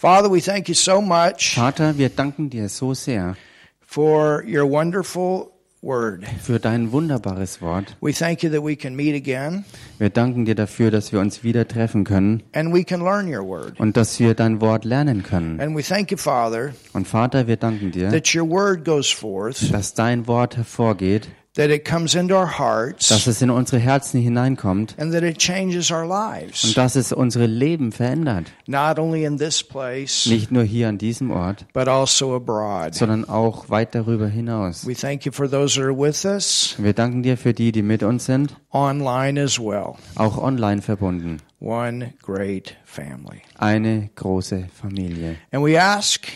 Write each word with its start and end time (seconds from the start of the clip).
Father, 0.00 0.30
we 0.30 0.40
thank 0.40 0.68
you 0.68 0.74
so 0.76 1.00
much 1.02 1.54
Vater, 1.56 1.98
wir 1.98 2.08
danken 2.08 2.48
dir 2.50 2.68
so 2.68 2.94
sehr 2.94 3.34
for 3.80 4.44
your 4.46 4.70
wonderful 4.70 5.50
word. 5.82 6.22
für 6.40 6.60
dein 6.60 6.92
wunderbares 6.92 7.60
Wort. 7.60 7.96
We 8.00 8.12
thank 8.12 8.44
you 8.44 8.50
that 8.50 8.62
we 8.62 8.76
can 8.76 8.94
meet 8.94 9.16
again 9.16 9.64
Wir 9.98 10.10
danken 10.10 10.44
dir 10.44 10.54
dafür, 10.54 10.92
dass 10.92 11.10
wir 11.12 11.18
uns 11.18 11.42
wieder 11.42 11.66
treffen 11.66 12.04
können 12.04 12.44
and 12.52 12.72
we 12.72 12.84
can 12.84 13.00
learn 13.00 13.26
your 13.26 13.44
word. 13.44 13.80
und 13.80 13.96
dass 13.96 14.20
wir 14.20 14.34
dein 14.34 14.60
Wort 14.60 14.84
lernen 14.84 15.24
können. 15.24 15.60
And 15.60 15.76
we 15.76 15.82
thank 15.82 16.12
you, 16.12 16.16
Father, 16.16 16.74
Und 16.92 17.08
Vater, 17.08 17.48
wir 17.48 17.56
danken 17.56 17.90
dir, 17.90 18.08
that 18.10 18.32
your 18.36 18.48
word 18.48 18.84
goes 18.84 19.10
forth, 19.10 19.72
dass 19.72 19.94
dein 19.94 20.28
Wort 20.28 20.56
hervorgeht, 20.56 21.26
that 21.58 21.68
it 21.70 21.84
comes 21.84 22.14
into 22.14 22.34
our 22.34 22.46
dass 22.46 22.58
hearts, 22.58 23.26
es 23.26 23.42
in 23.42 23.50
unsere 23.50 23.78
Herzen 23.78 24.20
hineinkommt 24.22 24.94
and 24.98 25.12
that 25.12 25.22
it 25.22 25.36
changes 25.38 25.90
our 25.90 26.04
und 26.04 26.08
lives, 26.08 26.72
dass 26.74 26.96
es 26.96 27.12
unsere 27.12 27.44
Leben 27.46 27.92
verändert. 27.92 28.46
not 28.66 28.98
only 28.98 29.24
in 29.24 29.36
this 29.36 29.62
place, 29.62 30.24
Nicht 30.26 30.50
nur 30.50 30.62
hier 30.62 30.88
an 30.88 30.96
diesem 30.98 31.30
Ort, 31.30 31.66
but 31.74 31.88
also 31.88 32.34
abroad. 32.36 32.94
sondern 32.94 33.28
auch 33.28 33.68
weit 33.68 33.94
darüber 33.94 34.28
hinaus. 34.28 34.86
We 34.86 34.94
thank 34.94 35.26
you 35.26 35.32
for 35.32 35.50
those 35.50 35.74
that 35.78 35.84
are 35.84 35.94
with 35.98 36.24
us 36.24 36.74
Wir 36.78 36.94
danken 36.94 37.22
dir 37.22 37.36
für 37.36 37.52
die, 37.52 37.72
die 37.72 37.82
mit 37.82 38.02
uns 38.02 38.24
sind, 38.24 38.56
online 38.72 39.42
as 39.42 39.58
well. 39.58 39.94
auch 40.14 40.38
online 40.38 40.80
verbunden. 40.80 41.38
One 41.60 42.14
great 42.22 42.76
family. 42.84 43.42
Eine 43.58 44.10
große 44.14 44.68
Familie. 44.80 45.34
And 45.50 45.64
we 45.66 45.76
ask, 45.76 46.28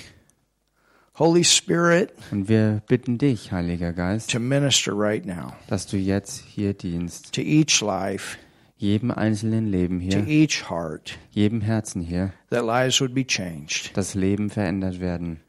Holy 1.18 1.44
Spirit, 1.44 2.12
Und 2.30 2.48
wir 2.48 2.82
bitten 2.88 3.18
dich, 3.18 3.52
Heiliger 3.52 3.92
Geist, 3.92 4.30
to 4.30 4.40
minister 4.40 4.92
right 4.96 5.26
now 5.26 5.52
dass 5.68 5.86
du 5.86 5.96
jetzt 5.98 6.38
hier 6.46 6.72
dienst, 6.72 7.34
to 7.34 7.42
each 7.42 7.82
life, 7.82 8.38
jedem 8.76 9.10
einzelnen 9.10 9.66
Leben 9.66 10.00
to 10.08 10.20
hier, 10.20 10.26
each 10.26 10.70
heart, 10.70 11.18
jedem 11.30 11.60
Herzen 11.60 12.00
hier, 12.00 12.32
that 12.50 12.64
lives 12.64 13.00
would 13.00 13.14
be 13.14 13.26
changed 13.26 13.94
das 13.96 14.14
Leben 14.14 14.48
verändert 14.48 15.00
werden 15.00 15.40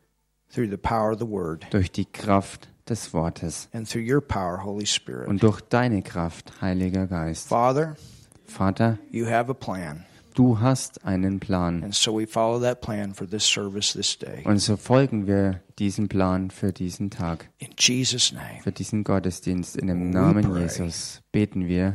through 0.54 0.70
the 0.70 0.78
power 0.78 1.14
of 1.14 1.20
the 1.20 1.28
Word 1.28 1.66
durch 1.72 1.92
die 1.92 2.06
Kraft 2.06 2.68
des 2.90 3.14
Wortes 3.14 3.70
and 3.72 3.90
through 3.90 4.04
your 4.06 4.20
power, 4.22 4.66
Holy 4.66 4.86
Spirit. 4.86 5.30
und 5.30 5.42
durch 5.42 5.62
deine 5.62 6.02
Kraft, 6.02 6.52
Heiliger 6.62 7.08
Geist. 7.08 7.48
Father, 7.48 7.96
Vater, 8.46 9.00
you 9.10 9.26
have 9.26 9.50
a 9.50 9.54
plan. 9.54 10.04
Du 10.34 10.60
hast 10.60 11.06
einen 11.06 11.40
Plan 11.40 11.84
And 11.84 11.96
so 11.96 12.18
we 12.20 12.28
follow 12.28 12.60
that 12.62 12.82
plan 12.82 13.14
for 13.14 13.28
this 13.30 13.44
service 13.46 13.94
this 13.94 14.18
day. 14.18 14.42
und 14.46 14.60
so 14.60 14.76
folgen 14.78 15.28
wir 15.28 15.62
diesem 15.80 16.08
Plan 16.10 16.52
für 16.52 16.72
diesen 16.74 17.10
Tag, 17.10 17.50
In 17.60 17.70
Jesus' 17.78 18.32
name. 18.32 18.62
für 18.64 18.72
diesen 18.72 19.04
Gottesdienst. 19.04 19.76
In 19.78 19.88
dem 19.88 20.10
Namen. 20.10 20.56
Jesus 20.58 21.22
beten 21.32 21.68
wir. 21.68 21.94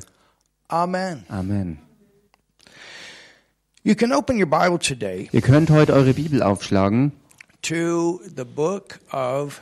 Amen. 0.69 1.25
Amen. 1.29 1.79
You 3.85 3.95
can 3.95 4.13
open 4.13 4.37
your 4.39 4.47
Bible 4.51 4.79
today 4.79 5.29
Ihr 5.33 5.41
könnt 5.41 5.71
heute 5.71 5.93
eure 5.95 6.13
Bibel 6.15 6.43
aufschlagen 6.43 7.13
to 7.63 8.21
the 8.37 8.45
book 8.45 8.99
of 9.13 9.61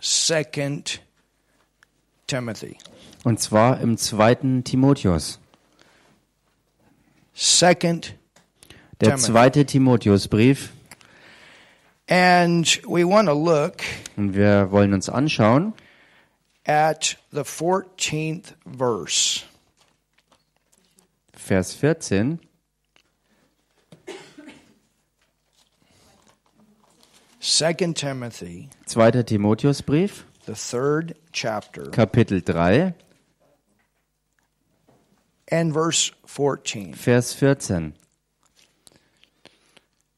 Second 0.00 1.00
Timothy. 2.26 2.76
und 3.22 3.40
zwar 3.40 3.80
im 3.80 3.96
zweiten 3.96 4.64
Timotheus. 4.64 5.38
Second 7.34 8.14
Der 9.00 9.16
zweite 9.16 9.66
Timotheusbrief. 9.66 10.72
And 12.08 12.66
we 12.86 13.04
want 13.04 13.28
to 13.28 13.34
look 13.34 13.82
Und 14.16 14.34
wir 14.34 14.70
wollen 14.70 14.92
uns 14.94 15.08
anschauen 15.08 15.74
at 16.66 17.16
the 17.32 17.40
14th 17.44 18.54
verse. 18.66 19.42
Vers 21.32 21.74
14. 21.74 22.38
Second 27.40 27.94
Timothy, 27.94 28.70
Zweiter 28.86 29.22
Timotheusbrief, 29.22 30.24
the 30.46 30.54
third 30.54 31.14
chapter, 31.30 31.90
Kapitel 31.90 32.40
3, 32.40 32.94
and 35.54 35.72
verse 35.72 36.12
14. 36.26 36.94
Vers 36.94 37.32
14. 37.34 37.94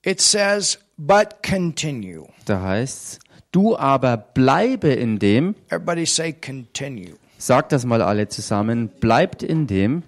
It 0.03 0.21
says, 0.21 0.79
But 0.99 1.43
continue. 1.43 2.27
Da 2.47 2.61
heißt's, 2.63 3.19
du 3.53 3.77
aber 3.77 4.17
bleibe 4.17 4.89
in 4.95 5.19
dem, 5.19 5.55
Everybody 5.69 6.07
say 6.07 6.33
continue. 6.33 7.17
sagt 7.39 7.73
das 7.73 7.85
mal 7.85 8.01
alle 8.01 8.29
zusammen, 8.29 8.89
bleibt 8.89 9.43
in 9.43 9.67
dem 9.67 10.03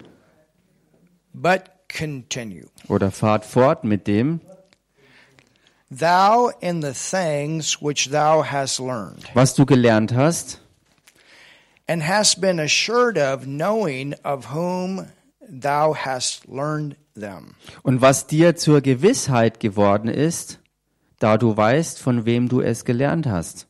But 1.35 1.69
continue. 1.89 2.69
oder 2.89 3.11
fahrt 3.11 3.45
fort 3.45 3.85
mit 3.85 4.07
dem, 4.07 4.41
Thou 5.91 6.51
in 6.61 6.81
the 6.83 6.93
things 6.93 7.81
which 7.83 8.11
thou 8.11 8.43
hast 8.45 8.79
learned, 8.79 9.25
was 9.35 9.55
du 9.55 9.65
gelernt 9.67 10.13
hast 10.15 10.61
and 11.87 12.03
hast 12.03 12.41
been 12.41 12.59
assured 12.61 13.17
of, 13.19 13.47
knowing 13.47 14.15
of 14.23 14.47
whom 14.53 15.07
thou 15.49 15.95
hast 15.95 16.47
learned 16.47 16.97
them. 17.15 17.55
und 17.83 18.01
was 18.01 18.27
dir 18.27 18.57
zur 18.57 18.81
Gewissheit 18.81 19.61
geworden 19.61 20.09
ist, 20.09 20.61
da 21.19 21.37
du 21.37 21.57
weißt, 21.57 21.99
von 22.01 22.27
wem 22.27 22.49
du 22.49 22.61
es 22.61 22.85
gelernt 22.85 23.27
hast. 23.27 23.69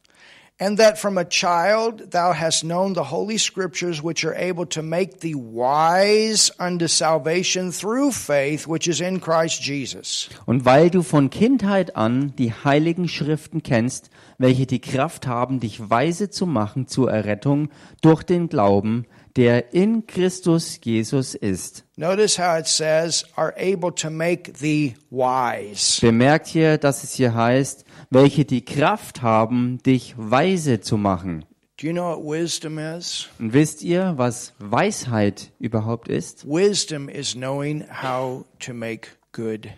And 0.61 0.77
that 0.81 0.99
from 0.99 1.17
a 1.19 1.25
child 1.25 2.11
thou 2.11 2.35
hast 2.35 2.65
known 2.65 2.93
the 2.97 3.13
holy 3.13 3.39
scriptures, 3.39 4.03
which 4.03 4.27
are 4.27 4.35
able 4.35 4.67
to 4.71 4.83
make 4.83 5.21
thee 5.21 5.37
wise 5.37 6.51
unto 6.59 6.89
salvation 6.89 7.71
through 7.71 8.11
faith 8.11 8.67
which 8.67 8.89
is 8.89 9.01
in 9.01 9.21
Christ 9.21 9.65
Jesus. 9.65 10.29
Und 10.47 10.65
weil 10.65 10.91
du 10.91 11.05
von 11.05 11.31
Kindheit 11.31 11.95
an 11.95 12.35
die 12.39 12.53
heiligen 12.53 13.07
Schriften 13.07 13.63
kennst, 13.63 14.11
welche 14.39 14.67
die 14.67 14.81
Kraft 14.81 15.29
haben, 15.29 15.61
dich 15.61 15.91
weise 15.91 16.29
zu 16.29 16.45
machen 16.45 16.89
zur 16.89 17.09
Errettung 17.09 17.69
durch 18.01 18.25
den 18.25 18.49
Glauben, 18.49 19.07
der 19.37 19.73
in 19.73 20.07
Christus 20.07 20.79
Jesus 20.83 21.35
ist. 21.35 21.85
Notice 21.97 22.39
how 22.39 22.59
it 22.59 22.67
says, 22.67 23.25
are 23.37 23.55
able 23.57 23.93
to 23.93 24.11
make 24.11 24.53
thee 24.53 24.95
wise. 25.11 26.01
Bemerkt 26.01 26.47
hier, 26.47 26.79
dass 26.79 27.05
es 27.05 27.15
hier 27.15 27.35
heißt, 27.35 27.85
welche 28.11 28.45
die 28.45 28.65
Kraft 28.65 29.23
haben, 29.23 29.83
dich 29.85 30.15
weise 30.17 30.81
zu 30.81 30.97
machen. 30.97 31.45
Do 31.81 31.87
you 31.87 31.93
know 31.93 32.17
what 32.17 32.25
wisdom 32.25 32.79
is? 32.79 33.29
Und 33.39 33.53
wisst 33.53 33.83
ihr, 33.83 34.15
was 34.17 34.53
Weisheit 34.59 35.53
überhaupt 35.61 36.09
ist? 36.09 36.45
Wisdom 36.45 37.09
is 37.09 37.35
knowing 37.35 37.85
how 38.03 38.45
to 38.59 38.75
make 38.75 39.09
good 39.33 39.69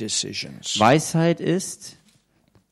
decisions. 0.00 0.78
Weisheit 0.78 1.38
ist 1.38 1.98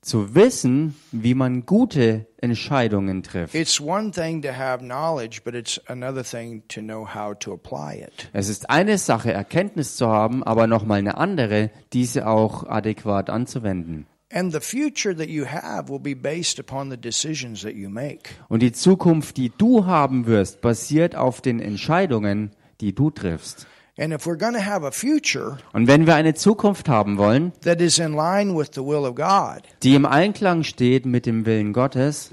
zu 0.08 0.34
wissen, 0.34 0.94
wie 1.12 1.34
man 1.34 1.66
gute 1.66 2.26
Entscheidungen 2.38 3.22
trifft. 3.22 3.54
It's 3.54 3.80
one 3.80 4.10
thing 4.10 4.42
to 4.42 4.48
have 4.48 4.84
knowledge, 4.84 5.42
but 5.44 5.54
it's 5.54 5.80
another 5.86 6.24
thing 6.24 6.62
to 6.68 6.80
know 6.80 7.06
how 7.06 7.38
to 7.38 7.52
apply 7.52 8.02
it. 8.02 8.30
Es 8.32 8.48
ist 8.48 8.70
eine 8.70 8.98
Sache, 8.98 9.32
Erkenntnis 9.32 9.96
zu 9.96 10.08
haben, 10.08 10.42
aber 10.42 10.66
nochmal 10.66 10.98
eine 10.98 11.18
andere, 11.18 11.70
diese 11.92 12.26
auch 12.26 12.66
adäquat 12.66 13.30
anzuwenden. 13.30 14.06
And 14.30 14.52
the 14.52 14.60
future 14.60 15.16
that 15.16 15.28
you 15.28 15.46
have 15.46 15.88
will 15.88 16.00
be 16.00 16.14
based 16.14 16.58
upon 16.58 16.90
the 16.90 16.98
decisions 16.98 17.62
that 17.62 17.74
you 17.74 17.88
make. 17.88 18.30
Und 18.48 18.62
die 18.62 18.72
Zukunft, 18.72 19.36
die 19.36 19.50
du 19.56 19.86
haben 19.86 20.26
wirst, 20.26 20.60
basiert 20.60 21.16
auf 21.16 21.40
den 21.40 21.60
Entscheidungen, 21.60 22.50
die 22.80 22.94
du 22.94 23.10
triffst. 23.10 23.66
And 24.00 24.12
if 24.12 24.26
we're 24.26 24.38
going 24.38 24.54
to 24.54 24.64
have 24.64 24.86
a 24.86 24.92
future 24.92 25.58
Und 25.72 25.88
wenn 25.88 26.06
wir 26.06 26.14
eine 26.14 26.34
Zukunft 26.34 26.88
haben 26.88 27.18
wollen, 27.18 27.52
that 27.62 27.80
is 27.80 27.98
in 27.98 28.12
line 28.12 28.56
with 28.56 28.68
the 28.74 28.80
will 28.80 29.04
of 29.04 29.16
God, 29.16 29.62
die 29.82 29.96
im 29.96 30.06
Einklang 30.06 30.62
steht 30.62 31.04
mit 31.04 31.26
dem 31.26 31.44
Willen 31.44 31.72
Gottes, 31.72 32.30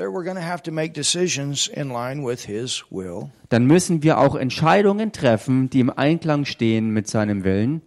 dann 3.50 3.66
müssen 3.66 4.04
wir 4.04 4.18
auch 4.18 4.36
Entscheidungen 4.36 5.12
treffen, 5.12 5.70
die 5.70 5.80
im 5.80 5.90
Einklang 5.90 6.46
stehen 6.46 6.90
mit 6.90 7.08
seinem 7.08 7.44
Willen. 7.44 7.82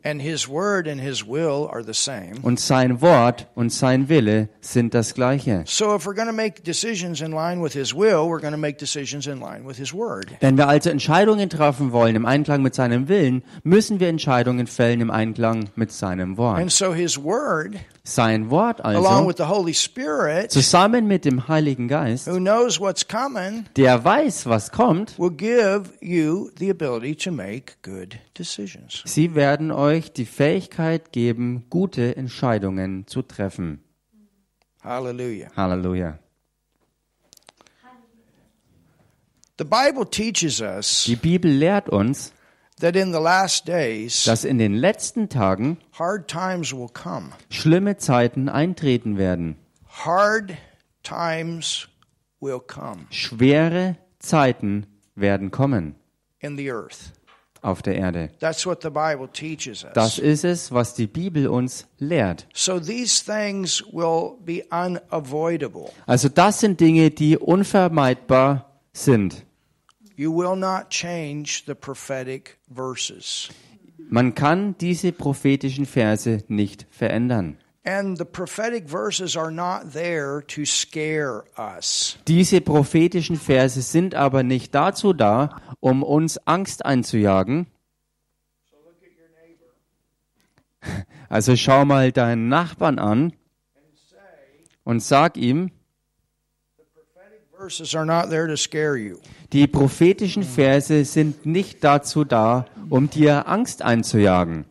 Und 2.42 2.60
sein 2.60 3.00
Wort 3.00 3.46
und 3.54 3.72
sein 3.72 4.08
Wille 4.08 4.48
sind 4.60 4.94
das 4.94 5.14
gleiche. 5.14 5.62
So 5.66 5.94
if 5.94 6.06
we're 6.06 6.14
going 6.14 6.28
to 6.28 6.34
make 6.34 6.62
decisions 6.62 7.20
in 7.20 7.32
line 7.32 7.62
with 7.62 7.72
His 7.72 7.94
will, 7.94 8.26
we're 8.28 8.40
going 8.40 8.52
to 8.52 8.58
make 8.58 8.78
decisions 8.78 9.26
in 9.26 9.40
line 9.40 9.66
with 9.66 9.76
His 9.76 9.92
word. 9.92 10.26
Wenn 10.40 10.56
wir 10.56 10.68
also 10.68 10.90
Entscheidungen 10.90 11.50
treffen 11.50 11.92
wollen 11.92 12.16
im 12.16 12.26
Einklang 12.26 12.62
mit 12.62 12.74
seinem 12.74 13.08
Willen, 13.08 13.42
müssen 13.62 14.00
wir 14.00 14.08
Entscheidungen 14.08 14.66
fällen 14.66 15.00
im 15.00 15.10
Einklang 15.10 15.70
mit 15.76 15.92
seinem 15.92 16.36
Wort. 16.36 16.58
Sein 18.08 18.48
Wort 18.48 18.82
along 18.82 19.04
also, 19.04 19.28
with 19.28 19.36
the 19.36 19.48
Holy 19.48 19.74
Spirit, 19.74 20.50
zusammen 20.50 21.06
mit 21.06 21.26
dem 21.26 21.46
Heiligen 21.46 21.88
Geist, 21.88 22.26
who 22.26 22.38
knows 22.38 22.80
what's 22.80 23.06
coming, 23.06 23.66
der 23.76 24.02
weiß, 24.02 24.46
was 24.46 24.72
kommt, 24.72 25.18
will 25.18 25.30
give 25.30 25.90
you 26.00 26.50
the 26.58 26.70
ability 26.70 27.14
to 27.14 27.30
make 27.30 27.74
good 27.82 28.18
decisions. 28.36 29.02
sie 29.04 29.34
werden 29.34 29.70
euch 29.70 30.10
die 30.10 30.24
Fähigkeit 30.24 31.12
geben, 31.12 31.66
gute 31.68 32.16
Entscheidungen 32.16 33.06
zu 33.06 33.20
treffen. 33.20 33.84
Hallelujah. 34.82 35.50
Halleluja. 35.54 36.18
The 39.58 39.64
Bible 39.64 40.06
teaches 40.08 40.62
us 40.62 41.04
Die 41.04 41.16
Bibel 41.16 41.50
lehrt 41.50 41.90
uns, 41.90 42.32
that 42.80 42.96
in 42.96 43.12
the 43.12 43.18
last 43.20 43.66
days 43.66 44.24
dass 44.24 44.44
in 44.44 44.58
den 44.58 44.74
letzten 44.74 45.28
Tagen 45.28 45.78
hard 45.98 46.28
times 46.28 46.72
will 46.72 46.88
come. 46.92 47.30
schlimme 47.50 47.96
Zeiten 47.96 48.48
eintreten 48.48 49.18
werden. 49.18 49.56
Hard 50.04 50.54
times 51.02 51.88
will 52.40 52.60
come 52.60 53.06
Schwere 53.10 53.96
Zeiten 54.18 54.86
werden 55.14 55.50
kommen 55.50 55.94
in 56.40 56.56
the 56.56 56.70
earth. 56.70 57.12
auf 57.60 57.82
der 57.82 57.96
Erde. 57.96 58.30
That's 58.38 58.64
what 58.64 58.82
the 58.82 58.90
Bible 58.90 59.28
teaches 59.32 59.82
us. 59.84 59.90
Das 59.94 60.18
ist 60.20 60.44
es, 60.44 60.70
was 60.70 60.94
die 60.94 61.08
Bibel 61.08 61.48
uns 61.48 61.88
lehrt. 61.98 62.46
So 62.54 62.78
these 62.78 63.24
things 63.24 63.82
will 63.92 64.36
be 64.44 64.64
unavoidable. 64.70 65.90
Also 66.06 66.28
das 66.28 66.60
sind 66.60 66.78
Dinge, 66.80 67.10
die 67.10 67.36
unvermeidbar 67.36 68.80
sind. 68.92 69.44
You 70.18 70.32
will 70.32 70.56
not 70.56 70.90
change 70.90 71.64
the 71.66 71.76
prophetic 71.76 72.58
verses. 72.68 73.50
Man 74.10 74.34
kann 74.34 74.74
diese 74.80 75.12
prophetischen 75.12 75.86
Verse 75.86 76.42
nicht 76.48 76.86
verändern. 76.90 77.56
And 77.84 78.18
the 78.18 78.24
prophetic 78.24 78.88
verses 78.88 79.36
are 79.36 79.52
not 79.52 79.92
there 79.92 80.42
to 80.48 80.64
scare 80.64 81.44
us. 81.56 82.18
Diese 82.26 82.60
prophetischen 82.60 83.36
Verse 83.36 83.80
sind 83.80 84.16
aber 84.16 84.42
nicht 84.42 84.74
dazu 84.74 85.12
da, 85.12 85.62
um 85.78 86.02
uns 86.02 86.36
Angst 86.46 86.84
einzujagen. 86.84 87.68
Also 91.30 91.54
schau 91.56 91.84
mal 91.84 92.10
deinen 92.10 92.48
Nachbarn 92.48 92.98
an 92.98 93.34
und 94.84 95.00
sag 95.00 95.36
ihm, 95.36 95.70
Die 99.52 99.66
prophetischen 99.66 100.42
Verse 100.42 101.04
sind 101.04 101.46
nicht 101.46 101.82
dazu 101.82 102.24
da, 102.24 102.66
um 102.90 103.08
dir 103.08 103.48
Angst 103.48 103.82
einzujagen, 103.82 104.66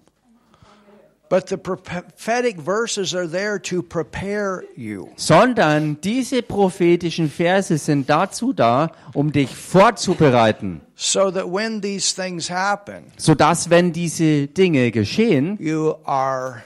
But 1.29 1.49
the 1.49 1.57
prophetic 1.57 2.57
verses 2.61 3.13
are 3.13 3.27
there 3.29 3.61
to 3.63 3.81
prepare 3.81 4.63
you. 4.77 5.09
sondern 5.17 5.99
diese 5.99 6.41
prophetischen 6.41 7.29
Verse 7.29 7.77
sind 7.77 8.09
dazu 8.09 8.53
da, 8.53 8.91
um 9.13 9.33
dich 9.33 9.53
vorzubereiten, 9.53 10.79
So 10.95 11.29
that 11.31 11.45
when 11.51 11.81
these 11.81 12.15
things 12.15 12.49
happen, 12.49 13.11
sodass, 13.17 13.69
wenn 13.69 13.91
diese 13.91 14.47
Dinge 14.47 14.89
geschehen, 14.91 15.57
you 15.59 15.95
are 16.05 16.63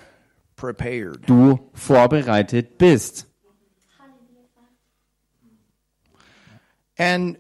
prepared. 0.58 1.28
du 1.28 1.60
vorbereitet 1.74 2.78
bist. 2.78 3.26
And 6.98 7.38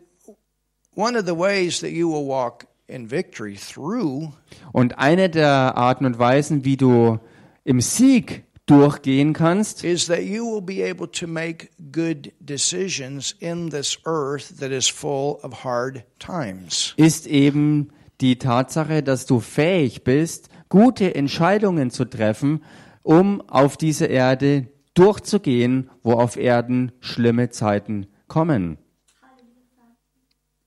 one 0.95 1.17
of 1.17 1.25
the 1.25 1.35
ways 1.35 1.79
that 1.81 1.91
you 1.91 2.09
will 2.09 2.25
walk 2.25 2.65
in 2.87 3.09
victory 3.09 3.55
through 3.55 4.33
Und 4.73 4.97
eine 4.99 5.29
der 5.29 5.75
Arten 5.77 6.05
und 6.05 6.19
Weisen, 6.19 6.65
wie 6.65 6.77
du 6.77 7.19
im 7.63 7.81
Sieg 7.81 8.43
durchgehen 8.65 9.33
kannst, 9.33 9.83
is 9.83 10.07
that 10.07 10.23
you 10.23 10.45
will 10.45 10.61
be 10.61 10.83
able 10.83 11.09
to 11.11 11.27
make 11.27 11.69
good 11.91 12.31
decisions 12.39 13.35
in 13.39 13.69
this 13.69 13.97
earth 14.05 14.59
that 14.59 14.71
is 14.71 14.87
full 14.87 15.39
of 15.43 15.63
hard 15.63 16.03
times. 16.19 16.93
ist 16.97 17.27
eben 17.27 17.89
die 18.21 18.37
Tatsache, 18.37 19.03
dass 19.03 19.25
du 19.25 19.39
fähig 19.39 20.03
bist, 20.03 20.49
gute 20.69 21.15
Entscheidungen 21.15 21.91
zu 21.91 22.05
treffen, 22.05 22.63
um 23.03 23.41
auf 23.49 23.77
dieser 23.77 24.09
Erde 24.09 24.67
durchzugehen, 24.93 25.89
wo 26.03 26.13
auf 26.13 26.37
Erden 26.37 26.91
schlimme 26.99 27.49
Zeiten 27.49 28.07
kommen. 28.27 28.77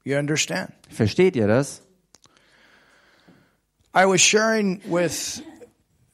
You 0.04 0.18
understand? 0.18 0.72
Versteht 0.90 1.34
ihr 1.36 1.46
das? 1.46 1.82
I 3.96 4.04
was 4.06 4.20
sharing 4.20 4.80
with 4.86 5.42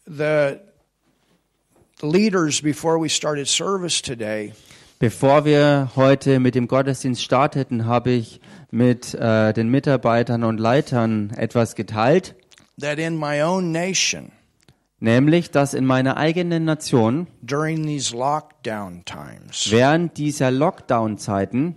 the 0.07 0.61
leaders 2.03 2.63
before 2.63 2.99
we 2.99 3.09
started 3.09 3.49
service 3.49 4.01
today 4.01 4.53
Bevor 5.01 5.47
wir 5.47 5.93
heute 5.97 6.41
mit 6.41 6.55
dem 6.55 6.69
Gottesdienst 6.69 7.23
starteten, 7.23 7.87
habe 7.87 8.11
ich 8.11 8.39
mit 8.71 9.15
äh, 9.15 9.55
den 9.55 9.71
Mitarbeitern 9.71 10.45
und 10.45 10.61
Leitern 10.61 11.31
etwas 11.39 11.75
geteilt, 11.75 12.35
that 12.79 12.99
in 12.99 13.17
my 13.17 13.43
own 13.43 13.73
nation, 13.73 14.31
nämlich, 14.99 15.51
dass 15.51 15.73
in 15.73 15.87
meiner 15.87 16.19
eigenen 16.19 16.67
Nation 16.67 17.29
during 17.41 17.87
these 17.87 18.15
lockdown 18.15 19.03
times, 19.07 19.71
während 19.71 20.19
dieser 20.19 20.51
Lockdown-Zeiten 20.51 21.77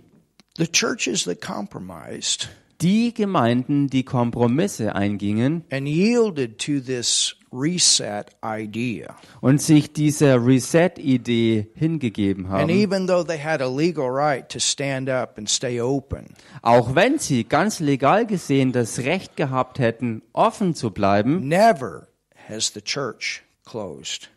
the 0.56 0.66
churches 0.66 1.24
that 1.24 1.40
compromised 1.40 2.48
die 2.80 3.12
Gemeinden, 3.14 3.88
die 3.88 4.04
Kompromisse 4.04 4.94
eingingen 4.94 5.64
and 5.70 5.86
yielded 5.88 6.58
to 6.58 6.80
this 6.80 7.36
reset 7.52 8.34
idea. 8.44 9.14
und 9.40 9.62
sich 9.62 9.92
dieser 9.92 10.44
Reset-Idee 10.44 11.68
hingegeben 11.74 12.46
And 12.46 12.52
haben, 12.62 12.70
even 12.70 13.06
though 13.06 13.24
they 13.24 13.38
had 13.38 13.62
a 13.62 13.68
legal 13.68 14.08
right 14.10 14.48
to 14.48 14.58
stand 14.58 15.08
up 15.08 15.38
and 15.38 15.48
stay 15.48 15.80
open, 15.80 16.34
auch 16.62 16.94
wenn 16.96 17.18
sie 17.20 17.44
ganz 17.44 17.78
legal 17.80 18.26
gesehen 18.26 18.72
das 18.72 18.98
Recht 18.98 19.36
gehabt 19.36 19.78
hätten, 19.78 20.22
offen 20.32 20.74
zu 20.74 20.90
bleiben, 20.90 21.46
never 21.46 22.08
has 22.48 22.72
the 22.74 22.82
church 22.82 23.42
closed. 23.64 24.30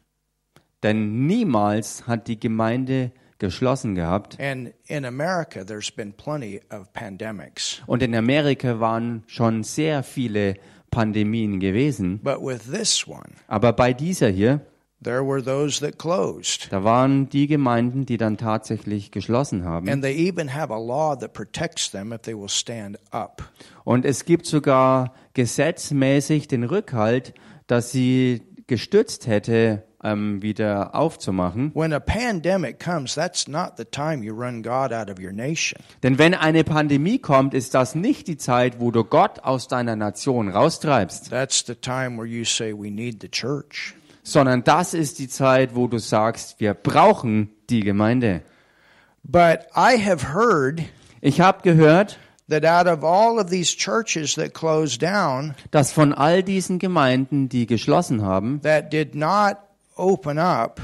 denn 0.84 1.26
niemals 1.26 2.06
hat 2.08 2.28
die 2.28 2.40
Gemeinde 2.40 3.12
geschlossen 3.40 3.96
gehabt. 3.96 4.40
And 4.40 4.74
in 4.88 5.06
America, 5.06 5.64
there's 5.66 5.92
been 5.92 6.14
plenty 6.14 6.62
of 6.72 6.92
pandemics. 6.94 7.82
Und 7.86 8.02
in 8.02 8.16
Amerika 8.16 8.80
waren 8.80 9.24
schon 9.28 9.64
sehr 9.64 10.04
viele 10.04 10.56
Pandemien 10.92 11.60
gewesen. 11.60 12.20
But 12.24 12.42
with 12.42 12.72
this 12.72 13.08
one, 13.08 13.36
Aber 13.48 13.74
bei 13.74 13.94
dieser 13.94 14.30
hier, 14.30 14.62
there 15.04 15.24
were 15.24 15.44
those 15.44 15.80
that 15.82 16.00
closed. 16.00 16.72
da 16.72 16.84
waren 16.84 17.30
die 17.30 17.48
Gemeinden, 17.48 18.06
die 18.06 18.18
dann 18.18 18.38
tatsächlich 18.38 19.12
geschlossen 19.12 19.64
haben. 19.64 19.88
Und 23.84 24.06
es 24.06 24.26
gibt 24.26 24.46
sogar 24.46 25.14
gesetzmäßig 25.34 26.48
den 26.48 26.64
Rückhalt, 26.64 27.34
dass 27.68 27.92
sie 27.92 28.42
gestützt 28.68 29.28
hätte, 29.28 29.84
ähm, 30.04 30.42
wieder 30.42 30.94
aufzumachen. 30.96 31.72
When 31.74 31.92
a 31.94 32.00
pandemic 32.00 32.80
comes, 32.80 33.16
that's 33.16 33.48
not 33.48 33.74
the 33.78 33.86
time 33.86 34.24
you 34.24 34.34
run 34.34 34.62
God 34.62 34.94
out 34.94 35.10
of 35.10 35.20
your 35.20 35.32
nation. 35.32 35.82
Denn 36.04 36.18
wenn 36.18 36.34
eine 36.34 36.64
Pandemie 36.64 37.20
kommt, 37.20 37.54
ist 37.54 37.74
das 37.74 37.96
nicht 37.96 38.28
die 38.28 38.38
Zeit, 38.38 38.80
wo 38.80 38.92
du 38.92 39.04
Gott 39.04 39.40
aus 39.44 39.68
deiner 39.68 39.96
Nation 39.96 40.50
raustreibst, 40.50 41.30
That's 41.30 41.64
the 41.66 41.76
time 41.76 42.18
where 42.18 42.28
you 42.28 42.44
say, 42.46 42.74
We 42.74 42.92
need 42.92 43.22
the 43.22 43.30
church. 43.30 43.96
sondern 44.24 44.64
das 44.64 44.94
ist 44.94 45.20
die 45.20 45.30
Zeit, 45.30 45.74
wo 45.76 45.88
du 45.88 46.00
sagst, 46.00 46.60
wir 46.60 46.74
brauchen 46.74 47.50
die 47.70 47.80
Gemeinde. 47.80 48.42
But 49.24 49.68
I 49.76 49.98
have 49.98 50.34
heard 50.34 50.82
Ich 51.22 51.42
habe 51.42 51.62
gehört, 51.64 52.20
that 52.50 52.64
out 52.66 52.88
of 52.88 53.04
all 53.04 53.40
of 53.40 53.50
these 53.50 53.76
churches 53.76 54.36
that 54.36 54.54
closed 54.54 55.02
down, 55.02 55.56
dass 55.72 55.92
von 55.92 56.14
all 56.14 56.44
diesen 56.44 56.78
Gemeinden, 56.80 57.50
die 57.50 57.66
geschlossen 57.66 58.22
haben, 58.22 58.62
that 58.62 58.94
did 58.94 59.16
not 59.16 59.58
open 59.98 60.38
up 60.38 60.82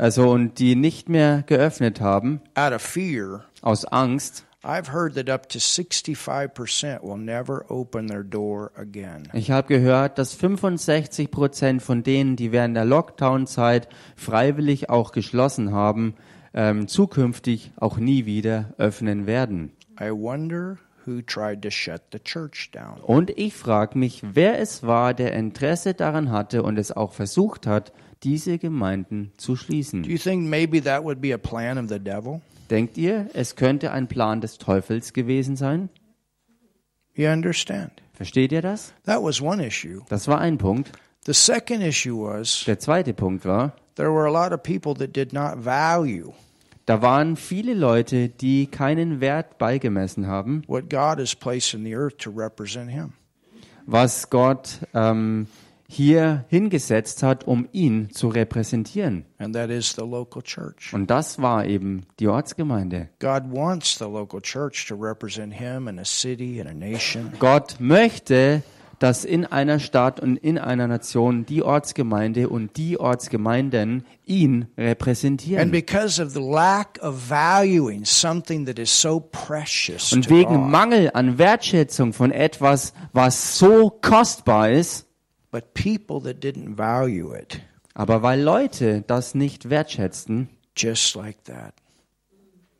also 0.00 0.30
und 0.30 0.58
die 0.58 0.76
nicht 0.76 1.08
mehr 1.08 1.42
geöffnet 1.46 2.00
haben, 2.00 2.40
out 2.54 2.72
of 2.72 2.80
fear, 2.80 3.44
aus 3.60 3.84
Angst, 3.84 4.44
I've 4.62 4.92
heard 4.92 5.14
that 5.14 5.30
up 5.30 5.48
to 5.50 5.58
65% 5.58 7.02
will 7.02 7.16
never 7.16 7.64
open 7.70 8.08
their 8.08 8.22
door 8.22 8.72
again. 8.76 9.28
Ich 9.32 9.50
habe 9.50 9.68
gehört, 9.68 10.18
dass 10.18 10.34
65 10.34 11.30
Prozent 11.30 11.82
von 11.82 12.02
denen, 12.02 12.36
die 12.36 12.52
während 12.52 12.76
der 12.76 12.84
Lockdown-Zeit 12.84 13.88
freiwillig 14.16 14.90
auch 14.90 15.12
geschlossen 15.12 15.72
haben, 15.72 16.14
ähm, 16.52 16.88
zukünftig 16.88 17.72
auch 17.76 17.96
nie 17.96 18.26
wieder 18.26 18.74
öffnen 18.76 19.26
werden. 19.26 19.72
I 19.98 20.10
wonder 20.10 20.76
who 21.06 21.22
tried 21.22 21.62
to 21.62 21.70
shut 21.70 22.02
the 22.12 22.18
church 22.18 22.70
down. 22.72 23.00
Und 23.02 23.30
ich 23.36 23.54
frage 23.54 23.98
mich, 23.98 24.22
wer 24.34 24.58
es 24.58 24.82
war, 24.82 25.14
der 25.14 25.32
Interesse 25.32 25.94
daran 25.94 26.30
hatte 26.30 26.62
und 26.62 26.78
es 26.78 26.92
auch 26.92 27.12
versucht 27.12 27.66
hat, 27.66 27.92
diese 28.22 28.58
Gemeinden 28.58 29.32
zu 29.36 29.52
Do 29.52 29.56
schließen. 29.56 30.04
you 30.04 30.18
think 30.18 30.48
maybe 30.48 30.82
that 30.82 31.02
would 31.04 31.20
be 31.20 31.32
a 31.34 31.38
plan 31.38 31.78
of 31.78 31.88
the 31.88 31.98
devil? 31.98 32.40
Denkt 32.68 32.96
ihr, 32.98 33.28
es 33.34 33.56
könnte 33.56 33.90
ein 33.92 34.06
Plan 34.08 34.40
des 34.40 34.58
Teufels 34.58 35.12
gewesen 35.12 35.56
sein? 35.56 35.88
You 37.14 37.28
understand? 37.28 37.90
Versteht 38.12 38.52
ihr 38.52 38.62
das? 38.62 38.92
That 39.06 39.22
was 39.22 39.40
one 39.40 39.64
issue. 39.66 40.02
Das 40.08 40.28
war 40.28 40.40
ein 40.40 40.58
Punkt. 40.58 40.92
The 41.26 41.32
second 41.34 41.82
issue 41.82 42.22
was 42.22 42.64
Der 42.66 42.78
zweite 42.78 43.12
Punkt 43.12 43.44
war, 43.44 43.72
there 43.96 44.10
were 44.12 44.26
a 44.26 44.30
lot 44.30 44.52
of 44.52 44.62
people 44.62 44.94
that 44.94 45.14
did 45.16 45.32
not 45.32 45.56
value 45.64 46.32
da 46.90 47.02
waren 47.02 47.36
viele 47.36 47.74
Leute, 47.74 48.28
die 48.28 48.66
keinen 48.66 49.20
Wert 49.20 49.58
beigemessen 49.58 50.26
haben, 50.26 50.64
what 50.66 50.90
God 50.90 51.20
has 51.20 51.36
placed 51.36 51.72
in 51.72 51.84
the 51.84 51.94
earth 51.94 52.18
to 52.18 52.32
represent 52.32 52.90
Him. 52.90 53.12
was 53.86 54.28
Gott 54.28 54.80
ähm, 54.92 55.46
hier 55.88 56.44
hingesetzt 56.48 57.22
hat, 57.22 57.46
um 57.46 57.68
ihn 57.70 58.10
zu 58.10 58.26
repräsentieren. 58.26 59.24
And 59.38 59.54
that 59.54 59.70
is 59.70 59.92
the 59.92 60.02
local 60.02 60.42
church. 60.42 60.92
Und 60.92 61.08
das 61.08 61.40
war 61.40 61.64
eben 61.64 62.06
die 62.18 62.26
Ortsgemeinde. 62.26 63.08
God 63.20 63.44
wants 63.52 63.96
the 63.96 64.06
local 64.06 64.40
church 64.40 64.88
to 64.88 64.96
represent 64.96 65.54
Him 65.54 65.86
in 65.86 66.00
a 66.00 66.04
city, 66.04 66.58
in 66.58 66.66
a 66.66 66.74
nation. 66.74 67.30
Gott 67.38 67.76
möchte, 67.78 68.64
dass 69.00 69.24
in 69.24 69.46
einer 69.46 69.78
Stadt 69.80 70.20
und 70.20 70.36
in 70.36 70.58
einer 70.58 70.86
Nation 70.86 71.46
die 71.46 71.62
Ortsgemeinde 71.62 72.50
und 72.50 72.76
die 72.76 73.00
Ortsgemeinden 73.00 74.04
ihn 74.26 74.66
And 74.76 74.78
repräsentieren. 74.78 75.70
because 75.70 76.22
of 76.22 76.30
the 76.32 76.40
lack 76.40 76.98
of 77.02 77.28
valuing 77.28 78.04
something 78.04 78.66
that 78.66 78.78
is 78.78 79.00
so 79.00 79.18
precious 79.18 80.12
Und 80.12 80.28
wegen 80.28 80.70
Mangel 80.70 81.10
an 81.14 81.38
Wertschätzung 81.38 82.12
von 82.12 82.30
etwas, 82.30 82.92
was 83.14 83.58
so 83.58 83.88
kostbar 84.02 84.70
ist, 84.70 85.06
but 85.50 85.72
people 85.72 86.20
that 86.22 86.44
didn't 86.44 86.76
value 86.76 87.34
it, 87.34 87.58
aber 87.94 88.22
weil 88.22 88.40
Leute 88.42 89.02
das 89.06 89.34
nicht 89.34 89.70
wertschätzten, 89.70 90.50
just 90.76 91.14
like 91.16 91.42
that, 91.44 91.72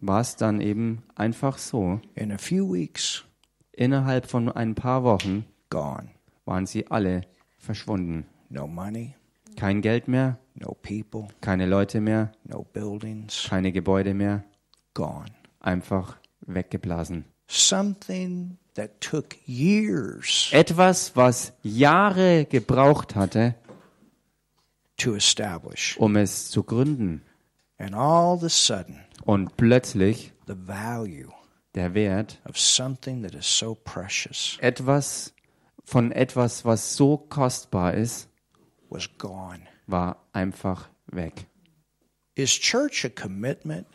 war 0.01 0.21
es 0.21 0.37
dann 0.37 0.61
eben 0.61 1.03
einfach 1.15 1.57
so. 1.57 1.99
in 2.15 2.31
a 2.31 2.39
few 2.39 2.71
weeks, 2.71 3.25
Innerhalb 3.73 4.27
von 4.27 4.51
ein 4.51 4.75
paar 4.75 5.03
Wochen 5.05 5.47
gone. 5.71 6.09
waren 6.45 6.67
sie 6.67 6.87
alle 6.91 7.23
verschwunden. 7.59 8.27
No 8.49 8.67
money, 8.67 9.15
Kein 9.57 9.81
Geld 9.83 10.09
mehr, 10.09 10.39
no 10.55 10.77
people, 10.83 11.29
keine 11.41 11.67
Leute 11.67 12.01
mehr, 12.01 12.33
no 12.45 12.65
buildings, 12.73 13.47
keine 13.49 13.73
Gebäude 13.73 14.15
mehr, 14.15 14.45
gone. 14.95 15.31
einfach 15.61 16.17
weggeblasen. 16.47 17.25
Something 17.49 18.59
that 18.75 19.01
took 19.01 19.37
years 19.47 20.49
Etwas, 20.53 21.15
was 21.17 21.53
Jahre 21.63 22.45
gebraucht 22.47 23.15
hatte, 23.17 23.55
to 24.97 25.15
establish. 25.15 25.97
um 25.99 26.17
es 26.17 26.51
zu 26.51 26.63
gründen. 26.63 27.23
And 27.79 27.95
all 27.95 28.35
of 28.37 28.43
a 28.45 28.49
sudden, 28.49 29.01
Und 29.25 29.57
plötzlich 29.57 30.33
the 30.47 30.55
value 30.57 31.31
der 31.75 31.95
Wert 31.95 32.41
of 32.49 32.59
something 32.59 33.23
that 33.23 33.35
is 33.35 33.47
so 33.59 33.75
precious 33.75 34.59
etwas 34.61 35.33
von 35.91 36.13
etwas, 36.13 36.65
was 36.65 36.95
so 36.97 37.17
kostbar 37.17 37.95
ist, 37.95 38.29
was 38.91 39.09
gone. 39.19 39.61
war 39.89 40.25
einfach 40.33 40.89
weg. 41.11 41.47
Is 42.37 42.53
church 42.53 43.05
a 43.05 43.09
commitment 43.09 43.87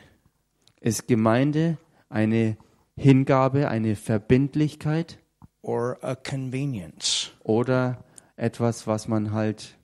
Ist 0.81 1.07
Gemeinde 1.07 1.77
eine 2.09 2.57
Hingabe, 2.97 3.69
eine 3.69 3.95
Verbindlichkeit 3.95 5.19
or 5.61 5.97
a 6.01 6.15
convenience? 6.15 7.31
oder 7.43 8.03
etwas, 8.35 8.87
was 8.87 9.07
man 9.07 9.31
halt 9.31 9.77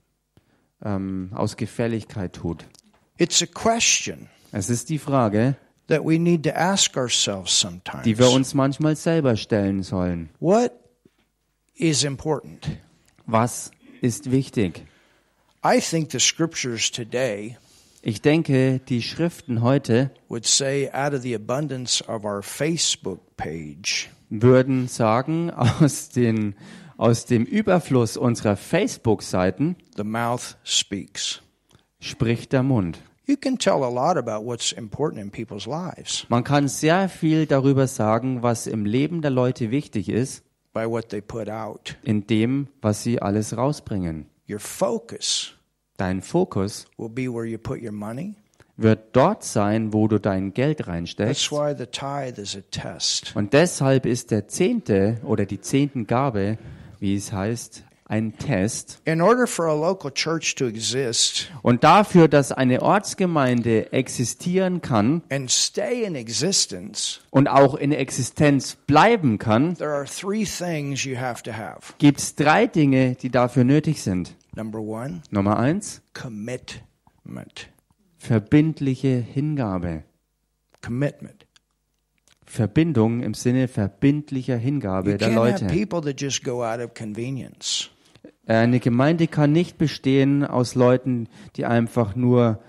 ähm, 0.84 1.32
aus 1.34 1.56
Gefälligkeit 1.56 2.34
tut? 2.34 2.66
It's 3.18 3.42
a 3.42 3.46
question 3.46 4.28
Es 4.52 4.70
ist 4.70 4.90
die 4.90 5.00
Frage, 5.00 5.56
that 5.88 6.04
we 6.04 6.20
need 6.20 6.44
to 6.44 6.52
ask 6.52 6.98
ourselves 6.98 7.58
sometimes. 7.58 8.04
die 8.04 8.20
wir 8.20 8.30
uns 8.32 8.54
manchmal 8.54 8.98
selber 8.98 9.38
stellen 9.38 9.82
sollen. 9.82 10.30
What 10.42 10.74
is 11.82 12.04
important? 12.04 12.78
Was 13.26 13.72
ist 14.02 14.32
wichtig? 14.32 14.86
I 15.64 15.80
think 15.80 16.12
the 16.12 16.20
scriptures 16.20 16.92
today 16.92 17.58
Ich 18.04 18.22
denke, 18.22 18.80
die 18.80 19.04
Schriften 19.04 19.62
heute 19.62 20.10
would 20.28 20.46
say, 20.46 20.90
out 20.92 21.14
of 21.14 21.22
the 21.22 21.36
abundance 21.36 22.04
of 22.08 22.24
our 22.24 22.42
Facebook 22.42 23.20
page, 23.38 24.10
würden 24.30 24.88
sagen, 24.88 25.52
aus, 25.52 26.10
den, 26.10 26.56
aus 26.98 27.26
dem 27.26 27.46
Überfluss 27.46 28.18
unserer 28.18 28.58
Facebook-Seiten 28.58 29.76
the 29.98 30.04
mouth 30.04 30.58
speaks. 30.64 31.42
spricht 32.00 32.54
der 32.54 32.64
Mund. 32.64 33.00
You 33.28 33.38
can 33.38 33.58
tell 33.58 33.84
a 33.84 33.90
lot 33.90 34.18
about 34.18 34.44
what's 34.46 34.72
important 34.72 35.22
in 35.22 35.30
people's 35.30 35.68
lives 35.68 36.26
Man 36.30 36.44
kann 36.44 36.68
sehr 36.68 37.08
viel 37.08 37.46
darüber 37.46 37.86
sagen, 37.86 38.42
was 38.42 38.66
im 38.66 38.86
Leben 38.86 39.22
der 39.22 39.32
Leute 39.32 39.70
wichtig 39.70 40.10
ist, 40.10 40.44
by 40.74 40.86
what 40.86 41.10
they 41.10 41.22
put 41.22 41.48
out. 41.50 41.96
in 42.04 42.26
dem, 42.28 42.68
was 42.82 43.04
sie 43.04 43.22
alles 43.22 43.56
rausbringen. 43.56 44.26
Your 44.50 44.60
focus 44.60 45.54
Dein 45.98 46.22
Fokus 46.22 46.88
will 46.98 47.10
be 47.10 47.28
where 47.28 47.46
you 47.46 47.58
put 47.58 47.82
your 47.82 47.92
money. 47.92 48.36
wird 48.78 49.16
dort 49.16 49.44
sein, 49.44 49.94
wo 49.94 50.08
du 50.08 50.18
dein 50.20 50.54
Geld 50.54 50.80
That's 50.80 50.88
reinsteckst. 50.88 51.52
why 51.52 51.76
the 51.78 51.86
tithe 51.86 52.42
is 52.42 52.56
a 52.56 52.62
test. 52.72 53.36
Und 53.36 53.54
deshalb 53.54 54.06
ist 54.08 54.32
der 54.32 54.48
Zehnte 54.48 55.18
oder 55.24 55.46
die 55.46 55.62
Zehntengabe, 55.62 56.58
wie 57.00 57.16
es 57.16 57.32
heißt, 57.32 57.84
ein 58.12 58.38
Test. 58.38 59.02
In 59.06 59.22
order 59.22 59.48
for 59.48 59.68
a 59.68 59.74
local 59.74 60.12
church 60.12 60.56
to 60.56 60.66
exist 60.68 61.50
Und 61.62 61.84
dafür, 61.84 62.28
dass 62.28 62.52
eine 62.52 62.82
Ortsgemeinde 62.82 63.94
existieren 63.94 64.82
kann 64.82 65.24
and 65.30 65.50
stay 65.50 66.04
in 66.04 66.16
existence, 66.16 67.22
und 67.30 67.48
auch 67.48 67.76
in 67.76 67.94
Existenz 67.94 68.76
bleiben 68.76 69.38
kann, 69.40 69.76
there 69.78 69.94
are 69.94 70.06
three 70.06 70.44
things 70.44 71.06
you 71.06 71.18
have 71.18 71.42
to 71.44 71.54
have. 71.54 71.94
gibt 72.00 72.20
es 72.20 72.36
drei 72.36 72.68
Dinge, 72.68 73.16
die 73.16 73.30
dafür 73.30 73.64
nötig 73.64 74.02
sind. 74.04 74.36
Number 74.56 74.80
one, 74.80 75.22
Nummer 75.32 75.58
eins, 75.58 76.02
commitment. 76.14 77.70
verbindliche 78.18 79.18
Hingabe. 79.20 80.04
Commitment. 80.82 81.48
Verbindung 82.46 83.24
im 83.24 83.34
Sinne 83.34 83.70
verbindlicher 83.70 84.58
Hingabe 84.58 85.18
der 85.18 85.30
Leute. 85.30 85.68
Eine 88.52 88.82
Gemeinde 88.82 89.28
kann 89.28 89.54
nicht 89.54 89.78
bestehen 89.78 90.44
aus 90.44 90.76
Leuten, 90.76 91.30
die 91.56 91.64
einfach 91.64 92.18
nur 92.18 92.60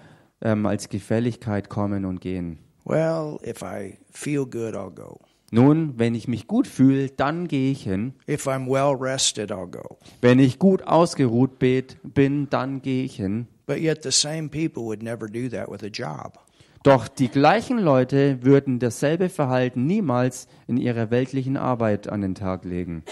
ähm, 0.41 0.65
als 0.65 0.89
Gefälligkeit 0.89 1.71
kommen 1.71 2.05
und 2.05 2.21
gehen. 2.21 2.59
Well, 2.85 3.39
if 3.45 3.62
I 3.62 3.99
feel 4.12 4.47
good, 4.47 4.77
I'll 4.77 4.95
go. 4.95 5.19
Nun, 5.51 5.95
wenn 5.99 6.15
ich 6.15 6.29
mich 6.29 6.47
gut 6.47 6.69
fühle, 6.69 7.09
dann 7.09 7.49
gehe 7.49 7.73
ich 7.73 7.83
hin. 7.83 8.15
If 8.29 8.47
I'm 8.47 8.69
well 8.69 8.97
rested, 8.97 9.51
I'll 9.51 9.67
go. 9.67 9.99
Wenn 10.21 10.39
ich 10.39 10.61
gut 10.61 10.85
ausgeruht 10.85 11.59
bin, 11.59 12.47
dann 12.49 12.81
gehe 12.81 13.05
ich 13.05 13.17
hin. 13.17 13.49
But 13.67 13.79
yet, 13.79 14.05
the 14.05 14.12
same 14.12 14.51
people 14.51 14.85
would 14.85 15.03
never 15.03 15.27
do 15.27 15.49
that 15.49 15.69
with 15.69 15.83
a 15.83 15.89
job. 15.89 16.39
Doch 16.85 17.09
die 17.09 17.29
gleichen 17.29 17.79
Leute 17.79 18.45
würden 18.45 18.79
dasselbe 18.79 19.29
Verhalten 19.29 19.87
niemals 19.87 20.47
in 20.69 20.77
ihrer 20.77 21.11
weltlichen 21.11 21.57
Arbeit 21.57 22.09
an 22.09 22.21
den 22.21 22.37
Tag 22.37 22.65
legen. 22.65 23.03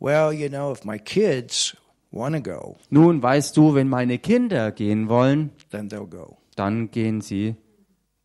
Well, 0.00 0.32
you 0.32 0.48
know, 0.48 0.72
if 0.72 0.84
my 0.84 0.98
kids 0.98 1.76
want 2.10 2.34
to 2.36 2.40
go, 2.42 2.76
Nun 2.90 3.22
weißt 3.22 3.56
du, 3.56 3.74
wenn 3.74 3.88
meine 3.88 4.18
Kinder 4.18 4.70
gehen 4.72 5.08
wollen, 5.08 5.50
then 5.70 5.88
they'll 5.88 6.06
go. 6.08 6.36
dann 6.56 6.90
gehen 6.90 7.20
sie. 7.20 7.56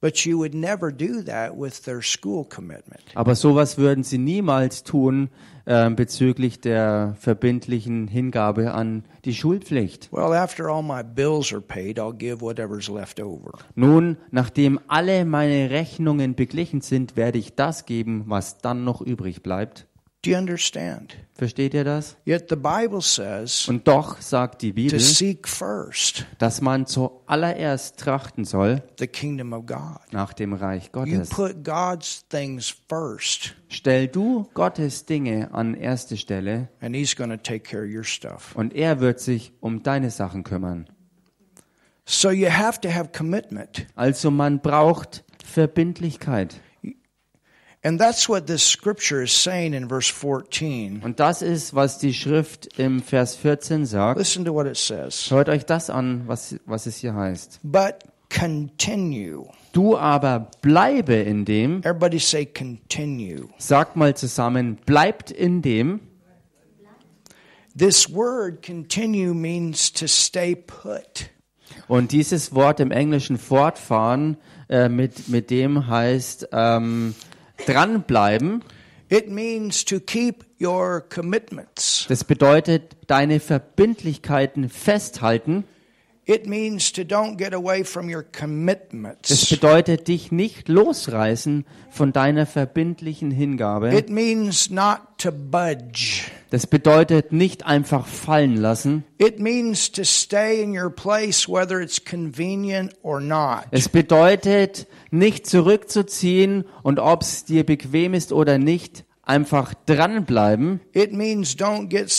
But 0.02 0.26
you 0.26 0.38
would 0.38 0.54
never 0.54 0.92
do 0.92 1.22
that 1.24 1.58
with 1.58 1.82
their 1.86 2.02
school 2.02 2.44
commitment. 2.44 3.02
Aber 3.16 3.36
sowas 3.36 3.78
würden 3.78 4.04
sie 4.04 4.18
niemals 4.18 4.84
tun 4.84 5.30
äh, 5.64 5.90
bezüglich 5.92 6.60
der 6.60 7.16
verbindlichen 7.18 8.10
Hingabe 8.10 8.74
an 8.74 9.06
die 9.24 9.34
Schulpflicht. 9.34 10.10
Well, 10.12 10.34
after 10.34 10.68
all 10.68 10.84
my 10.84 11.04
bills 11.04 11.54
are 11.54 11.62
paid, 11.62 12.00
I'll 12.00 12.12
give 12.12 12.42
whatever's 12.42 12.90
left 12.90 13.22
over. 13.22 13.52
Nun, 13.76 14.18
nachdem 14.30 14.78
alle 14.90 15.24
meine 15.24 15.70
Rechnungen 15.70 16.36
beglichen 16.36 16.82
sind, 16.82 17.16
werde 17.16 17.38
ich 17.40 17.56
das 17.56 17.86
geben, 17.86 18.26
was 18.28 18.58
dann 18.58 18.84
noch 18.84 19.00
übrig 19.02 19.42
bleibt. 19.42 19.88
Do 20.24 20.30
you 20.30 20.38
understand? 20.38 21.18
Versteht 21.36 21.74
ihr 21.74 21.84
das? 21.84 22.16
Yet 22.26 22.46
the 22.50 22.56
Bible 22.56 23.02
says 23.02 23.68
Und 23.68 23.88
doch 23.90 24.22
sagt 24.22 24.62
die 24.62 24.70
to 24.70 24.76
Bibel, 24.76 25.00
seek 25.00 25.48
first 25.50 26.26
dass 26.38 26.62
man 26.62 26.86
zuallererst 26.86 28.00
trachten 28.00 28.46
soll 28.46 28.82
the 29.00 29.08
kingdom 29.08 29.52
of 29.52 29.66
God. 29.66 30.00
nach 30.12 30.32
dem 30.32 30.54
Reich 30.54 30.86
You 30.86 30.92
Gottes. 30.94 31.30
put 31.30 31.66
God's 31.66 32.26
things 32.30 32.74
first, 32.88 33.56
Stell 33.68 34.08
du 34.08 34.48
Gottes 34.54 35.06
Dinge 35.06 35.50
an 35.54 35.74
erste 35.74 36.16
Stelle 36.16 36.70
and 36.80 36.96
He's 36.96 37.14
to 37.32 37.38
take 37.38 37.60
care 37.70 37.84
of 37.84 37.94
your 37.94 38.06
stuff. 38.06 38.56
und 38.56 38.74
er 38.74 39.02
wird 39.02 39.20
sich 39.20 39.52
um 39.60 39.84
deine 39.84 40.10
Sachen 40.10 40.44
kümmern. 40.46 40.88
So 42.06 42.32
you 42.32 42.50
have 42.50 42.80
to 42.82 42.90
have 42.90 43.10
commitment. 43.12 43.88
Also 43.96 44.32
man 44.32 44.62
braucht 44.62 45.26
Verbindlichkeit. 45.44 46.56
And 47.86 48.00
that's 48.00 48.30
what 48.30 48.48
this 48.48 48.64
scripture 48.64 49.22
is 49.24 49.34
saying 49.34 49.74
in 49.74 49.90
verse 49.90 50.10
14. 50.10 51.02
Und 51.04 51.20
das 51.20 51.42
ist, 51.42 51.76
was 51.76 51.98
die 51.98 52.14
Schrift 52.14 52.80
im 52.80 53.02
Vers 53.02 53.36
14 53.36 53.86
sagt. 53.86 54.18
Listen 54.18 54.46
to 54.46 54.54
what 54.54 54.66
it 54.66 54.78
says. 54.78 55.22
Schaut 55.26 55.50
euch 55.50 55.66
das 55.66 55.90
an, 55.90 56.24
was, 56.26 56.56
was 56.66 56.86
es 56.86 56.98
hier 56.98 57.14
heißt. 57.14 57.60
But 57.62 58.06
continue. 58.30 59.50
Du 59.74 59.98
aber 59.98 60.52
bleibe 60.62 61.16
in 61.16 61.44
dem, 61.44 61.80
Everybody 61.80 62.20
say 62.20 62.46
continue. 62.46 63.50
sagt 63.58 63.98
mal 63.98 64.16
zusammen, 64.16 64.78
bleibt 64.86 65.30
in 65.32 65.62
dem. 65.62 66.00
This 67.76 68.08
word 68.14 68.62
continue 68.66 69.34
means 69.34 69.92
to 69.92 70.08
stay 70.08 70.56
put. 70.56 71.32
Und 71.88 72.12
dieses 72.14 72.54
Wort 72.54 72.80
im 72.80 72.92
Englischen 72.92 73.38
fortfahren 73.38 74.38
äh, 74.70 74.88
mit, 74.88 75.28
mit 75.28 75.50
dem 75.50 75.88
heißt 75.88 76.50
ähm, 76.54 77.16
dranbleiben. 77.68 78.64
It 79.10 79.30
means 79.30 79.86
to 79.86 80.00
keep 80.00 80.46
your 80.60 81.02
commitments. 81.02 82.06
Das 82.10 82.24
bedeutet 82.24 82.96
deine 83.08 83.40
Verbindlichkeiten 83.40 84.70
festhalten. 84.70 85.66
It 86.26 86.48
means 86.48 86.94
to 86.94 87.02
don't 87.02 87.36
get 87.38 87.54
away 87.54 87.84
from 87.84 88.08
your 88.08 88.24
Das 88.24 88.40
commitments. 88.42 89.50
bedeutet 89.50 90.08
dich 90.08 90.32
nicht 90.32 90.70
losreißen 90.70 91.66
von 91.92 92.14
deiner 92.14 92.46
verbindlichen 92.46 93.30
Hingabe. 93.30 93.94
It 93.94 94.10
means 94.10 94.70
not 94.70 95.00
to 95.18 95.32
budge. 95.34 96.22
Das 96.54 96.68
bedeutet 96.68 97.32
nicht 97.34 97.66
einfach 97.66 98.06
fallen 98.06 98.58
lassen. 98.58 99.04
It 99.18 99.40
means 99.40 99.92
to 99.92 100.04
stay 100.04 100.62
in 100.62 100.78
your 100.80 100.92
place 100.92 101.50
whether 101.50 101.82
it's 101.82 102.06
convenient 102.06 102.94
or 103.02 103.20
not. 103.20 103.64
Es 103.72 103.90
bedeutet 103.90 104.86
nicht 105.10 105.48
zurückzuziehen 105.48 106.66
und 106.84 107.00
ob 107.00 107.24
es 107.24 107.46
dir 107.46 107.66
bequem 107.66 108.14
ist 108.14 108.32
oder 108.32 108.60
nicht, 108.60 109.04
einfach 109.24 109.74
dranbleiben. 109.88 110.80
It 110.92 111.12
means 111.12 111.58
don't 111.58 111.88
get 111.88 112.12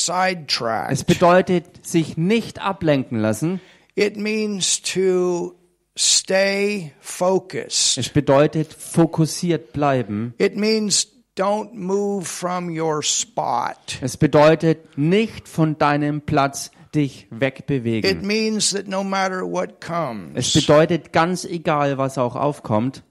Es 0.90 1.04
bedeutet 1.04 1.86
sich 1.86 2.16
nicht 2.16 2.60
ablenken 2.60 3.20
lassen. 3.20 3.60
It 3.94 4.16
means 4.16 4.82
to 4.82 5.54
stay 5.96 6.90
focused. 6.98 7.98
Es 7.98 8.08
bedeutet 8.08 8.74
fokussiert 8.74 9.72
bleiben. 9.72 10.34
It 10.38 10.56
means 10.56 11.13
don't 11.36 11.74
move 11.74 12.24
from 12.26 12.68
your 12.68 13.02
spot. 13.02 13.98
Es 14.00 14.16
bedeutet 14.16 14.96
nicht 14.98 15.48
von 15.48 15.76
deinem 15.78 16.20
Platz 16.22 16.70
dich 16.94 17.24
It 17.24 17.40
wegbewegen. 17.40 18.26
means 18.26 18.70
that 18.70 18.86
no 18.86 19.02
matter 19.02 19.42
what 19.42 19.80
Es 19.80 19.86
comes, 19.86 20.52
bedeutet 20.54 21.12
ganz 21.12 21.44
egal, 21.44 21.98
was 21.98 22.18
auch 22.18 22.36
aufkommt, 22.36 23.02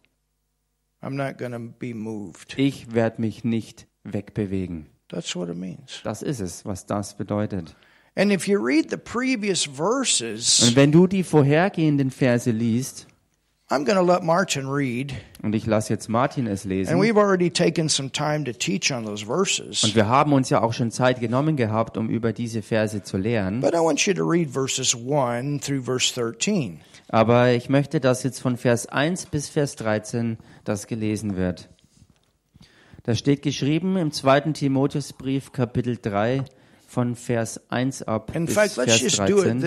I'm 1.02 1.16
not 1.16 1.38
to 1.52 1.60
be 1.80 1.94
moved. 1.94 2.58
ich 2.58 2.94
werde 2.94 3.20
mich 3.22 3.44
nicht 3.44 3.88
wegbewegen. 4.04 4.88
That's 5.10 5.36
what 5.36 5.50
it 5.50 5.58
means. 5.58 6.00
Das 6.04 6.22
ist 6.22 6.40
es, 6.40 6.66
was 6.66 6.86
das 6.86 7.16
bedeutet. 7.18 7.76
And 8.16 8.32
if 8.32 8.48
you 8.48 8.58
read 8.64 8.90
the 8.90 8.98
previous 8.98 9.66
verses, 9.66 10.62
Und 10.68 10.76
wenn 10.76 10.92
du 10.92 11.08
die 11.08 11.24
vorhergehenden 11.24 12.10
Verse 12.12 12.50
liest, 12.52 13.08
I'm 13.74 13.86
going 13.86 13.98
to 13.98 14.04
let 14.04 14.22
Martin 14.22 14.68
read, 14.68 15.16
und 15.42 15.56
ich 15.56 15.66
lasse 15.66 15.92
jetzt 15.92 16.08
Martin 16.08 16.46
es 16.46 16.64
and 16.64 16.72
lesen, 16.72 17.02
we've 17.02 17.18
already 17.18 17.50
taken 17.50 17.90
some 17.90 18.12
time 18.12 18.44
to 18.44 18.52
teach 18.52 18.92
on 18.92 19.04
those 19.04 19.26
verses. 19.26 19.84
und 19.84 19.96
wir 19.96 20.08
haben 20.08 20.32
uns 20.32 20.52
ja 20.52 20.62
auch 20.62 20.74
schon 20.74 20.92
Zeit 20.92 21.20
genommen 21.20 21.56
gehabt, 21.56 21.98
um 21.98 22.08
über 22.08 22.34
diese 22.34 22.62
Verse 22.62 23.02
zu 23.02 23.18
lernen, 23.18 23.62
But 23.62 23.74
I 23.74 23.80
want 23.80 24.06
you 24.06 24.14
to 24.14 24.24
read 24.24 24.52
verses 24.52 24.96
1 24.96 25.66
through 25.66 25.86
verse 25.86 26.14
13. 26.14 26.82
aber 27.08 27.54
ich 27.54 27.68
möchte, 27.68 28.00
dass 28.00 28.22
jetzt 28.22 28.42
von 28.42 28.58
Vers 28.58 28.86
1 28.86 29.26
bis 29.26 29.50
Vers 29.50 29.76
13 29.78 30.38
das 30.66 30.86
gelesen 30.86 31.36
wird. 31.36 31.70
Da 33.02 33.16
steht 33.16 33.42
geschrieben 33.42 33.98
im 33.98 34.12
2. 34.12 34.52
Timotheusbrief 34.54 35.52
Kapitel 35.52 35.98
3 36.00 36.46
von 36.88 37.16
Vers 37.16 37.60
1 37.72 38.04
ab 38.04 38.36
In 38.36 38.46
bis 38.46 38.54
fact, 38.54 38.78
let's 38.78 39.00
Vers 39.00 39.02
just 39.02 39.20
do 39.28 39.40
it 39.40 39.46
13. 39.46 39.60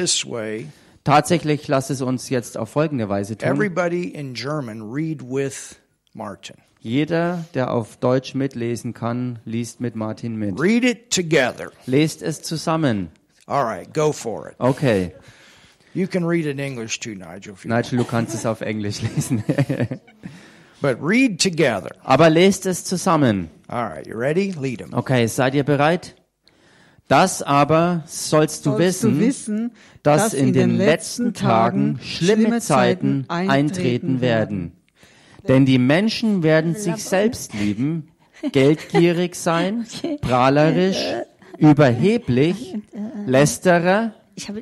Tatsächlich 1.06 1.68
lass 1.68 1.88
es 1.90 2.02
uns 2.02 2.30
jetzt 2.30 2.58
auf 2.58 2.70
folgende 2.70 3.08
Weise 3.08 3.38
tun. 3.38 3.48
Everybody 3.48 4.08
in 4.08 4.34
German 4.34 4.82
read 4.82 5.22
with 5.22 5.76
Martin. 6.14 6.56
Jeder, 6.80 7.44
der 7.54 7.70
auf 7.70 7.96
Deutsch 7.98 8.34
mitlesen 8.34 8.92
kann, 8.92 9.38
liest 9.44 9.80
mit 9.80 9.94
Martin 9.94 10.34
mit. 10.34 10.60
Read 10.60 10.82
it 10.82 11.12
together. 11.12 11.70
Lest 11.86 12.22
es 12.22 12.42
zusammen. 12.42 13.10
All 13.46 13.62
right, 13.62 13.94
go 13.94 14.10
for 14.10 14.48
it. 14.48 14.56
Okay. 14.58 15.12
You 15.94 16.08
can 16.08 16.24
read 16.24 16.44
in 16.44 16.58
English 16.58 16.98
too, 16.98 17.14
Nigel, 17.14 17.52
if 17.52 17.64
you 17.64 17.70
want. 17.70 17.84
Nigel, 17.84 17.98
du 17.98 18.04
kannst 18.04 18.34
es 18.34 18.44
auf 18.44 18.60
Englisch 18.60 19.00
lesen. 19.00 19.44
But 20.82 20.98
read 21.00 21.40
together. 21.40 21.90
Aber 22.02 22.30
lest 22.30 22.66
es 22.66 22.82
zusammen. 22.82 23.48
All 23.68 23.86
right, 23.86 24.04
you 24.04 24.18
ready? 24.18 24.50
Lead 24.50 24.80
them. 24.80 24.92
Okay, 24.92 25.28
seid 25.28 25.54
ihr 25.54 25.62
bereit? 25.62 26.16
Das 27.08 27.42
aber 27.42 28.02
sollst 28.06 28.66
du 28.66 28.70
sollst 28.70 28.80
wissen, 28.84 29.14
du 29.14 29.20
wissen, 29.20 29.70
dass 30.02 30.34
in 30.34 30.52
den 30.52 30.76
letzten 30.76 31.34
Tagen 31.34 31.98
schlimme 32.02 32.60
Zeiten 32.60 33.24
eintreten 33.28 34.20
werden. 34.20 34.72
Denn 35.46 35.64
die 35.66 35.78
Menschen 35.78 36.42
werden 36.42 36.74
sich 36.74 37.04
selbst 37.04 37.54
lieben, 37.54 38.08
geldgierig 38.52 39.36
sein, 39.36 39.86
prahlerisch, 40.20 41.14
überheblich, 41.58 42.76
lästerer, 43.26 44.12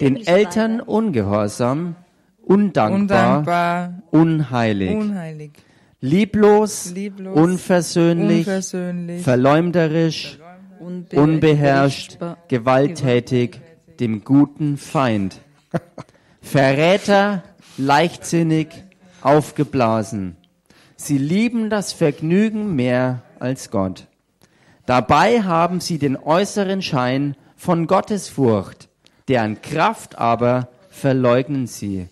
den 0.00 0.16
Eltern 0.16 0.80
ungehorsam, 0.80 1.96
undankbar, 2.42 3.38
Undankbar, 3.38 4.02
unheilig, 4.10 4.96
unheilig, 4.96 5.52
lieblos, 6.00 6.92
Lieblos, 6.92 7.36
unversöhnlich, 7.36 8.46
unversöhnlich, 8.46 9.22
verleumderisch, 9.22 10.38
unbeherrscht, 10.80 12.18
gewalttätig, 12.48 13.60
dem 14.00 14.24
guten 14.24 14.76
Feind. 14.76 15.40
Verräter, 16.40 17.42
leichtsinnig, 17.76 18.68
aufgeblasen. 19.22 20.36
Sie 20.96 21.18
lieben 21.18 21.70
das 21.70 21.92
Vergnügen 21.92 22.74
mehr 22.76 23.22
als 23.38 23.70
Gott. 23.70 24.06
Dabei 24.86 25.42
haben 25.42 25.80
sie 25.80 25.98
den 25.98 26.16
äußeren 26.16 26.82
Schein 26.82 27.36
von 27.56 27.86
Gottesfurcht, 27.86 28.88
deren 29.28 29.62
Kraft 29.62 30.18
aber 30.18 30.68
verleugnen 30.90 31.66
sie. 31.66 32.08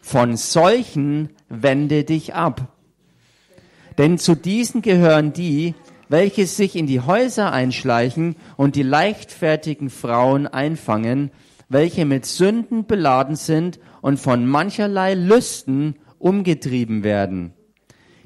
Von 0.00 0.36
solchen 0.36 1.30
wende 1.48 2.04
dich 2.04 2.34
ab. 2.34 2.68
Denn 3.98 4.18
zu 4.18 4.34
diesen 4.34 4.82
gehören 4.82 5.32
die, 5.32 5.74
welche 6.12 6.46
sich 6.46 6.76
in 6.76 6.86
die 6.86 7.00
Häuser 7.00 7.54
einschleichen 7.54 8.36
und 8.58 8.76
die 8.76 8.82
leichtfertigen 8.82 9.88
Frauen 9.88 10.46
einfangen, 10.46 11.30
welche 11.70 12.04
mit 12.04 12.26
Sünden 12.26 12.84
beladen 12.84 13.34
sind 13.34 13.80
und 14.02 14.20
von 14.20 14.46
mancherlei 14.46 15.14
Lüsten 15.14 15.94
umgetrieben 16.18 17.02
werden, 17.02 17.54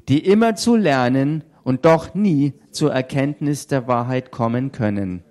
die 0.09 0.19
immer 0.19 0.55
zu 0.55 0.75
lernen 0.75 1.45
und 1.63 1.85
doch 1.85 2.13
nie 2.13 2.55
zur 2.71 2.91
Erkenntnis 2.91 3.67
der 3.67 3.87
Wahrheit 3.87 4.31
kommen 4.31 4.73
können. 4.73 5.23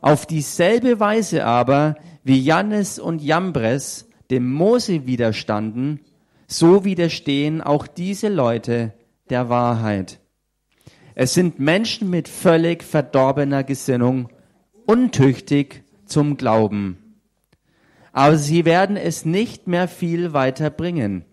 Auf 0.00 0.26
dieselbe 0.26 1.00
Weise 1.00 1.44
aber, 1.44 1.96
wie 2.22 2.38
Jannes 2.38 3.00
und 3.00 3.20
Jambres 3.20 4.08
dem 4.30 4.48
Mose 4.48 5.08
widerstanden, 5.08 6.02
so 6.46 6.84
widerstehen 6.84 7.60
auch 7.62 7.88
diese 7.88 8.28
Leute 8.28 8.92
der 9.28 9.48
Wahrheit. 9.48 10.20
Es 11.20 11.34
sind 11.34 11.58
Menschen 11.58 12.10
mit 12.10 12.28
völlig 12.28 12.84
verdorbener 12.84 13.64
Gesinnung, 13.64 14.28
untüchtig 14.86 15.82
zum 16.04 16.36
Glauben. 16.36 17.16
Aber 18.12 18.36
sie 18.36 18.64
werden 18.64 18.96
es 18.96 19.24
nicht 19.24 19.66
mehr 19.66 19.88
viel 19.88 20.32
weiter 20.32 20.70
bringen, 20.70 21.24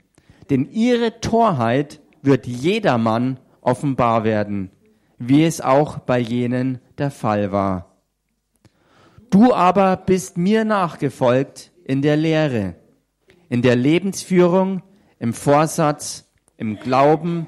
denn 0.49 0.71
ihre 0.71 1.21
Torheit 1.21 2.01
wird 2.23 2.47
jedermann 2.47 3.39
offenbar 3.61 4.23
werden, 4.23 4.71
wie 5.19 5.45
es 5.45 5.61
auch 5.61 5.99
bei 5.99 6.17
jenen 6.17 6.79
der 6.97 7.11
Fall 7.11 7.51
war. 7.51 7.95
Du 9.29 9.53
aber 9.53 9.97
bist 9.97 10.35
mir 10.35 10.65
nachgefolgt 10.65 11.71
in 11.83 12.01
der 12.01 12.17
Lehre, 12.17 12.73
in 13.49 13.61
der 13.61 13.75
Lebensführung, 13.75 14.81
im 15.19 15.31
Vorsatz, 15.31 16.27
im 16.57 16.79
Glauben, 16.79 17.45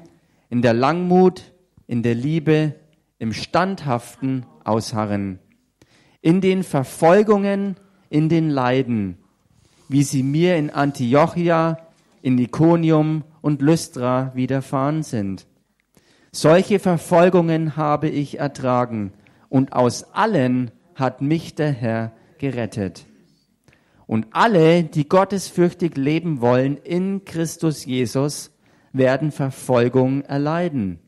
in 0.50 0.62
der 0.62 0.72
Langmut, 0.72 1.52
in 1.88 2.04
der 2.04 2.14
Liebe, 2.14 2.76
im 3.18 3.32
standhaften 3.32 4.46
Ausharren, 4.62 5.40
in 6.20 6.40
den 6.40 6.62
Verfolgungen, 6.62 7.76
in 8.10 8.28
den 8.28 8.50
Leiden, 8.50 9.18
wie 9.88 10.04
sie 10.04 10.22
mir 10.22 10.56
in 10.56 10.70
Antiochia, 10.70 11.78
in 12.22 12.38
Iconium 12.38 13.24
und 13.40 13.62
Lystra 13.62 14.32
widerfahren 14.34 15.02
sind. 15.02 15.46
Solche 16.30 16.78
Verfolgungen 16.78 17.76
habe 17.76 18.08
ich 18.08 18.38
ertragen, 18.38 19.12
und 19.48 19.72
aus 19.72 20.12
allen 20.12 20.70
hat 20.94 21.22
mich 21.22 21.54
der 21.54 21.72
Herr 21.72 22.12
gerettet. 22.36 23.06
Und 24.06 24.26
alle, 24.32 24.84
die 24.84 25.08
gottesfürchtig 25.08 25.96
leben 25.96 26.42
wollen 26.42 26.76
in 26.76 27.24
Christus 27.24 27.86
Jesus, 27.86 28.50
werden 28.92 29.32
Verfolgung 29.32 30.20
erleiden. 30.22 30.98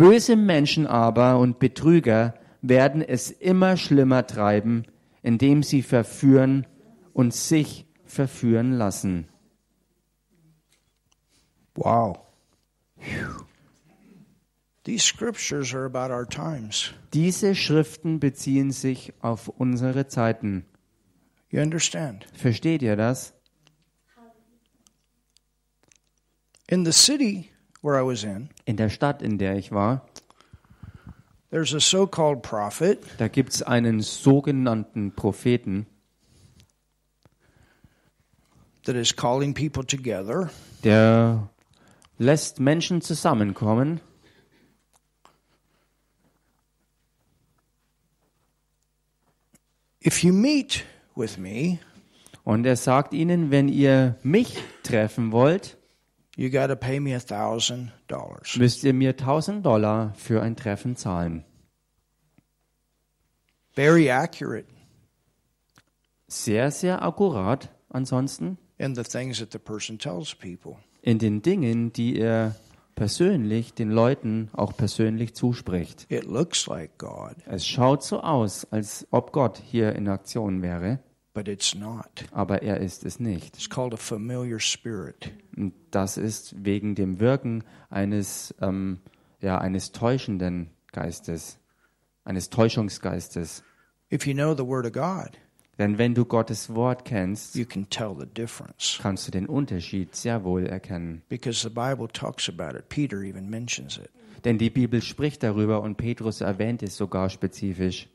Böse 0.00 0.34
Menschen 0.34 0.86
aber 0.86 1.38
und 1.38 1.58
Betrüger 1.58 2.32
werden 2.62 3.02
es 3.02 3.30
immer 3.30 3.76
schlimmer 3.76 4.26
treiben, 4.26 4.86
indem 5.22 5.62
sie 5.62 5.82
verführen 5.82 6.66
und 7.12 7.34
sich 7.34 7.84
verführen 8.06 8.72
lassen. 8.72 9.28
Wow. 11.74 12.18
Phew. 12.96 13.44
These 14.84 15.04
scriptures 15.04 15.74
are 15.74 15.84
about 15.84 16.10
our 16.10 16.26
times. 16.26 16.94
Diese 17.12 17.54
Schriften 17.54 18.20
beziehen 18.20 18.70
sich 18.70 19.12
auf 19.20 19.48
unsere 19.48 20.08
Zeiten. 20.08 20.64
You 21.50 21.60
understand? 21.60 22.26
Versteht 22.32 22.80
ihr 22.80 22.96
das? 22.96 23.34
In 26.68 26.86
the 26.86 26.92
city 26.92 27.50
where 27.82 27.98
I 28.00 28.06
was 28.06 28.24
in, 28.24 28.50
In 28.64 28.76
der 28.76 28.88
Stadt, 28.88 29.22
in 29.22 29.38
der 29.38 29.56
ich 29.56 29.72
war, 29.72 30.06
there's 31.50 31.74
a 31.74 31.80
so 31.80 32.06
called 32.06 32.42
prophet. 32.42 33.02
Da 33.18 33.28
gibt 33.28 33.52
es 33.52 33.62
einen 33.62 34.00
sogenannten 34.00 35.12
Propheten, 35.14 35.86
that 38.84 38.96
is 38.96 39.14
calling 39.14 39.54
people 39.54 39.84
together. 39.84 40.50
Der 40.84 41.48
lässt 42.18 42.60
Menschen 42.60 43.00
zusammenkommen. 43.00 44.00
If 50.02 50.22
you 50.24 50.32
meet 50.32 50.84
with 51.14 51.36
me, 51.36 51.78
Und 52.44 52.64
er 52.64 52.76
sagt 52.76 53.12
ihnen, 53.12 53.50
wenn 53.50 53.68
ihr 53.68 54.16
mich 54.22 54.58
treffen 54.82 55.30
wollt, 55.30 55.76
müsst 58.56 58.84
ihr 58.84 58.94
mir 58.94 59.10
1000 59.10 59.66
Dollar 59.66 60.14
für 60.14 60.40
ein 60.42 60.56
Treffen 60.56 60.96
zahlen. 60.96 61.44
Very 63.72 64.10
accurate 64.10 64.66
Sehr, 66.28 66.70
sehr 66.70 67.02
akkurat 67.02 67.70
ansonsten 67.88 68.58
in 68.78 68.94
the 68.94 69.02
things 69.02 69.38
that 69.38 69.52
the 69.52 69.58
person 69.58 69.98
tells 69.98 70.34
people. 70.34 70.76
in 71.02 71.18
den 71.18 71.42
Dingen, 71.42 71.92
die 71.92 72.18
er 72.18 72.54
persönlich 72.94 73.72
den 73.74 73.90
Leuten 73.90 74.50
auch 74.52 74.76
persönlich 74.76 75.34
zuspricht. 75.34 76.06
It 76.10 76.24
looks 76.24 76.66
like 76.66 76.98
God, 76.98 77.34
Es 77.46 77.66
schaut 77.66 78.02
so 78.02 78.20
aus, 78.20 78.66
als 78.70 79.06
ob 79.10 79.32
Gott 79.32 79.58
hier 79.64 79.94
in 79.94 80.08
Aktion 80.08 80.62
wäre, 80.62 81.00
but 81.40 81.48
it's 81.48 81.74
not. 81.74 82.24
aber 82.32 82.62
er 82.62 82.78
ist 82.80 83.04
es 83.06 83.18
nicht. 83.18 83.56
It's 83.56 83.70
called 83.70 83.94
a 83.94 83.96
familiar 83.96 84.58
spirit. 84.58 85.32
Und 85.56 85.72
das 85.90 86.18
ist 86.18 86.54
wegen 86.64 86.94
dem 86.94 87.18
Wirken 87.18 87.64
eines, 87.88 88.54
ähm, 88.60 88.98
ja, 89.40 89.58
eines 89.58 89.92
täuschenden 89.92 90.68
Geistes, 90.92 91.58
eines 92.24 92.50
Täuschungsgeistes. 92.50 93.62
If 94.12 94.26
you 94.26 94.34
know 94.34 94.54
the 94.54 94.66
Word 94.66 94.84
of 94.86 94.92
God, 94.92 95.30
Denn 95.78 95.96
wenn 95.96 96.14
du 96.14 96.26
Gottes 96.26 96.74
Wort 96.74 97.06
kennst, 97.06 97.54
you 97.54 97.64
can 97.64 97.88
tell 97.88 98.14
the 98.18 98.26
difference 98.26 98.98
kannst 99.00 99.26
du 99.26 99.30
den 99.30 99.46
Unterschied 99.46 100.14
sehr 100.14 100.44
wohl 100.44 100.66
erkennen. 100.66 101.22
because 101.30 101.62
the 101.62 101.70
Bible 101.70 102.06
talks 102.12 102.50
about 102.50 102.76
it. 102.76 102.88
Peter 102.90 103.22
even 103.22 103.48
mentions 103.48 103.96
it. 103.96 104.10
Denn 104.44 104.58
die 104.58 104.68
Bibel 104.70 105.00
spricht 105.00 105.42
darüber 105.42 105.80
und 105.80 105.96
Petrus 105.96 106.42
erwähnt 106.42 106.82
es 106.82 106.96
sogar 106.98 107.30
spezifisch. 107.30 108.08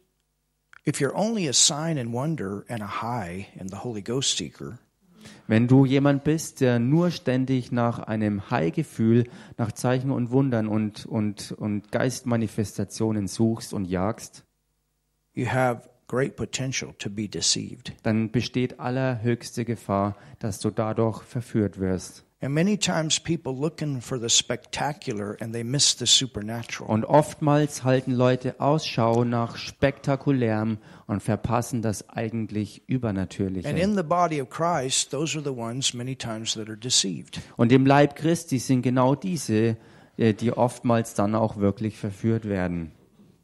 If 0.87 0.99
you're 0.99 1.15
only 1.15 1.47
a 1.47 1.53
sign 1.53 1.97
and 1.97 2.13
wonder 2.13 2.63
and 2.69 2.83
a 2.83 3.01
high 3.01 3.47
in 3.59 3.69
the 3.69 3.77
Holy 3.77 4.03
Ghost 4.03 4.37
seeker, 4.37 4.79
Wenn 5.47 5.67
du 5.67 5.85
jemand 5.85 6.23
bist, 6.23 6.61
der 6.61 6.79
nur 6.79 7.11
ständig 7.11 7.71
nach 7.71 7.99
einem 7.99 8.49
High-Gefühl, 8.49 9.25
nach 9.57 9.71
Zeichen 9.71 10.11
und 10.11 10.31
Wundern 10.31 10.67
und, 10.67 11.05
und, 11.05 11.51
und 11.51 11.91
Geistmanifestationen 11.91 13.27
suchst 13.27 13.73
und 13.73 13.85
jagst, 13.85 14.43
you 15.33 15.47
have 15.47 15.89
great 16.07 16.35
potential 16.35 16.93
to 16.99 17.09
be 17.09 17.27
deceived. 17.27 17.93
dann 18.03 18.31
besteht 18.31 18.79
allerhöchste 18.79 19.65
Gefahr, 19.65 20.15
dass 20.39 20.59
du 20.59 20.69
dadurch 20.69 21.23
verführt 21.23 21.79
wirst. 21.79 22.24
And 22.41 22.53
many 22.53 22.77
times 22.77 23.17
people 23.17 23.53
looking 23.53 24.01
for 24.01 24.19
the 24.19 24.29
spectacular 24.29 25.37
and 25.39 25.53
they 25.53 25.63
miss 25.63 25.95
the 25.97 26.05
supernatural. 26.05 26.89
Und 26.89 27.05
oftmals 27.05 27.83
halten 27.85 28.11
Leute 28.11 28.59
Ausschau 28.59 29.23
nach 29.23 29.55
Spektakulärem 29.55 30.77
und 31.07 31.23
verpassen 31.23 31.81
das 31.81 32.09
eigentlich 32.09 32.81
And 32.81 32.89
Übernatürliche. 32.89 33.69
in 33.69 33.95
the 33.95 34.03
body 34.03 34.41
of 34.41 34.49
Christ, 34.49 35.11
those 35.11 35.37
are 35.37 35.43
the 35.43 35.57
ones 35.57 35.93
many 35.93 36.15
times 36.15 36.53
that 36.55 36.67
are 36.67 36.77
deceived. 36.77 37.39
Und 37.55 37.71
im 37.71 37.85
Leib 37.85 38.15
Christi 38.15 38.59
sind 38.59 38.81
genau 38.81 39.15
diese, 39.15 39.77
äh, 40.17 40.33
die 40.33 40.51
oftmals 40.51 41.13
dann 41.13 41.35
auch 41.35 41.57
wirklich 41.57 41.97
verführt 41.97 42.47
werden. 42.47 42.91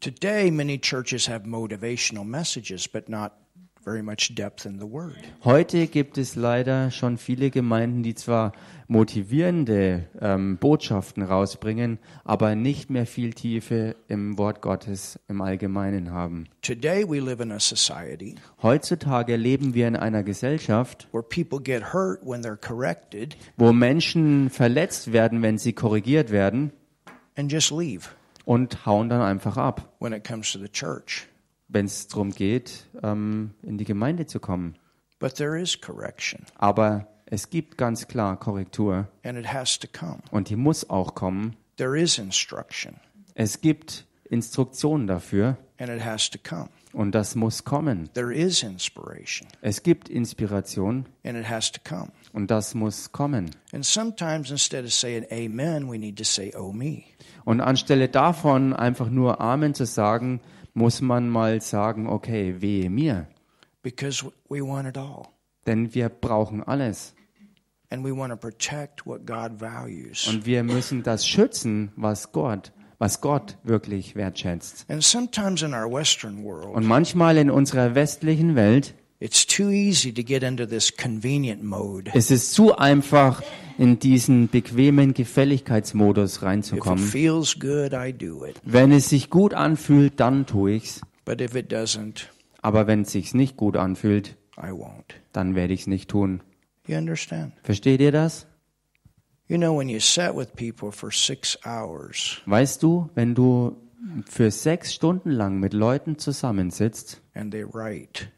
Today, 0.00 0.50
many 0.50 0.78
churches 0.78 1.28
have 1.28 1.46
motivational 1.46 2.24
messages, 2.24 2.88
but 2.88 3.08
not 3.08 3.30
very 3.84 4.02
much 4.02 4.34
depth 4.34 4.64
in 4.64 4.78
the 4.78 4.90
Word. 4.90 5.16
Heute 5.44 5.86
gibt 5.86 6.18
es 6.18 6.36
leider 6.36 6.90
schon 6.90 7.18
viele 7.18 7.50
Gemeinden, 7.50 8.02
die 8.02 8.14
zwar 8.14 8.52
motivierende 8.86 10.04
ähm, 10.20 10.56
Botschaften 10.58 11.22
rausbringen, 11.22 11.98
aber 12.24 12.54
nicht 12.54 12.90
mehr 12.90 13.06
viel 13.06 13.32
Tiefe 13.32 13.96
im 14.08 14.38
Wort 14.38 14.62
Gottes 14.62 15.18
im 15.28 15.40
Allgemeinen 15.40 16.12
haben. 16.12 16.46
Today, 16.62 17.04
we 17.08 17.20
live 17.20 17.40
in 17.40 17.50
a 17.50 17.60
society 17.60 18.36
Heutzutage 18.62 19.36
leben 19.36 19.74
wir 19.74 19.88
in 19.88 19.96
einer 19.96 20.22
Gesellschaft, 20.22 21.08
where 21.12 21.22
people 21.22 21.60
get 21.60 21.92
hurt 21.92 22.20
when 22.24 22.42
they're 22.42 22.56
corrected 22.56 23.36
wo 23.56 23.72
Menschen 23.72 24.50
verletzt 24.50 25.12
werden, 25.12 25.42
wenn 25.42 25.58
sie 25.58 25.72
korrigiert 25.72 26.30
werden 26.30 26.72
and 27.36 27.50
just 27.50 27.70
leave 27.70 28.10
und 28.44 28.86
hauen 28.86 29.08
dann 29.08 29.22
einfach 29.22 29.56
ab, 29.56 29.92
wenn 31.72 31.86
es 31.86 32.08
darum 32.08 32.30
geht, 32.30 32.86
ähm, 33.02 33.50
in 33.62 33.78
die 33.78 33.84
Gemeinde 33.84 34.26
zu 34.26 34.40
kommen. 34.40 34.76
But 35.18 35.34
there 35.36 35.60
is 35.60 35.80
correction, 35.80 36.44
Aber 36.56 37.06
es 37.26 37.48
gibt 37.50 37.78
ganz 37.78 38.08
klar 38.08 38.38
Korrektur 38.38 39.08
and 39.24 39.38
it 39.38 39.52
has 39.52 39.78
to 39.78 39.86
come. 39.88 40.18
und 40.30 40.48
die 40.50 40.56
muss 40.56 40.88
auch 40.90 41.14
kommen. 41.14 41.56
There 41.76 41.98
is 41.98 42.18
instruction, 42.18 42.96
Es 43.34 43.60
gibt 43.60 44.04
Instruktionen 44.28 45.06
dafür 45.06 45.56
and 45.78 45.90
it 45.90 46.04
has 46.04 46.28
to 46.30 46.38
come. 46.42 46.68
und 46.92 47.14
das 47.14 47.34
muss 47.36 47.64
kommen. 47.64 48.10
There 48.14 48.34
is 48.34 48.62
inspiration, 48.62 49.46
Es 49.62 49.82
gibt 49.82 50.08
Inspiration 50.08 51.06
and 51.24 51.38
it 51.38 51.48
has 51.48 51.70
to 51.72 51.80
come. 51.88 52.08
und 52.32 52.50
das 52.50 52.74
muss 52.74 53.12
kommen. 53.12 53.50
And 53.72 53.84
sometimes 53.84 54.50
instead 54.50 54.84
of 54.84 54.92
saying 54.92 55.24
amen, 55.30 55.88
we 55.90 55.98
need 55.98 56.18
to 56.18 56.24
say, 56.24 56.52
oh 56.56 56.72
me. 56.72 57.04
Und 57.44 57.60
anstelle 57.60 58.08
davon 58.08 58.72
einfach 58.74 59.08
nur 59.08 59.40
Amen 59.40 59.74
zu 59.74 59.86
sagen, 59.86 60.40
muss 60.74 61.00
man 61.00 61.28
mal 61.28 61.60
sagen, 61.60 62.08
okay, 62.08 62.56
wehe 62.60 62.90
mir. 62.90 63.26
Because 63.82 64.24
we 64.48 64.60
want 64.60 64.88
it 64.88 64.96
all. 64.96 65.28
Denn 65.66 65.94
wir 65.94 66.08
brauchen 66.08 66.62
alles. 66.62 67.14
And 67.90 68.04
we 68.04 68.16
want 68.16 68.32
to 68.32 68.36
protect 68.36 69.06
what 69.06 69.26
God 69.26 69.60
values. 69.60 70.26
Und 70.26 70.46
wir 70.46 70.62
müssen 70.62 71.02
das 71.02 71.26
schützen, 71.26 71.92
was 71.96 72.32
Gott, 72.32 72.72
was 72.98 73.20
Gott 73.20 73.58
wirklich 73.64 74.16
wertschätzt. 74.16 74.86
And 74.88 75.02
sometimes 75.04 75.62
in 75.62 75.74
our 75.74 75.92
Western 75.92 76.42
Und 76.44 76.86
manchmal 76.86 77.36
in 77.36 77.50
unserer 77.50 77.94
westlichen 77.94 78.54
Welt 78.54 78.94
it's 79.22 79.46
too 79.46 79.70
easy 79.70 80.12
to 80.12 80.22
get 80.22 80.42
into 80.42 80.66
this 80.66 80.94
convenient 80.96 81.62
mode. 81.62 82.10
ist 82.14 82.30
es 82.30 82.52
zu 82.52 82.76
einfach, 82.76 83.42
in 83.78 83.98
diesen 83.98 84.48
bequemen 84.48 85.14
Gefälligkeitsmodus 85.14 86.36
If 86.36 86.42
it 86.42 86.42
reinzukommen. 86.46 87.04
feels 87.04 87.58
good, 87.58 87.92
I 87.92 88.12
do 88.12 88.44
it. 88.44 88.60
Wenn 88.64 88.92
es 88.92 89.08
sich 89.08 89.30
gut 89.30 89.54
anfühlt, 89.54 90.20
dann 90.20 90.46
tue 90.46 90.72
ich's. 90.72 91.00
But 91.24 91.40
if 91.40 91.54
it 91.54 91.72
doesn't, 91.72 92.26
Aber 92.60 92.86
wenn 92.86 93.02
es 93.02 93.12
sich 93.12 93.32
nicht 93.34 93.56
gut 93.56 93.76
anfühlt, 93.76 94.36
I 94.58 94.70
won't. 94.70 95.14
dann 95.32 95.54
werde 95.54 95.72
ich 95.72 95.82
es 95.82 95.86
nicht 95.86 96.10
tun. 96.10 96.42
You 96.86 96.96
understand? 96.96 97.52
Versteht 97.62 98.00
ihr 98.00 98.12
das? 98.12 98.46
You 99.48 99.56
know, 99.56 99.76
when 99.78 99.88
you 99.88 100.00
sit 100.00 100.34
with 100.34 100.48
people 100.56 100.90
for 100.92 101.10
six 101.12 101.58
hours 101.64 102.40
Weißt 102.46 102.82
du, 102.82 103.08
wenn 103.14 103.34
du 103.34 103.76
für 104.28 104.50
sechs 104.50 104.92
Stunden 104.94 105.30
lang 105.30 105.60
mit 105.60 105.74
Leuten 105.74 106.18
zusammensitzt 106.18 107.20
and 107.34 107.52
they 107.52 107.64
write, 107.64 107.64
and 107.64 107.64
they 107.64 107.64
write, 107.64 108.28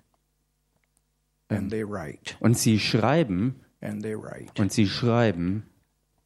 und 2.40 2.58
sie 2.58 2.78
schreiben 2.78 3.60
and 3.80 4.02
they 4.02 4.14
write, 4.14 4.60
und 4.60 4.72
sie 4.72 4.86
schreiben 4.86 5.64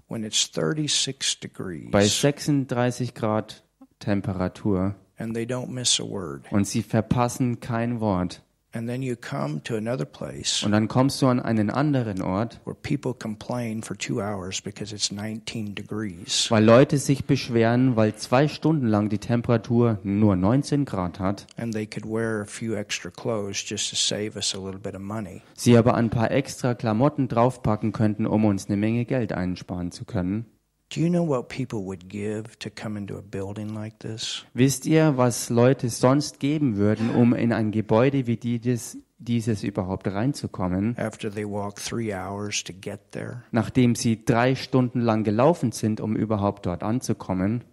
when 0.09 0.24
it's 0.24 0.50
36 0.52 1.40
bei 1.40 1.48
degrees 1.48 2.20
36 2.20 3.14
Grad 3.14 3.64
Temperatur 3.98 4.94
and 5.18 5.35
they 5.35 5.44
don't 5.44 5.68
miss 5.68 5.98
a 6.00 6.04
word, 6.04 6.50
und 6.50 6.66
sie 6.66 6.83
verpassen 6.83 7.61
kein 7.61 8.00
Wort. 8.00 8.42
And 8.78 8.88
then 8.88 9.02
you 9.02 9.16
come 9.16 9.60
to 9.64 9.76
another 9.76 10.04
place 10.04 10.62
Und 10.64 10.72
dann 10.72 10.86
kommst 10.88 11.20
du 11.20 11.26
an 11.26 11.40
einen 11.40 11.68
anderen 11.70 12.22
Ort, 12.22 12.60
where 12.64 12.76
people 12.80 13.12
complain 13.12 13.82
for 13.82 13.96
two 13.98 14.20
hours 14.20 14.62
because 14.62 14.94
it's 14.94 15.10
19 15.10 15.74
degrees, 15.74 16.50
weil 16.50 16.64
Leute 16.64 16.98
sich 16.98 17.24
beschweren, 17.24 17.96
weil 17.96 18.14
zwei 18.14 18.46
Stunden 18.48 18.86
lang 18.86 19.08
die 19.08 19.18
Temperatur 19.18 19.98
nur 20.04 20.36
19 20.36 20.84
Grad 20.84 21.18
hat, 21.18 21.46
and 21.56 21.74
they 21.74 21.86
could 21.86 22.06
wear 22.06 22.40
a 22.40 22.46
few 22.46 22.74
extra 22.74 23.10
clothes 23.10 23.64
just 23.66 23.90
to 23.90 23.96
save 23.96 24.36
us 24.36 24.54
a 24.54 24.58
little 24.58 24.80
bit 24.80 24.94
of 24.94 25.00
money. 25.00 25.42
sie 25.54 25.76
aber 25.76 25.94
ein 25.94 26.10
paar 26.10 26.30
extra 26.30 26.74
Klamotten 26.74 27.28
draufpacken 27.28 27.92
könnten, 27.92 28.26
um 28.26 28.44
uns 28.44 28.68
eine 28.68 28.76
Menge 28.76 29.04
Geld 29.04 29.32
einsparen 29.32 29.90
zu 29.90 30.04
können. 30.04 30.46
Do 30.90 31.01
you 31.01 31.11
know 31.11 31.22
what 31.22 31.48
people 31.48 31.85
would 31.85 32.09
give 32.09 32.59
to 32.61 32.70
come 32.70 32.96
into 32.96 33.18
a 33.18 33.22
building 33.22 33.74
like 33.74 33.98
this? 33.98 34.46
Wisst 34.55 34.87
ihr, 34.87 35.18
was 35.18 35.51
Leute 35.51 35.90
sonst 35.90 36.40
geben 36.40 36.77
würden, 36.79 37.11
um 37.14 37.35
in 37.35 37.53
ein 37.53 37.72
Gebäude 37.72 38.27
wie 38.27 38.38
dieses, 38.38 38.96
dieses 39.18 39.64
überhaupt 39.64 40.07
reinzukommen, 40.07 40.96
After 40.96 41.31
they 41.31 41.44
walk 41.44 41.77
three 41.77 42.14
hours 42.14 42.64
to 42.64 42.72
get 42.72 43.12
there, 43.12 43.42
nachdem 43.51 43.94
sie 43.96 44.24
drei 44.24 44.55
Stunden 44.55 45.01
lang 45.03 45.24
gelaufen 45.24 45.72
sind, 45.72 46.01
um 46.01 46.16
überhaupt 46.16 46.64
dort 46.64 46.83
anzukommen, 46.83 47.64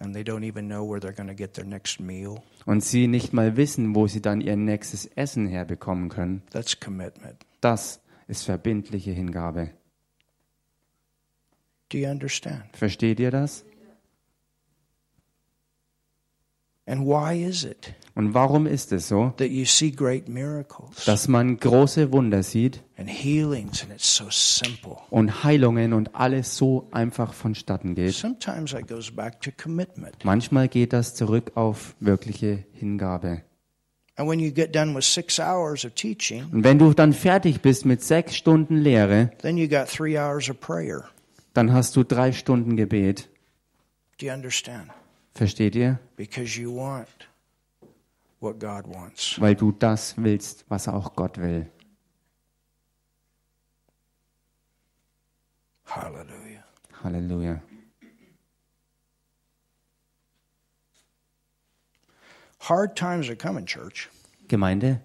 and 0.00 0.14
they 0.14 0.22
don't 0.22 0.42
even 0.42 0.66
know 0.66 0.88
where 0.88 0.98
they're 0.98 1.14
going 1.14 1.28
to 1.28 1.34
get 1.34 1.52
their 1.52 1.66
next 1.66 2.00
meal? 2.00 2.36
und 2.64 2.82
sie 2.82 3.08
nicht 3.08 3.34
mal 3.34 3.58
wissen, 3.58 3.94
wo 3.94 4.06
sie 4.06 4.22
dann 4.22 4.40
ihr 4.40 4.56
nächstes 4.56 5.04
Essen 5.04 5.46
herbekommen 5.46 6.08
können? 6.08 6.40
That's 6.50 6.80
commitment. 6.80 7.44
Das 7.60 8.00
ist 8.26 8.44
verbindliche 8.44 9.10
Hingabe. 9.10 9.68
Do 11.90 11.98
you 11.98 12.08
understand? 12.08 12.64
Versteht 12.72 13.20
ihr 13.20 13.30
das? 13.30 13.64
And 16.86 17.06
why 17.06 17.32
is 17.42 17.64
it 17.64 17.94
Und 18.14 18.34
warum 18.34 18.66
ist 18.66 18.92
es 18.92 19.08
so, 19.08 19.32
that 19.38 19.48
you 19.48 19.64
see 19.64 19.90
great 19.90 20.28
miracles 20.28 21.04
dass 21.06 21.28
man 21.28 21.56
große 21.56 22.12
Wunder 22.12 22.42
sieht 22.42 22.82
and 22.98 23.08
healings 23.08 23.82
and 23.82 23.90
it's 23.90 24.14
so 24.14 24.26
simple? 24.30 24.98
und 25.08 25.44
Heilungen 25.44 25.94
und 25.94 26.14
alles 26.14 26.56
so 26.56 26.86
einfach 26.92 27.32
vonstatten 27.32 27.94
geht? 27.94 28.12
Sometimes 28.12 28.74
it 28.74 28.86
goes 28.86 29.10
back 29.10 29.40
to 29.40 29.50
commitment. 29.50 30.22
Manchmal 30.24 30.68
geht 30.68 30.92
das 30.92 31.14
zurück 31.14 31.52
auf 31.54 31.94
wirkliche 32.00 32.64
Hingabe. 32.72 33.42
And 34.16 34.28
when 34.28 34.38
you 34.38 34.52
get 34.52 34.74
done 34.76 34.94
with 34.94 35.04
six 35.06 35.40
hours 35.40 35.86
of 35.86 35.94
teaching, 35.94 36.44
Und 36.52 36.64
wenn 36.64 36.78
du 36.78 36.92
dann 36.92 37.14
fertig 37.14 37.62
bist 37.62 37.86
mit 37.86 38.02
sechs 38.02 38.36
Stunden 38.36 38.76
Lehre, 38.76 39.30
dann 41.54 41.72
hast 41.72 41.96
du 41.96 42.02
drei 42.04 42.32
Stunden 42.32 42.76
Gebet. 42.76 43.30
Do 44.18 44.26
you 44.26 44.32
understand? 44.32 44.90
Versteht 45.34 45.74
ihr? 45.74 45.98
Because 46.16 46.60
you 46.60 46.76
want 46.76 47.08
what 48.40 48.60
God 48.60 48.86
wants. 48.86 49.40
Weil 49.40 49.54
du 49.54 49.72
das 49.72 50.14
willst, 50.16 50.64
was 50.68 50.86
auch 50.88 51.16
Gott 51.16 51.38
will. 51.38 51.70
Hallelujah. 55.86 56.64
Halleluja. 57.02 57.62
Hard 62.60 62.96
times 62.96 63.28
are 63.28 63.36
coming, 63.36 63.66
church. 63.66 64.08
Gemeinde, 64.48 65.00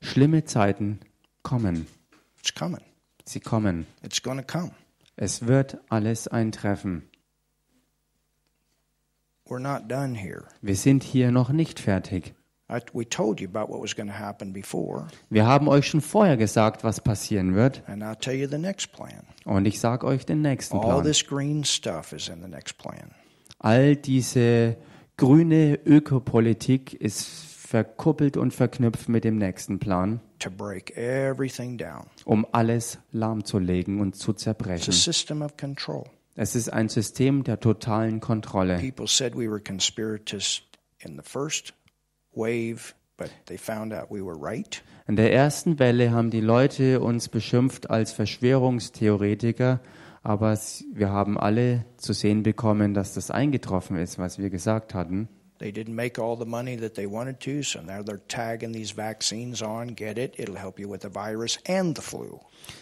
schlimme 0.00 0.44
Zeiten 0.44 1.00
kommen. 1.42 1.86
It's 2.38 2.54
coming. 2.54 2.80
Sie 3.26 3.40
kommen. 3.40 3.86
It's 4.02 4.22
going 4.22 4.38
to 4.38 4.44
come. 4.44 4.72
Es 5.16 5.46
wird 5.46 5.78
alles 5.88 6.28
eintreffen. 6.28 7.08
We're 9.46 9.60
not 9.60 9.90
done 9.90 10.14
here. 10.16 10.44
Wir 10.62 10.76
sind 10.76 11.02
hier 11.02 11.30
noch 11.30 11.50
nicht 11.50 11.78
fertig. 11.78 12.34
Wir 15.30 15.46
haben 15.46 15.68
euch 15.68 15.86
schon 15.86 16.00
vorher 16.00 16.36
gesagt, 16.36 16.82
was 16.82 17.00
passieren 17.00 17.54
wird. 17.54 17.82
Und 19.44 19.66
ich 19.66 19.80
sage 19.80 20.06
euch 20.06 20.26
den 20.26 20.40
nächsten 20.42 20.76
All 20.78 20.82
Plan. 20.82 21.04
this 21.04 21.26
green 21.26 21.62
stuff 21.64 22.12
is 22.12 22.28
in 22.28 22.42
the 22.42 22.48
next 22.48 22.78
plan. 22.78 23.10
All 23.58 23.96
diese 23.96 24.76
grüne 25.16 25.78
Ökopolitik 25.84 26.94
ist 26.94 27.53
verkuppelt 27.74 28.36
und 28.36 28.54
verknüpft 28.54 29.08
mit 29.08 29.24
dem 29.24 29.36
nächsten 29.36 29.80
Plan, 29.80 30.20
to 30.38 30.48
break 30.48 30.96
everything 30.96 31.76
down. 31.76 32.04
um 32.24 32.46
alles 32.52 33.00
lahmzulegen 33.10 34.00
und 34.00 34.14
zu 34.14 34.30
It's 34.30 34.42
a 34.42 34.44
zerbrechen. 34.54 34.92
system 34.92 35.42
of 35.42 35.56
control. 35.56 36.04
Es 36.36 36.54
ist 36.54 36.72
ein 36.72 36.88
System 36.88 37.42
der 37.42 37.58
totalen 37.58 38.20
Kontrolle. 38.20 38.78
People 38.78 39.08
said 39.08 39.34
we 39.34 39.50
were 39.50 39.58
conspirators 39.58 40.62
in 41.00 41.16
the 41.16 41.22
first 41.28 41.74
wave, 42.32 42.94
but 43.16 43.30
they 43.46 43.58
found 43.58 43.92
out 43.92 44.08
we 44.08 44.24
were 44.24 44.36
right. 44.40 44.80
In 45.08 45.16
der 45.16 45.32
ersten 45.32 45.80
Welle 45.80 46.12
haben 46.12 46.30
die 46.30 46.40
Leute 46.40 47.00
uns 47.00 47.28
beschimpft 47.28 47.90
als 47.90 48.12
Verschwörungstheoretiker, 48.12 49.80
aber 50.22 50.56
wir 50.94 51.10
haben 51.10 51.36
alle 51.38 51.84
zu 51.96 52.12
sehen 52.12 52.44
bekommen, 52.44 52.94
dass 52.94 53.14
das 53.14 53.32
eingetroffen 53.32 53.96
ist, 53.96 54.18
was 54.20 54.38
wir 54.38 54.50
gesagt 54.50 54.94
hatten. 54.94 55.28
They 55.64 55.72
didn't 55.72 55.94
make 55.94 56.18
all 56.18 56.36
the 56.36 56.44
money 56.44 56.76
that 56.76 56.94
they 56.94 57.06
wanted 57.06 57.40
to, 57.40 57.62
so 57.62 57.80
now 57.80 58.02
they're 58.02 58.20
tagging 58.28 58.72
these 58.72 58.90
vaccines 58.94 59.62
on. 59.62 59.94
Get 59.94 60.18
it? 60.18 60.34
It'll 60.36 60.58
help 60.58 60.78
you 60.78 60.90
with 60.90 61.00
the 61.00 61.08
virus 61.08 61.58
and 61.66 61.96
the 61.96 62.02
flu. 62.02 62.38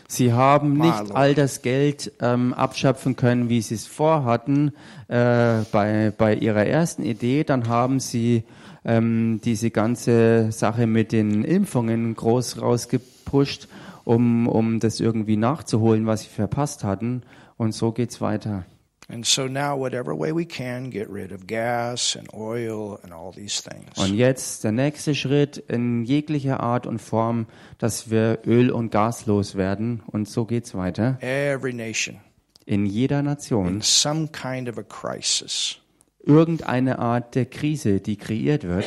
Sie 0.09 0.33
haben 0.33 0.79
nicht 0.79 1.14
all 1.14 1.33
das 1.35 1.62
Geld 1.62 2.11
ähm, 2.21 2.53
abschöpfen 2.53 3.14
können, 3.14 3.49
wie 3.49 3.62
sie 3.62 3.77
es 3.77 3.87
vorhatten 3.87 4.73
äh, 5.07 5.62
bei, 5.71 6.12
bei 6.18 6.35
ihrer 6.35 6.66
ersten 6.66 7.05
Idee. 7.05 7.45
Dann 7.45 7.68
haben 7.68 8.01
sie 8.01 8.42
ähm, 8.85 9.40
diese 9.45 9.71
ganze 9.71 10.51
Sache 10.51 10.88
mit 10.88 11.12
den 11.12 11.45
Impfungen 11.45 12.16
groß 12.16 12.61
rausgepusht, 12.61 13.68
um, 14.03 14.49
um 14.49 14.81
das 14.81 14.99
irgendwie 14.99 15.37
nachzuholen, 15.37 16.07
was 16.07 16.23
sie 16.23 16.31
verpasst 16.31 16.83
hatten. 16.83 17.23
Und 17.57 17.77
so 17.77 17.92
geht's 17.92 18.21
weiter. 18.21 18.64
And 19.12 19.27
so 19.27 19.46
now, 19.46 19.77
whatever 19.79 20.14
way 20.16 20.33
we 20.33 20.46
can, 20.46 20.88
get 20.88 21.11
rid 21.11 21.33
of 21.33 21.46
gas 21.46 22.16
and 22.16 22.33
oil 22.33 22.98
and 23.03 23.12
all 23.12 23.31
these 23.31 23.62
things. 23.62 23.85
Und 23.98 24.14
jetzt 24.14 24.64
der 24.64 24.72
nächste 24.72 25.14
Schritt 25.14 25.59
in 25.68 26.05
jeglicher 26.05 26.61
Art 26.61 26.87
und 26.87 26.98
Form, 26.98 27.46
dass 27.77 28.11
wir 28.11 28.38
Öl 28.46 28.70
und 28.70 28.90
Gas 28.90 29.27
loswerden. 29.27 30.03
Und 30.07 30.31
so 30.31 30.46
geht's 30.46 30.75
weiter. 30.75 31.18
Every 31.20 31.75
nation 31.75 32.20
In 32.64 32.87
jeder 32.87 33.18
in 33.18 33.27
Nation 33.27 33.83
some 33.83 34.29
kind 34.29 34.66
of 34.66 34.79
a 34.79 34.83
crisis. 34.83 35.77
irgendeine 36.25 36.98
Art 36.98 37.35
der 37.35 37.44
Krise, 37.44 38.01
die 38.01 38.16
kreiert 38.16 38.64
wird. 38.64 38.87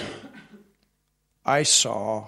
I 1.47 1.63
saw 1.63 2.23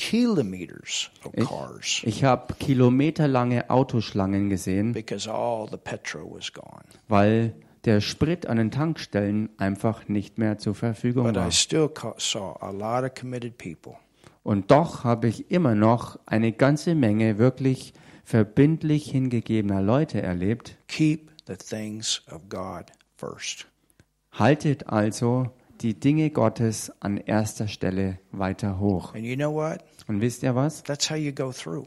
kilometers 0.00 1.10
of 1.24 1.32
cars 1.46 2.02
Ich 2.04 2.24
habe 2.24 2.54
kilometerlange 2.54 3.68
Autoschlangen 3.70 4.48
gesehen, 4.48 4.92
because 4.92 5.30
all 5.30 5.68
the 5.70 5.76
petrol 5.76 6.24
was 6.30 6.52
gone. 6.52 6.82
weil 7.08 7.54
der 7.84 8.00
Sprit 8.00 8.46
an 8.46 8.56
den 8.58 8.70
Tankstellen 8.70 9.50
einfach 9.58 10.08
nicht 10.08 10.38
mehr 10.38 10.58
zur 10.58 10.74
Verfügung 10.74 11.24
But 11.24 11.36
war. 11.36 11.48
I 11.48 11.52
still 11.52 11.90
saw 12.18 12.56
a 12.60 12.70
lot 12.70 13.04
of 13.04 13.14
committed 13.18 13.56
people 13.58 13.94
Und 14.42 14.70
doch 14.70 15.04
habe 15.04 15.28
ich 15.28 15.50
immer 15.50 15.74
noch 15.74 16.18
eine 16.26 16.52
ganze 16.52 16.94
Menge 16.94 17.38
wirklich 17.38 17.92
verbindlich 18.24 19.10
hingegebener 19.10 19.82
Leute 19.82 20.22
erlebt. 20.22 20.76
keep 20.88 21.30
the 21.46 21.56
things 21.56 22.22
of 22.30 22.48
God 22.48 22.86
first. 23.16 23.66
Haltet 24.32 24.86
also 24.86 25.50
die 25.80 25.98
Dinge 25.98 26.30
Gottes 26.30 26.92
an 27.00 27.16
erster 27.16 27.66
Stelle 27.66 28.18
weiter 28.32 28.78
hoch. 28.78 29.14
And 29.14 29.24
you 29.24 29.34
know 29.34 29.52
what? 29.52 29.80
Und 30.10 30.20
wisst 30.20 30.42
ihr 30.42 30.56
was? 30.56 30.82
That's 30.82 31.08
how 31.08 31.16
you 31.16 31.30
go 31.30 31.52
through. 31.52 31.86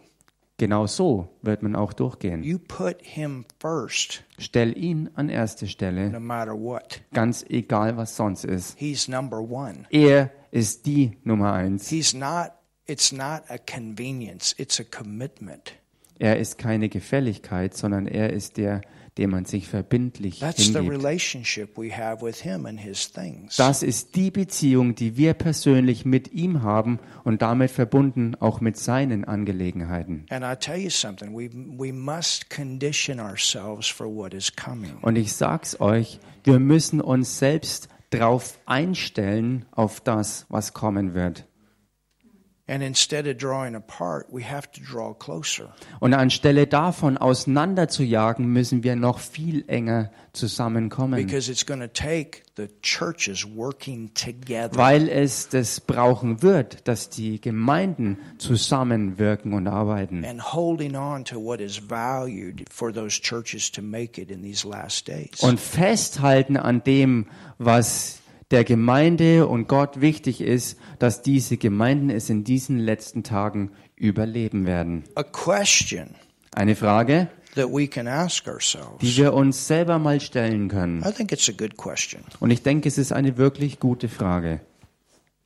Genau 0.57 0.87
so 0.87 1.27
wird 1.41 1.61
man 1.61 1.75
auch 1.75 1.91
durchgehen. 1.91 2.41
You 2.41 2.57
put 2.57 3.01
Him 3.01 3.43
first, 3.59 4.23
Stell 4.39 4.77
ihn 4.77 5.09
an 5.15 5.27
erste 5.27 5.67
Stelle, 5.67 6.09
no 6.09 6.21
matter 6.21 6.53
what. 6.53 7.01
ganz 7.11 7.43
egal 7.49 7.97
was 7.97 8.15
sonst 8.15 8.45
ist. 8.45 8.79
He's 8.79 9.09
number 9.09 9.39
one. 9.41 9.85
Er 9.89 10.31
ist 10.51 10.85
die 10.85 11.17
Nummer 11.25 11.51
eins. 11.51 11.89
He's 11.89 12.13
not, 12.13 12.51
it's 12.85 13.11
not 13.11 13.41
a 13.49 13.57
convenience, 13.57 14.55
it's 14.57 14.79
a 14.79 14.85
commitment. 14.85 15.73
Er 16.17 16.39
ist 16.39 16.57
keine 16.57 16.87
Gefälligkeit, 16.87 17.75
sondern 17.75 18.07
er 18.07 18.31
ist 18.31 18.55
der, 18.55 18.79
dem 19.17 19.29
man 19.29 19.45
sich 19.45 19.67
verbindlich 19.67 20.39
That's 20.39 20.65
the 20.67 20.73
hingibt. 20.73 20.91
relationship 20.91 21.77
we 21.77 21.95
have 21.95 22.25
with 22.25 22.41
Him 22.41 22.65
and 22.65 22.79
His 22.79 23.11
things. 23.11 23.55
Das 23.57 23.83
ist 23.83 24.15
die 24.15 24.31
Beziehung, 24.31 24.95
die 24.95 25.17
wir 25.17 25.33
persönlich 25.33 26.05
mit 26.05 26.33
ihm 26.33 26.63
haben 26.63 26.99
und 27.23 27.41
damit 27.41 27.71
verbunden 27.71 28.35
auch 28.35 28.59
mit 28.61 28.77
seinen 28.77 29.23
Angelegenheiten. 29.25 30.25
And 30.29 30.43
I 30.43 30.55
tell 30.55 30.77
you 30.77 30.89
something, 30.89 31.33
we, 31.33 31.49
we 31.51 31.93
must 31.93 32.49
condition 32.49 33.19
ourselves 33.19 33.87
for 33.87 34.07
what 34.07 34.33
is 34.33 34.51
coming. 34.55 34.97
Und 35.01 35.15
ich 35.15 35.33
sag's 35.33 35.79
euch, 35.79 36.19
wir 36.43 36.59
müssen 36.59 36.99
uns 36.99 37.37
selbst 37.37 37.89
darauf 38.09 38.59
einstellen, 38.65 39.65
auf 39.71 39.99
das, 40.01 40.45
was 40.49 40.73
kommen 40.73 41.13
wird. 41.13 41.45
Und 45.99 46.13
anstelle 46.13 46.67
davon 46.67 47.17
auseinander 47.17 47.87
zu 47.87 48.03
jagen, 48.03 48.45
müssen 48.47 48.83
wir 48.83 48.95
noch 48.95 49.19
viel 49.19 49.63
enger 49.67 50.11
zusammenkommen. 50.33 51.23
Because 51.23 51.51
it's 51.51 51.65
going 51.65 51.79
to 51.79 51.87
take 51.87 52.41
the 52.57 52.67
churches 52.81 53.45
working 53.55 54.11
together. 54.13 54.75
weil 54.75 55.07
es 55.07 55.49
das 55.49 55.79
brauchen 55.79 56.41
wird, 56.41 56.87
dass 56.87 57.09
die 57.09 57.39
Gemeinden 57.39 58.17
zusammenwirken 58.37 59.53
und 59.53 59.67
arbeiten 59.67 60.25
and 60.25 60.53
holding 60.53 60.95
on 60.95 61.23
to 61.23 61.39
what 61.39 61.59
is 61.59 61.79
valued 61.89 62.63
for 62.71 62.91
those 62.91 63.21
churches 63.21 63.71
to 63.71 63.81
make 63.81 64.19
it 64.19 64.31
in 64.31 64.41
these 64.41 64.67
last 64.67 65.07
days. 65.07 65.39
und 65.41 65.59
festhalten 65.59 66.57
an 66.57 66.83
dem, 66.83 67.27
was 67.57 68.22
der 68.53 68.63
Gemeinde 68.63 69.47
und 69.47 69.67
Gott 69.67 69.99
wichtig 69.99 70.39
ist, 70.39 70.77
dass 70.99 71.21
diese 71.23 71.57
Gemeinden 71.57 72.09
es 72.09 72.29
in 72.29 72.43
diesen 72.43 72.77
letzten 72.79 73.23
Tagen 73.23 73.71
überleben 73.95 74.65
werden. 74.65 75.03
a 75.15 75.23
question 75.23 76.15
Eine 76.55 76.75
Frage, 76.75 77.27
that 77.55 77.67
we 77.69 77.87
can 77.87 78.07
ask 78.07 78.45
die 78.45 78.51
ourselves. 78.51 79.17
wir 79.17 79.33
uns 79.33 79.67
selber 79.67 79.97
mal 79.99 80.21
stellen 80.21 80.67
können. 80.69 81.03
I 81.03 81.11
think 81.11 81.31
it's 81.31 81.49
a 81.49 81.51
good 81.51 81.77
question. 81.77 82.21
Und 82.39 82.51
ich 82.51 82.61
denke, 82.61 82.87
es 82.87 82.97
ist 82.97 83.11
eine 83.11 83.37
wirklich 83.37 83.79
gute 83.79 84.07
Frage. 84.07 84.61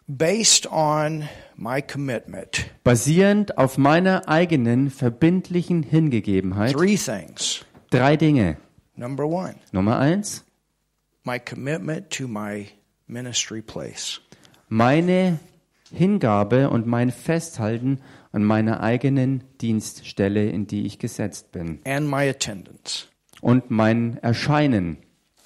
Based 0.09 0.71
on 0.71 1.27
my 1.57 1.81
commitment, 1.81 2.65
Basierend 2.83 3.57
auf 3.57 3.77
meiner 3.77 4.27
eigenen 4.29 4.89
verbindlichen 4.89 5.83
Hingegebenheit, 5.83 6.73
three 6.73 6.95
things. 6.97 7.65
drei 7.89 8.15
Dinge. 8.15 8.57
Number 8.95 9.25
one, 9.25 9.55
Nummer 9.71 9.97
eins, 9.99 10.43
my 11.25 11.39
commitment 11.39 12.09
to 12.09 12.27
my 12.27 12.67
ministry 13.07 13.61
place. 13.61 14.21
meine 14.69 15.39
Hingabe 15.91 16.69
und 16.69 16.85
mein 16.85 17.11
Festhalten 17.11 17.99
an 18.33 18.43
meiner 18.43 18.81
eigenen 18.81 19.43
Dienststelle, 19.61 20.49
in 20.49 20.67
die 20.67 20.85
ich 20.85 20.99
gesetzt 20.99 21.51
bin. 21.53 21.79
And 21.85 22.09
my 22.09 22.27
attendance. 22.29 23.05
Und 23.41 23.71
mein 23.71 24.17
Erscheinen, 24.17 24.97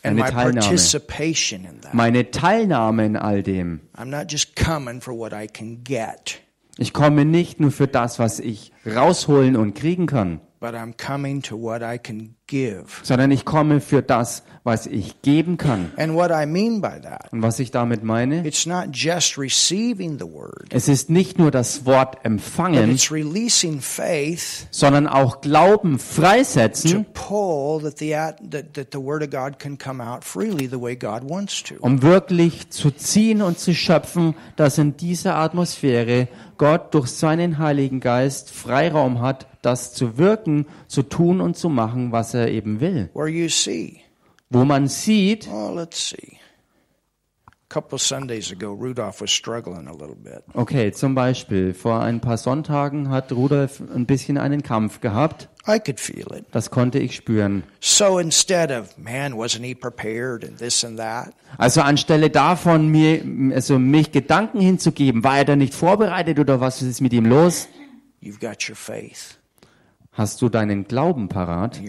And 0.04 0.18
meine 0.18 0.32
Teilnahme. 0.32 0.60
participation 0.62 1.64
in 1.66 1.80
that. 1.82 1.94
Meine 1.94 2.32
Teilnahme 2.32 3.06
in 3.06 3.16
all 3.18 3.44
dem. 3.44 3.82
I'm 3.96 4.06
not 4.06 4.32
just 4.32 4.56
coming 4.56 5.00
for 5.00 5.14
what 5.16 5.32
I 5.32 5.46
can 5.48 5.84
get, 5.84 6.42
Ich 6.78 6.92
komme 6.94 7.24
nicht 7.26 7.60
nur 7.60 7.70
für 7.72 7.88
das, 7.88 8.18
was 8.18 8.40
ich 8.40 8.72
rausholen 8.84 9.56
und 9.56 9.76
kriegen 9.76 10.08
kann, 10.08 10.42
but 10.62 10.74
I'm 10.76 10.94
coming 10.96 11.42
to 11.42 11.58
what 11.62 11.82
I 11.82 11.98
can 11.98 12.36
give. 12.48 12.86
sondern 13.04 13.32
ich 13.32 13.44
komme 13.46 13.82
für 13.82 14.02
das, 14.02 14.44
was 14.64 14.86
ich 14.86 15.22
geben 15.24 15.58
kann. 15.58 15.92
And 15.98 16.14
what 16.14 16.30
I 16.32 16.46
mean 16.46 16.82
by 16.82 17.00
that, 17.02 17.34
Und 17.34 17.42
was 17.42 17.58
ich 17.60 17.72
damit 17.72 18.04
meine, 18.04 18.46
it's 18.48 18.66
not 18.68 18.90
just 18.94 19.38
receiving 19.40 20.20
the 20.20 20.26
word, 20.26 20.68
es 20.70 20.88
ist 20.88 21.10
nicht 21.10 21.40
nur 21.40 21.50
das 21.52 21.86
Wort 21.86 22.24
empfangen, 22.24 22.92
it's 22.92 23.12
releasing 23.12 23.82
faith 23.82 24.68
sondern 24.72 25.08
auch 25.08 25.42
Glauben 25.42 25.94
to 25.98 26.04
freisetzen, 26.04 27.06
pull 27.14 27.82
that 27.82 27.98
the 27.98 28.16
at- 28.16 28.38
that, 28.52 28.74
that 28.76 28.88
the 28.94 29.00
word 29.00 29.24
of 29.24 29.32
God 29.32 29.58
can 29.60 29.78
come 29.80 30.02
out 30.04 30.24
freely 30.24 30.68
the 30.70 30.80
way 30.80 30.96
God 30.96 31.28
wants 31.28 31.64
to. 31.64 31.76
um 31.82 32.04
wirklich 32.04 32.70
zu 32.70 32.92
ziehen 32.92 33.42
und 33.42 33.58
zu 33.58 33.74
schöpfen, 33.74 34.36
dass 34.58 34.78
in 34.78 34.96
dieser 34.96 35.36
Atmosphäre 35.38 36.28
Gott 36.60 36.94
durch 36.94 37.08
seinen 37.08 37.58
Heiligen 37.58 38.00
Geist 38.00 38.52
Freiraum 38.52 39.22
hat, 39.22 39.48
das 39.62 39.94
zu 39.94 40.18
wirken, 40.18 40.66
zu 40.88 41.04
tun 41.04 41.42
und 41.42 41.56
zu 41.58 41.70
machen, 41.70 42.12
was 42.12 42.34
er 42.34 42.50
eben 42.50 42.80
will. 42.80 43.10
Wo 44.50 44.66
man 44.66 44.88
sieht, 44.88 45.48
oh, 45.52 45.74
let's 45.74 46.10
see. 46.10 46.38
Okay, 50.54 50.92
zum 50.92 51.16
Beispiel, 51.16 51.74
vor 51.74 52.02
ein 52.02 52.20
paar 52.20 52.38
Sonntagen 52.38 53.10
hat 53.10 53.32
Rudolf 53.32 53.82
ein 53.96 54.06
bisschen 54.06 54.38
einen 54.38 54.62
Kampf 54.62 55.00
gehabt. 55.00 55.48
I 55.68 55.80
could 55.80 56.00
feel 56.00 56.26
it. 56.36 56.46
Das 56.52 56.70
konnte 56.70 57.00
ich 57.00 57.16
spüren. 57.16 57.64
So 57.80 58.20
instead 58.20 58.72
of, 58.72 58.98
man, 58.98 59.34
wasn't 59.34 59.64
he 59.64 59.74
prepared 59.74 60.44
and 60.44 60.58
this 60.58 60.84
and 60.84 60.98
that, 60.98 61.34
Also 61.58 61.82
anstelle 61.82 62.30
davon, 62.30 62.90
mir, 62.90 63.22
also 63.56 63.80
mich 63.80 64.12
Gedanken 64.12 64.60
hinzugeben, 64.60 65.24
war 65.24 65.38
er 65.38 65.46
da 65.46 65.56
nicht 65.56 65.74
vorbereitet 65.74 66.40
oder 66.40 66.60
was 66.60 66.82
ist 66.82 67.00
mit 67.00 67.14
ihm 67.14 67.26
los? 67.26 67.70
you've 68.22 68.40
got 68.40 68.68
your 68.68 68.76
faith. 68.76 69.38
Hast 70.14 70.42
du 70.42 70.50
deinen 70.50 70.84
Glauben 70.84 71.30
parat? 71.30 71.80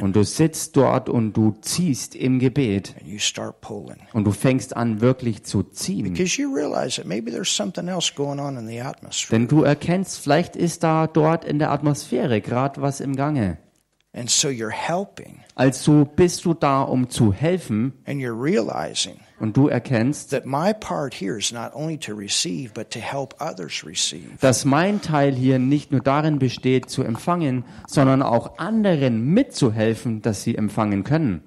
Und 0.00 0.16
du 0.16 0.24
sitzt 0.24 0.76
dort 0.76 1.08
und 1.08 1.34
du 1.34 1.56
ziehst 1.60 2.16
im 2.16 2.40
Gebet. 2.40 2.96
Und 4.12 4.24
du 4.24 4.32
fängst 4.32 4.76
an 4.76 5.00
wirklich 5.00 5.44
zu 5.44 5.62
ziehen. 5.62 6.16
Denn 9.30 9.48
du 9.48 9.62
erkennst, 9.62 10.18
vielleicht 10.18 10.56
ist 10.56 10.82
da 10.82 11.06
dort 11.06 11.44
in 11.44 11.58
der 11.60 11.70
Atmosphäre 11.70 12.40
gerade 12.40 12.82
was 12.82 13.00
im 13.00 13.14
Gange. 13.14 13.58
And 14.12 14.28
so 14.28 14.48
you're 14.48 14.72
helping 14.72 15.44
Also 15.54 16.04
bist 16.04 16.44
du 16.44 16.52
da, 16.52 16.82
um 16.82 17.08
zu 17.10 17.32
helfen 17.32 17.92
and 18.06 18.20
you're 18.20 18.32
realizing 18.32 19.20
und 19.38 19.56
du 19.56 19.68
erkennst, 19.68 20.30
that 20.30 20.44
my 20.44 20.74
part 20.74 21.14
here 21.14 21.38
is 21.38 21.52
not 21.52 21.72
only 21.74 21.96
to 21.96 22.12
receive, 22.12 22.74
but 22.74 22.90
to 22.90 22.98
help 22.98 23.34
others 23.40 23.84
receive. 23.86 24.36
dass 24.40 24.64
mein 24.64 25.00
Teil 25.00 25.32
hier 25.34 25.60
nicht 25.60 25.92
nur 25.92 26.00
darin 26.00 26.40
besteht, 26.40 26.90
zu 26.90 27.04
empfangen, 27.04 27.64
sondern 27.86 28.20
auch 28.22 28.58
anderen 28.58 29.22
mitzuhelfen, 29.32 30.22
dass 30.22 30.42
sie 30.42 30.56
empfangen 30.56 31.04
können. 31.04 31.42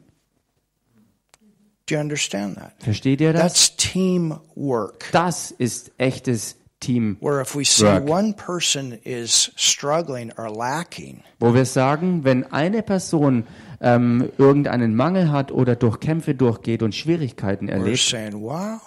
Do 1.86 1.96
you 1.96 2.00
understand 2.00 2.56
that? 2.58 2.72
Versteht 2.80 3.20
ihr 3.20 3.34
das? 3.34 3.42
That's 3.42 3.76
teamwork. 3.76 5.10
Das 5.12 5.52
ist 5.52 5.92
echtes 5.98 6.56
Team, 6.84 7.18
Where 7.22 7.42
if 7.42 7.56
we 7.56 7.64
see 7.64 7.86
Work. 7.86 8.10
one 8.10 8.34
person 8.34 8.94
is 9.04 9.52
struggling 9.56 10.32
or 10.38 10.50
lacking, 10.50 11.22
wo 11.40 11.54
wir 11.54 11.66
sagen, 11.66 12.24
wenn 12.24 12.52
eine 12.52 12.82
Person 12.84 13.46
ähm, 13.82 14.30
irgendeinen 14.38 14.96
Mangel 14.96 15.32
hat 15.32 15.52
oder 15.52 15.76
durch 15.76 16.00
Kämpfe 16.00 16.36
durchgeht 16.36 16.84
und 16.84 16.94
Schwierigkeiten 16.96 17.68
erlebt, 17.70 18.00
saying, 18.00 18.42
wow, 18.42 18.80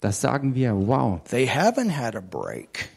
das 0.00 0.20
sagen 0.20 0.54
wir, 0.54 0.74
wow, 0.74 1.20
they 1.30 1.46
haven't 1.48 1.96
had 1.96 2.14
a 2.16 2.20
break. 2.20 2.88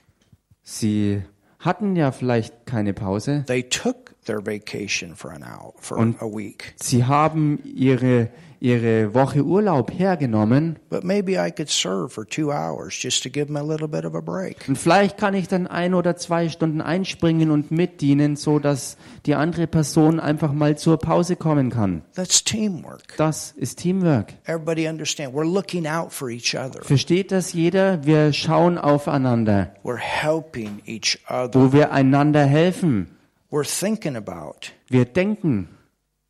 sie 0.64 1.22
hatten 1.60 1.96
ja 1.96 2.12
vielleicht 2.12 2.66
keine 2.66 2.94
Pause, 2.94 3.44
They 3.48 3.64
took 3.64 4.16
their 4.26 4.46
vacation 4.46 5.16
for 5.16 5.32
an 5.32 5.44
hour, 5.44 5.74
for 5.80 5.98
Und- 5.98 6.22
a 6.22 6.26
week. 6.26 6.74
sie 6.82 7.04
haben 7.06 7.60
ihre, 7.66 8.30
ihre 8.60 9.14
Woche 9.14 9.44
Urlaub 9.44 9.92
hergenommen 9.92 10.78
But 10.90 11.04
maybe 11.04 11.34
I 11.34 11.52
could 11.52 11.70
serve 11.70 12.10
for 12.12 12.26
two 12.28 12.52
hours 12.52 12.94
just 13.02 13.24
to 13.24 13.30
give 13.30 13.48
them 13.48 13.56
a 13.58 13.62
little 13.62 13.88
bit 13.88 14.06
of 14.06 14.16
a 14.16 14.22
break. 14.22 14.58
und 14.68 14.78
vielleicht 14.78 15.18
kann 15.18 15.34
ich 15.34 15.48
dann 15.48 15.68
ein 15.68 15.94
oder 15.94 16.16
zwei 16.18 16.50
Stunden 16.50 16.82
einspringen 16.82 17.52
und 17.52 17.72
mitdienen, 17.72 18.36
so 18.36 18.60
dass 18.60 18.98
die 19.26 19.36
andere 19.36 19.68
Person 19.68 20.20
einfach 20.20 20.52
mal 20.54 20.78
zur 20.78 20.98
Pause 20.98 21.36
kommen 21.36 21.70
kann. 21.70 22.02
That's 22.16 22.44
teamwork. 22.44 23.16
Das 23.18 23.54
ist 23.58 23.80
Teamwork. 23.80 24.34
Everybody 24.46 24.88
understand. 24.88 25.34
We're 25.34 25.50
looking 25.52 25.88
out 25.88 26.12
for 26.12 26.30
each 26.30 26.56
other. 26.56 26.84
Versteht 26.84 27.32
das 27.32 27.54
jeder? 27.54 28.06
Wir 28.06 28.34
schauen 28.34 28.78
aufeinander, 28.78 29.74
We're 29.84 29.98
helping 29.98 30.82
each 30.86 31.20
other. 31.30 31.54
wo 31.54 31.72
wir 31.72 31.92
einander 31.92 32.46
helfen. 32.46 33.08
We're 33.52 33.64
thinking 33.64 34.16
about. 34.16 34.72
Wir 34.90 35.06
denken. 35.06 35.70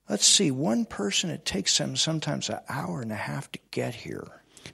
Let's 0.10 0.26
see, 0.36 0.52
one 0.52 0.86
person, 0.86 1.30
it 1.30 1.45
takes 1.45 1.78
them 1.78 1.95
sometimes 1.95 2.50
an 2.50 2.60
hour 2.67 3.02
and 3.02 3.12
a 3.12 3.15
half 3.15 3.48
to 3.52 3.60
get 3.72 3.93
here. 3.93 4.26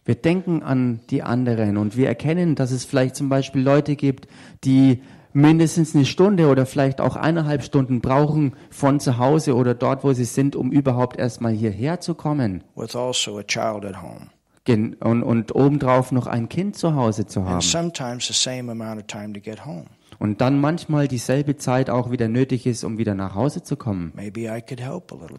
Wir 0.05 0.15
denken 0.15 0.63
an 0.63 1.01
die 1.09 1.23
anderen 1.23 1.77
und 1.77 1.97
wir 1.97 2.07
erkennen, 2.07 2.55
dass 2.55 2.71
es 2.71 2.85
vielleicht 2.85 3.15
zum 3.15 3.27
Beispiel 3.29 3.61
Leute 3.61 3.95
gibt, 3.95 4.27
die 4.63 5.01
mindestens 5.33 5.93
eine 5.93 6.05
Stunde 6.05 6.47
oder 6.47 6.65
vielleicht 6.65 7.01
auch 7.01 7.15
eineinhalb 7.17 7.63
Stunden 7.63 7.99
brauchen 8.01 8.55
von 8.69 8.99
zu 9.01 9.17
Hause 9.17 9.55
oder 9.55 9.73
dort, 9.73 10.03
wo 10.05 10.13
sie 10.13 10.23
sind, 10.25 10.55
um 10.55 10.71
überhaupt 10.71 11.17
erstmal 11.17 11.51
hierher 11.51 11.99
zu 11.99 12.15
kommen. 12.15 12.63
with 12.75 12.95
also 12.95 13.37
a 13.37 13.43
child 13.43 13.83
at 13.85 14.01
home. 14.01 14.29
Und, 14.67 15.21
und 15.23 15.53
obendrauf 15.53 16.11
noch 16.11 16.25
ein 16.25 16.49
Kind 16.49 16.75
zu 16.75 16.95
Hause 16.95 17.27
zu 17.27 17.41
And 17.41 17.49
haben. 17.49 17.61
sometimes 17.61 18.25
the 18.27 18.33
same 18.33 18.71
amount 18.71 18.97
of 18.99 19.05
time 19.07 19.33
to 19.33 19.39
get 19.39 19.65
home. 19.65 19.85
Und 20.19 20.41
dann 20.41 20.59
manchmal 20.59 21.07
dieselbe 21.07 21.57
Zeit 21.57 21.89
auch 21.89 22.11
wieder 22.11 22.27
nötig 22.27 22.65
ist, 22.65 22.83
um 22.83 22.97
wieder 22.97 23.15
nach 23.15 23.35
Hause 23.35 23.63
zu 23.63 23.75
kommen. 23.75 24.13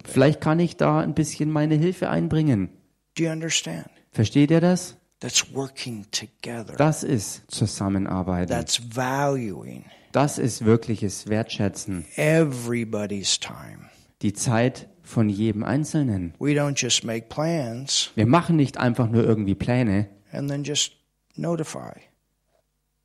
Vielleicht 0.04 0.40
kann 0.40 0.60
ich 0.60 0.76
da 0.76 1.00
ein 1.00 1.14
bisschen 1.14 1.50
meine 1.50 1.74
Hilfe 1.74 2.10
einbringen. 2.10 2.70
Do 3.16 3.24
you 3.24 3.30
understand? 3.30 3.88
Versteht 4.12 4.50
ihr 4.50 4.60
das? 4.60 4.96
That's 5.20 5.54
working 5.54 6.04
together. 6.10 6.74
Das 6.76 7.02
ist 7.02 7.50
Zusammenarbeiten. 7.50 8.50
That's 8.50 8.80
valuing 8.94 9.84
Das 10.12 10.38
ist 10.38 10.64
wirkliches 10.64 11.26
Wertschätzen. 11.28 12.04
everybody's 12.16 13.40
time. 13.40 13.88
Die 14.22 14.32
Zeit 14.34 14.88
von 15.02 15.28
jedem 15.28 15.62
Einzelnen. 15.64 16.34
We 16.38 16.50
don't 16.50 16.78
just 16.80 17.04
make 17.04 17.26
plans 17.28 18.10
Wir 18.14 18.26
machen 18.26 18.56
nicht 18.56 18.76
einfach 18.76 19.08
nur 19.08 19.24
irgendwie 19.24 19.54
Pläne. 19.54 20.08
and 20.32 20.50
then 20.50 20.64
just 20.64 20.92
notify. 21.36 21.92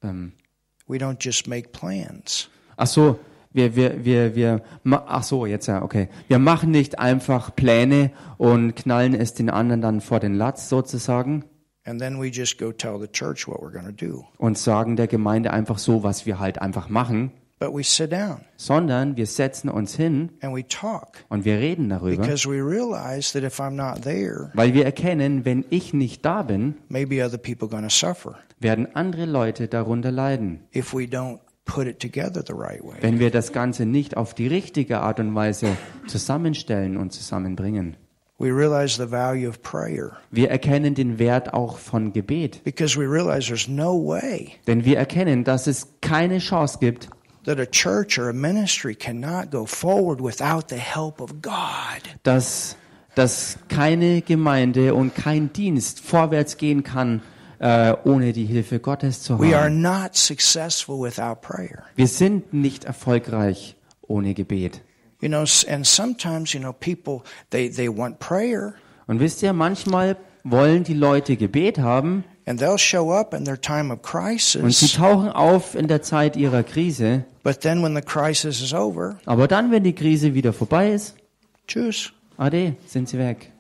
Ähm, 0.04 0.34
We 0.88 0.98
don't 0.98 1.18
just 1.20 1.48
make 1.48 1.70
plans. 1.70 2.50
ach 2.78 2.88
so, 2.88 3.20
wir, 3.54 3.76
wir, 3.76 4.06
wir, 4.06 4.36
wir, 4.36 4.62
ach 5.08 5.24
so, 5.24 5.46
jetzt 5.46 5.68
ja, 5.68 5.82
okay. 5.82 6.08
Wir 6.28 6.40
machen 6.40 6.72
nicht 6.72 7.00
einfach 7.00 7.54
Pläne 7.56 8.12
und 8.38 8.76
knallen 8.76 9.14
es 9.14 9.34
den 9.34 9.50
anderen 9.50 9.82
dann 9.82 10.02
vor 10.02 10.20
den 10.20 10.36
Latz 10.36 10.70
sozusagen 10.70 11.44
And 11.84 12.00
then 12.00 12.22
we 12.22 12.28
just 12.28 12.60
go 12.60 12.72
tell 12.72 13.00
the 13.00 13.08
church 13.08 13.48
what 13.48 13.60
we're 13.60 13.72
going 13.72 13.86
to 13.86 13.92
do. 14.06 14.24
und 14.38 14.58
sagen 14.58 14.96
der 14.96 15.08
Gemeinde 15.08 15.52
einfach 15.52 15.80
so, 15.80 16.04
was 16.04 16.26
wir 16.28 16.40
halt 16.40 16.62
einfach 16.62 16.90
machen, 16.90 17.32
But 17.62 17.76
we 17.76 17.84
sit 17.84 18.12
down 18.12 18.42
sondern 18.58 19.18
wir 19.18 19.28
setzen 19.28 19.70
uns 19.70 19.96
hin 19.96 20.32
and 20.42 20.56
we 20.56 20.68
talk 20.68 21.24
und 21.30 21.46
wir 21.46 21.60
reden 21.60 21.90
darüber, 21.90 22.24
because 22.24 22.50
we 22.50 22.56
realize 22.56 23.34
that 23.34 23.44
if 23.44 23.60
I'm 23.60 23.76
not 23.76 24.02
there, 24.02 24.50
weil 24.56 24.74
wir 24.74 24.84
erkennen, 24.84 25.46
wenn 25.46 25.64
ich 25.70 25.94
nicht 25.94 26.26
da 26.26 26.42
bin, 26.42 26.74
maybe 26.90 27.24
other 27.24 27.38
people 27.38 27.68
are 27.68 27.70
going 27.70 27.84
to 27.84 27.90
suffer 27.90 28.36
werden 28.60 28.96
andere 28.96 29.26
Leute 29.26 29.68
darunter 29.68 30.10
leiden. 30.12 30.62
if 30.74 30.92
we 30.92 31.04
don't 31.04 31.38
put 31.66 31.86
it 31.86 32.00
together 32.00 32.44
the 32.44 32.54
right 32.54 32.84
way. 32.84 32.98
wenn 33.02 33.20
wir 33.20 33.30
das 33.30 33.54
Ganze 33.54 33.86
nicht 33.86 34.18
auf 34.18 34.34
die 34.34 34.48
richtige 34.48 35.02
Art 35.02 35.20
und 35.20 35.36
Weise 35.36 35.78
zusammenstellen 36.08 36.98
und 36.98 37.14
zusammenbringen. 37.14 37.96
We 38.40 38.48
realize 38.48 38.98
the 38.98 39.12
value 39.12 39.48
of 39.48 39.62
prayer 39.62 40.18
Wir 40.32 40.50
erkennen 40.50 40.96
den 40.96 41.20
Wert 41.20 41.54
auch 41.54 41.78
von 41.78 42.12
Gebet, 42.12 42.64
because 42.64 43.00
we 43.00 43.06
realize 43.06 43.46
there's 43.46 43.68
no 43.68 43.94
way 44.04 44.54
denn 44.66 44.84
wir 44.84 44.98
erkennen, 44.98 45.44
dass 45.44 45.68
es 45.68 46.00
keine 46.02 46.40
Chance 46.40 46.80
gibt, 46.80 47.08
that 47.46 47.60
a 47.60 47.66
church 47.66 48.18
or 48.20 48.30
a 48.30 48.34
ministry 48.34 48.96
cannot 48.96 49.50
go 49.52 49.66
forward 49.66 50.22
without 50.22 50.70
the 50.70 50.78
help 50.78 51.20
of 51.22 51.42
God. 51.42 52.02
dass, 52.24 52.76
dass 53.16 53.58
keine 53.68 54.22
Gemeinde 54.22 54.94
und 54.94 55.16
kein 55.16 55.52
Dienst 55.54 56.00
vorwärts 56.00 56.58
gehen 56.58 56.84
kann, 56.84 57.22
äh, 57.60 57.94
ohne 58.06 58.34
die 58.34 58.46
Hilfe 58.46 58.80
Gottes 58.80 59.22
zu 59.24 59.40
We 59.40 59.56
are 59.56 59.66
haben. 59.66 59.82
not 59.82 60.16
successful 60.16 61.00
without 61.00 61.42
prayer. 61.42 61.84
Wir 61.96 62.08
sind 62.08 62.54
nicht 62.54 62.86
erfolgreich 62.86 63.76
ohne 64.08 64.34
Gebet. 64.34 64.82
You 65.22 65.30
know, 65.30 65.46
and 65.68 65.86
sometimes, 65.86 66.54
you 66.54 66.60
know, 66.60 66.74
people, 66.74 67.22
they, 67.52 67.70
they 67.70 67.88
want 67.88 68.20
prayer 68.20 68.74
Und 69.08 69.20
wisst 69.20 69.44
ihr, 69.44 69.54
manchmal 69.54 70.18
wollen 70.44 70.84
die 70.84 70.96
Leute 70.96 71.36
Gebet 71.38 71.78
haben 71.78 72.24
and 72.46 72.60
they'll 72.60 72.78
show 72.78 73.12
up 73.12 73.34
in 73.34 73.46
their 73.46 73.60
time 73.60 73.92
of 73.94 74.00
und 74.00 74.72
sie 74.72 74.86
crisis, 74.88 74.94
tauchen 74.94 75.30
auf 75.30 75.76
in 75.76 75.88
der 75.88 76.02
Zeit 76.02 76.36
ihrer 76.36 76.64
Krise, 76.64 77.26
but 77.44 77.62
then 77.62 77.84
when 77.84 77.96
the 77.96 78.02
crisis 78.02 78.62
is 78.62 78.74
over, 78.74 79.18
aber 79.26 79.48
dann, 79.48 79.72
wenn 79.72 79.84
die 79.84 79.94
Krise 79.94 80.34
wieder 80.34 80.54
vorbei 80.54 80.92
ist, 80.92 81.16
choose. 81.68 82.10
Ade, 82.38 82.76
sind 82.88 83.08
sie 83.10 83.18
weg. 83.20 83.52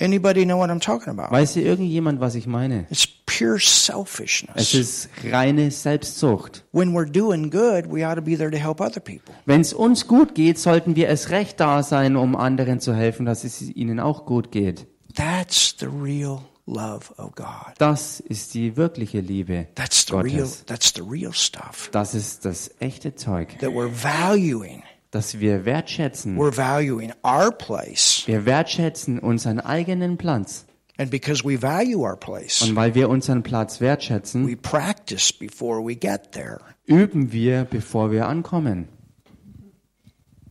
Anybody 0.00 0.44
know 0.44 0.56
what 0.58 0.70
I'm 0.70 0.80
talking 0.80 1.08
about? 1.18 1.32
Weiß 1.34 1.54
hier 1.54 1.64
irgendjemand, 1.64 2.20
was 2.20 2.36
ich 2.36 2.46
meine? 2.46 2.86
It's 2.88 3.08
pure 3.26 3.56
Es 3.56 3.86
selfishness. 3.86 4.72
ist 4.72 5.08
reine 5.28 5.72
Selbstsucht. 5.72 6.64
When 6.70 6.94
we're 6.94 7.10
doing 7.10 7.50
good, 7.50 7.90
we 7.90 8.06
ought 8.06 8.14
to 8.14 8.22
be 8.22 8.36
there 8.36 8.50
to 8.50 8.56
help 8.58 8.80
other 8.80 9.00
people. 9.00 9.34
Wenn 9.44 9.60
es 9.60 9.72
uns 9.72 10.06
gut 10.06 10.36
geht, 10.36 10.58
sollten 10.60 10.94
wir 10.94 11.08
es 11.08 11.30
recht 11.30 11.58
da 11.58 11.82
sein, 11.82 12.14
um 12.14 12.36
anderen 12.36 12.78
zu 12.78 12.94
helfen, 12.94 13.26
dass 13.26 13.42
es 13.42 13.60
ihnen 13.60 13.98
auch 13.98 14.24
gut 14.24 14.52
geht. 14.52 14.86
That's 15.16 15.74
the 15.80 15.86
real 15.86 16.42
love 16.68 17.12
of 17.18 17.34
God. 17.34 17.74
Das 17.78 18.20
ist 18.20 18.54
die 18.54 18.76
wirkliche 18.76 19.20
Liebe 19.20 19.66
That's 19.74 20.06
the 20.06 20.14
real 20.14 20.38
Gottes. 20.40 20.64
that's 20.66 20.92
the 20.94 21.02
real 21.02 21.32
stuff 21.32 21.88
Das 21.92 22.14
ist 22.14 22.44
das 22.44 22.70
echte 22.80 23.14
Zeug, 23.14 23.58
that 23.60 23.70
we're 23.70 23.90
valuing. 23.90 24.82
das 25.10 25.40
wir 25.40 25.64
wertschätzen. 25.64 26.36
We're 26.38 26.56
valuing 26.56 27.12
our 27.24 27.50
place. 27.50 28.22
Wir 28.26 28.44
wertschätzen 28.44 29.18
unseren 29.18 29.60
eigenen 29.60 30.16
Platz. 30.18 30.66
And 31.00 31.10
because 31.12 31.44
we 31.44 31.60
value 31.62 32.00
our 32.00 32.16
place, 32.16 32.60
Und 32.60 32.74
weil 32.74 32.94
wir 32.94 33.08
unseren 33.08 33.42
Platz 33.44 33.80
wertschätzen, 33.80 34.46
we 34.48 34.56
practice 34.56 35.32
before 35.32 35.80
we 35.82 35.94
get 35.94 36.32
there. 36.32 36.58
üben 36.86 37.30
wir, 37.32 37.64
bevor 37.70 38.10
wir 38.10 38.26
ankommen. 38.26 38.88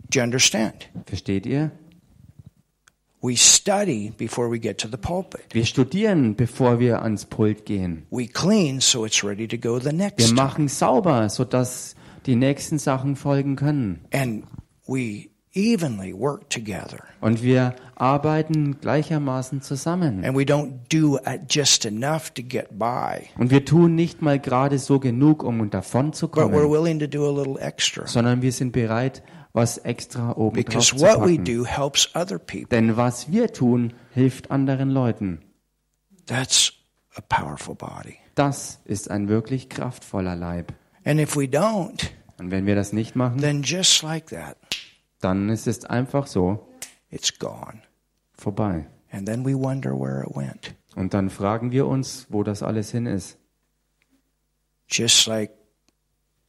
Do 0.09 0.19
you 0.19 0.23
understand? 0.23 0.89
Versteht 1.05 1.45
ihr? 1.45 1.71
We 3.21 3.35
study 3.35 4.13
before 4.15 4.49
we 4.51 4.59
get 4.59 4.77
to 4.79 4.87
the 4.87 4.97
pulpit. 4.97 5.41
Wir 5.51 5.65
studieren, 5.65 6.35
bevor 6.35 6.79
wir 6.79 7.01
ans 7.01 7.25
Pult 7.25 7.65
gehen. 7.65 8.05
We 8.11 8.27
clean 8.27 8.79
so 8.79 9.05
it's 9.05 9.23
ready 9.23 9.47
to 9.47 9.57
go 9.57 9.79
the 9.79 9.85
Wir 9.85 9.93
next 9.93 10.25
time. 10.27 10.35
machen 10.35 10.67
sauber, 10.67 11.27
sodass 11.29 11.95
die 12.27 12.35
nächsten 12.35 12.77
Sachen 12.77 13.15
folgen 13.15 13.55
können. 13.55 14.01
And 14.13 14.43
we 14.85 15.29
evenly 15.55 16.13
work 16.13 16.47
together. 16.51 16.99
Und 17.19 17.41
wir 17.41 17.73
arbeiten 17.95 18.79
gleichermaßen 18.79 19.63
zusammen. 19.63 20.23
And 20.23 20.37
we 20.37 20.43
don't 20.43 20.73
do 20.89 21.17
just 21.49 21.85
enough 21.85 22.29
to 22.35 22.43
get 22.43 22.77
by, 22.77 23.29
Und 23.39 23.49
wir 23.49 23.65
tun 23.65 23.95
nicht 23.95 24.21
mal 24.21 24.39
gerade 24.39 24.77
so 24.77 24.99
genug, 24.99 25.41
um 25.41 25.71
davon 25.71 26.13
zu 26.13 26.27
but 26.27 26.37
we're 26.37 26.51
kommen, 26.51 26.69
willing 26.71 26.99
to 26.99 27.07
do 27.07 27.25
a 27.27 27.31
little 27.35 27.59
extra. 27.59 28.05
sondern 28.05 28.43
wir 28.43 28.51
sind 28.51 28.71
bereit, 28.73 29.23
was 29.57 29.77
extra 29.79 30.31
oben 30.37 30.55
drauf 30.63 30.65
Because 30.65 30.95
zu 30.95 30.99
what 31.01 31.19
we 31.27 31.37
packen. 31.37 31.43
do 31.45 31.65
helps 31.65 32.15
other 32.15 32.37
people. 32.39 32.67
Denn 32.69 32.95
was 32.95 33.29
wir 33.31 33.51
tun, 33.51 33.93
hilft 34.13 34.51
anderen 34.51 34.89
Leuten. 34.91 35.41
That's 36.27 36.71
a 37.15 37.21
powerful 37.21 37.75
body. 37.75 38.17
Das 38.35 38.79
ist 38.85 39.09
ein 39.09 39.27
wirklich 39.29 39.67
kraftvoller 39.69 40.35
Leib. 40.35 40.73
And 41.03 41.19
if 41.19 41.35
we 41.35 41.45
don't, 41.45 42.11
Und 42.37 42.51
wenn 42.51 42.65
wir 42.67 42.75
das 42.75 42.93
nicht 42.93 43.15
machen, 43.15 43.39
then 43.39 43.63
just 43.63 44.03
like 44.03 44.27
that, 44.27 44.57
dann 45.21 45.49
ist 45.49 45.65
es 45.67 45.83
einfach 45.85 46.27
so 46.27 46.67
it's 47.09 47.39
gone. 47.39 47.81
vorbei. 48.37 48.85
And 49.11 49.25
then 49.27 49.43
we 49.45 49.55
wonder 49.55 49.91
where 49.99 50.23
it 50.23 50.35
went. 50.35 50.75
Und 50.95 51.13
dann 51.13 51.29
fragen 51.31 51.71
wir 51.71 51.87
uns, 51.87 52.27
wo 52.29 52.43
das 52.43 52.61
alles 52.61 52.91
hin 52.91 53.05
ist. 53.07 53.37
Just 54.89 55.25
like 55.27 55.51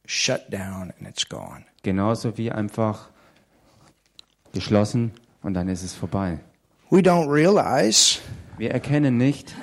shut 0.05 0.41
down 0.51 0.93
and 0.99 1.07
it's 1.07 1.27
gone. 1.27 1.65
Genauso 1.83 2.37
wie 2.37 2.51
einfach 2.51 3.09
geschlossen 4.53 5.11
und 5.43 5.53
dann 5.53 5.69
ist 5.69 5.83
es 5.83 5.93
vorbei. 5.93 6.39
We 6.89 6.99
don't 6.99 7.31
realize 7.31 8.19
Wir 8.57 8.71
erkennen 8.71 9.17
nicht 9.17 9.55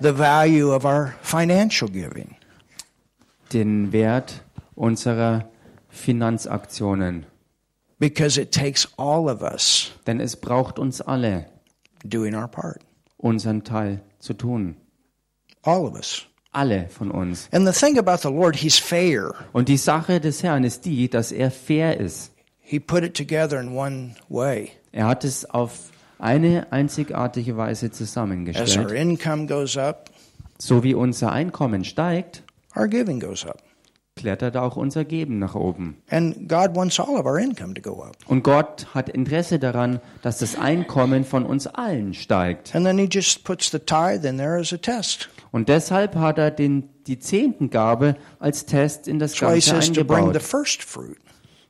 the 0.00 0.16
value 0.16 0.72
of 0.74 0.84
our 0.84 1.14
financial 1.22 1.90
giving. 1.90 2.36
den 3.52 3.92
Wert 3.92 4.42
unserer 4.74 5.44
Finanzaktionen, 5.90 7.26
because 7.98 8.40
it 8.40 8.52
takes 8.52 8.88
all 8.96 9.28
of 9.28 9.42
us 9.42 9.92
denn 10.06 10.20
es 10.20 10.36
braucht 10.36 10.78
uns 10.78 11.00
alle, 11.02 11.46
doing 12.04 12.34
our 12.34 12.48
part. 12.48 12.80
unseren 13.18 13.62
Teil 13.64 14.00
zu 14.20 14.32
tun. 14.32 14.76
All 15.62 15.84
of 15.84 15.94
us. 15.94 16.26
Alle 16.52 16.86
von 16.90 17.10
uns. 17.10 17.48
And 17.52 17.66
the 17.66 17.72
thing 17.72 17.98
about 17.98 18.18
the 18.22 18.28
Lord, 18.34 18.56
He's 18.56 18.78
fair. 18.78 19.32
Und 19.52 19.68
die 19.68 19.76
Sache 19.78 20.20
des 20.20 20.42
Herrn 20.42 20.64
ist 20.64 20.84
die, 20.84 21.08
dass 21.08 21.32
er 21.32 21.50
fair 21.50 21.98
ist. 21.98 22.32
He 22.60 22.78
put 22.78 23.02
it 23.02 23.14
together 23.16 23.58
in 23.60 23.74
one 23.76 24.14
way. 24.28 24.70
Er 24.92 25.06
hat 25.06 25.24
es 25.24 25.48
auf 25.48 25.90
eine 26.18 26.70
einzigartige 26.70 27.56
Weise 27.56 27.86
As 27.86 27.92
our 27.92 27.96
zusammengestellt. 27.98 28.90
income 28.92 29.46
goes 29.46 29.76
up, 29.76 30.10
So 30.58 30.82
wie 30.84 30.94
unser 30.94 31.32
Einkommen 31.32 31.84
steigt, 31.84 32.42
our 32.76 32.86
giving 32.86 33.18
goes 33.18 33.44
up. 33.46 33.58
klettert 34.16 34.56
auch 34.58 34.76
unser 34.76 35.04
Geben 35.06 35.38
nach 35.38 35.54
oben. 35.54 35.96
And 36.10 36.48
God 36.48 36.76
wants 36.76 37.00
all 37.00 37.16
of 37.16 37.24
our 37.26 37.38
income 37.38 37.74
to 37.74 37.80
go 37.82 38.02
up. 38.02 38.14
Und 38.26 38.44
Gott 38.44 38.86
hat 38.94 39.08
Interesse 39.08 39.58
daran, 39.58 40.00
dass 40.20 40.38
das 40.38 40.56
Einkommen 40.56 41.24
von 41.24 41.44
uns 41.44 41.66
allen 41.66 42.12
steigt. 42.14 42.74
And 42.76 42.84
then 42.86 42.98
He 42.98 43.08
just 43.10 43.42
puts 43.44 43.70
the 43.70 43.78
tithe 43.78 44.28
in 44.28 44.36
there 44.36 44.58
as 44.60 44.72
a 44.72 44.76
test. 44.76 45.28
Und 45.52 45.68
deshalb 45.68 46.16
hat 46.16 46.38
er 46.38 46.50
den, 46.50 46.88
die 47.06 47.18
Zehntengabe 47.18 48.16
als 48.38 48.66
Test 48.66 49.06
in 49.06 49.18
das 49.18 49.38
Ganze 49.38 49.76
eingebaut. 49.76 50.42
first 50.42 50.82
fruit. 50.82 51.18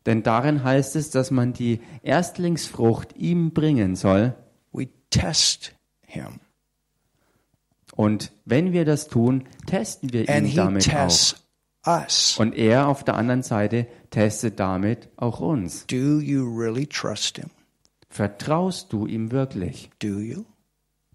Denn 0.07 0.23
darin 0.23 0.65
heißt 0.65 0.97
es, 0.97 1.11
dass 1.11 1.31
man 1.31 1.53
die 1.53 1.81
Erstlingsfrucht 2.03 3.17
ihm 3.17 3.53
bringen 3.53 3.97
soll. 3.97 4.35
We 4.73 4.89
test 5.11 5.75
Him. 6.07 6.41
Und 7.95 8.33
wenn 8.45 8.73
wir 8.73 8.85
das 8.85 9.09
tun, 9.09 9.45
testen 9.67 10.13
wir 10.13 10.29
And 10.29 10.49
ihn 10.49 10.57
damit 10.57 10.95
auch. 10.95 11.35
us. 11.87 12.37
Und 12.39 12.55
er 12.55 12.89
auf 12.89 13.05
der 13.05 13.17
anderen 13.17 13.43
Seite 13.43 13.87
testet 14.11 14.59
damit 14.59 15.09
auch 15.17 15.41
uns. 15.41 15.87
Do 15.87 16.21
you 16.21 16.45
really 16.45 16.87
trust 16.87 17.37
Him? 17.37 17.51
Vertraust 18.09 18.93
du 18.93 19.07
ihm 19.07 19.31
wirklich? 19.31 19.91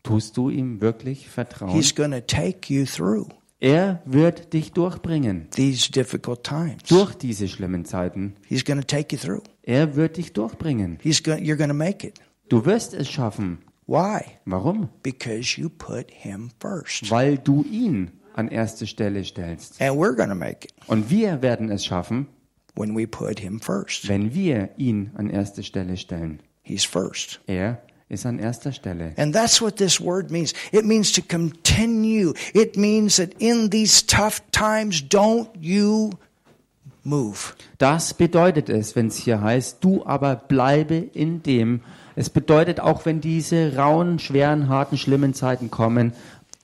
Tust 0.07 0.37
du 0.37 0.49
ihm 0.49 0.81
wirklich 0.81 1.27
Vertrauen? 1.29 1.71
He's 1.71 1.93
going 1.93 2.11
to 2.11 2.21
take 2.21 2.73
you 2.73 2.85
through 2.85 3.27
Er 3.59 4.01
wird 4.05 4.53
dich 4.53 4.71
durchbringen. 4.71 5.47
these 5.51 5.91
difficult 5.91 6.43
times. 6.43 6.83
Durch 6.87 7.15
diese 7.15 7.47
schlimmen 7.47 7.85
Zeiten. 7.85 8.35
He's 8.47 8.63
going 8.63 8.79
to 8.79 8.85
take 8.85 9.15
you 9.15 9.19
through. 9.21 9.41
Er 9.63 9.95
wird 9.95 10.17
dich 10.17 10.33
durchbringen. 10.33 10.97
He's 11.01 11.21
going, 11.23 11.43
you're 11.43 11.57
going 11.57 11.69
to 11.69 11.75
make 11.75 12.07
it. 12.07 12.19
Du 12.49 12.65
wirst 12.65 12.93
es 12.93 13.09
schaffen. 13.09 13.59
Why? 13.87 14.21
Warum? 14.45 14.89
Because 15.01 15.59
you 15.59 15.69
put 15.69 16.11
him 16.11 16.51
first. 16.59 17.09
Weil 17.09 17.37
du 17.37 17.63
ihn 17.63 18.11
an 18.33 18.47
erste 18.49 18.85
Stelle 18.85 19.23
stellst. 19.23 19.81
And 19.81 19.97
we're 19.97 20.15
going 20.15 20.29
to 20.29 20.35
make 20.35 20.65
it 20.67 20.73
Und 20.87 21.09
wir 21.09 21.41
werden 21.41 21.69
es 21.71 21.85
schaffen, 21.85 22.27
when 22.75 22.95
we 22.95 23.07
put 23.07 23.39
him 23.39 23.59
first. 23.59 24.07
wenn 24.07 24.33
wir 24.35 24.69
ihn 24.77 25.11
an 25.15 25.29
erste 25.29 25.63
Stelle 25.63 25.97
stellen. 25.97 26.41
He's 26.61 26.83
first. 26.83 27.39
Er 27.47 27.81
ist 28.09 28.25
an 28.25 28.39
erster 28.39 28.71
Stelle. 28.71 29.13
And 29.17 29.33
that's 29.33 29.61
what 29.61 29.77
this 29.77 29.99
word 29.99 30.31
means. 30.31 30.53
It 30.71 30.85
means 30.85 31.11
to 31.13 31.21
continue. 31.21 32.33
It 32.53 32.77
means 32.77 33.17
that 33.17 33.33
in 33.39 33.69
these 33.69 34.05
tough 34.05 34.41
times, 34.51 35.03
don't 35.03 35.49
you 35.59 36.11
move. 37.03 37.53
Das 37.77 38.13
bedeutet 38.13 38.69
es, 38.69 38.95
wenn 38.95 39.07
es 39.07 39.17
hier 39.17 39.41
heißt, 39.41 39.77
du 39.81 40.05
aber 40.05 40.35
bleibe 40.35 40.95
in 40.95 41.43
dem. 41.43 41.81
Es 42.15 42.29
bedeutet 42.29 42.79
auch, 42.79 43.05
wenn 43.05 43.21
diese 43.21 43.75
rauen, 43.75 44.19
schweren, 44.19 44.69
harten, 44.69 44.97
schlimmen 44.97 45.33
Zeiten 45.33 45.69
kommen, 45.69 46.13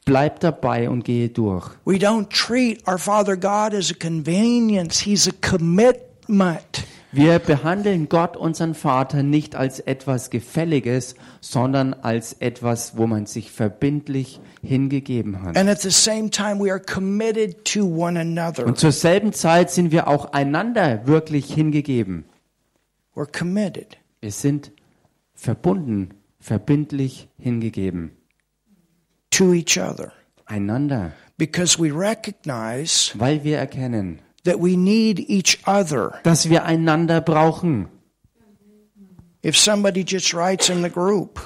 bleib 0.06 0.40
dabei 0.40 0.90
und 0.90 1.04
gehe 1.04 1.30
durch. 1.30 1.70
We 1.86 1.96
don't 1.96 2.30
treat 2.30 2.86
our 2.88 2.98
Father 2.98 3.38
God 3.38 3.74
as 3.74 3.92
a 3.92 3.96
convenience. 3.96 5.04
He's 5.06 5.28
a 5.28 5.32
commitment. 5.42 6.86
Wir 7.14 7.40
behandeln 7.40 8.10
Gott, 8.10 8.36
unseren 8.36 8.74
Vater, 8.74 9.24
nicht 9.24 9.56
als 9.56 9.80
etwas 9.80 10.30
Gefälliges, 10.32 11.16
sondern 11.40 11.94
als 11.94 12.34
etwas, 12.34 12.98
wo 12.98 13.08
man 13.08 13.28
sich 13.28 13.52
verbindlich 13.52 14.42
hingegeben 14.62 15.42
hat. 15.42 15.56
And 15.56 15.70
at 15.70 15.80
the 15.80 15.92
same 15.92 16.30
time, 16.30 16.60
we 16.60 16.72
are 16.72 16.82
committed 16.82 17.64
to 17.66 17.86
one 17.86 18.20
another. 18.20 18.66
Und 18.66 18.80
zur 18.80 18.92
selben 18.92 19.32
Zeit 19.32 19.70
sind 19.70 19.92
wir 19.92 20.08
auch 20.08 20.34
einander 20.34 21.08
wirklich 21.08 21.54
hingegeben. 21.54 22.26
We're 23.16 23.32
committed. 23.32 23.98
Wir 24.20 24.32
sind 24.32 24.72
verbunden, 25.36 26.10
verbindlich 26.40 27.30
hingegeben. 27.38 28.12
to 29.34 29.54
each 29.54 29.78
other 29.80 30.14
Einander, 30.46 31.14
because 31.38 31.80
we 31.80 31.90
recognize 31.90 33.12
weil 33.18 33.44
wir 33.44 33.58
erkennen, 33.58 34.20
that 34.44 34.60
we 34.60 34.76
need 34.76 35.20
each 35.20 35.60
other. 35.66 36.14
dass 36.24 36.50
wir 36.50 36.66
einander 36.66 37.22
brauchen. 37.22 37.88
If 39.46 39.58
somebody 39.58 40.06
just 40.08 40.34
writes 40.34 40.70
in 40.70 40.84
the 40.84 40.90
group 40.90 41.42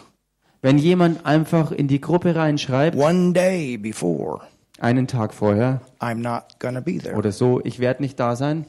Wenn 0.62 0.78
jemand 0.78 1.26
einfach 1.26 1.72
in 1.72 1.88
die 1.88 2.02
Gruppe 2.02 2.36
reinschreibt, 2.36 2.98
one 2.98 3.34
day 3.34 3.78
before, 3.78 4.42
einen 4.80 5.08
Tag 5.08 5.34
vorher 5.34 5.82
I'm 6.00 6.16
not 6.16 6.60
to 6.60 6.82
be 6.82 6.98
there, 7.00 7.16
oder 7.16 7.32
so, 7.32 7.62
ich 7.64 7.80
werde 7.80 8.04
nicht 8.04 8.20
da 8.20 8.36
sein, 8.36 8.66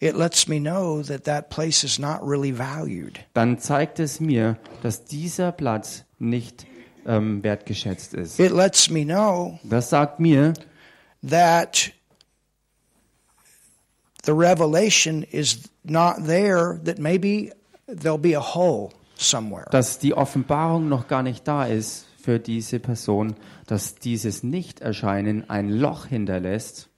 it 0.00 0.14
lets 0.14 0.48
me 0.48 0.60
know 0.60 1.02
that 1.02 1.24
that 1.24 1.50
place 1.50 1.82
is 1.84 1.98
not 1.98 2.20
really 2.22 2.56
valued. 2.56 3.18
dann 3.34 3.58
zeigt 3.58 3.98
es 4.00 4.20
mir, 4.20 4.56
dass 4.82 5.04
dieser 5.04 5.52
Platz 5.52 6.04
nicht 6.18 6.66
ähm, 7.06 7.42
wertgeschätzt 7.42 8.14
ist. 8.14 8.38
It 8.38 8.52
lets 8.52 8.90
me 8.90 9.04
know 9.04 9.58
Das 9.64 9.90
sagt 9.90 10.20
mir, 10.20 10.52
that 11.28 11.92
the 14.28 14.34
revelation 14.34 15.22
is 15.32 15.70
not 15.84 16.26
there, 16.26 16.78
that 16.84 16.98
maybe 16.98 17.50
there'll 17.86 18.18
be 18.18 18.34
a 18.34 18.40
hole 18.40 18.90
somewhere. 19.16 19.66
dass 19.70 19.98
die 19.98 20.12
Offenbarung 20.14 20.88
noch 20.90 21.08
gar 21.08 21.22
nicht 21.22 21.48
da 21.48 21.64
ist. 21.64 22.04
für 22.20 22.38
diese 22.38 22.78
Person, 22.78 23.36
dass 23.66 23.94
dieses 23.94 24.42
Nicht-Erscheinen 24.42 25.48
ein 25.48 25.70
Loch 25.70 26.04
hinterlässt. 26.06 26.90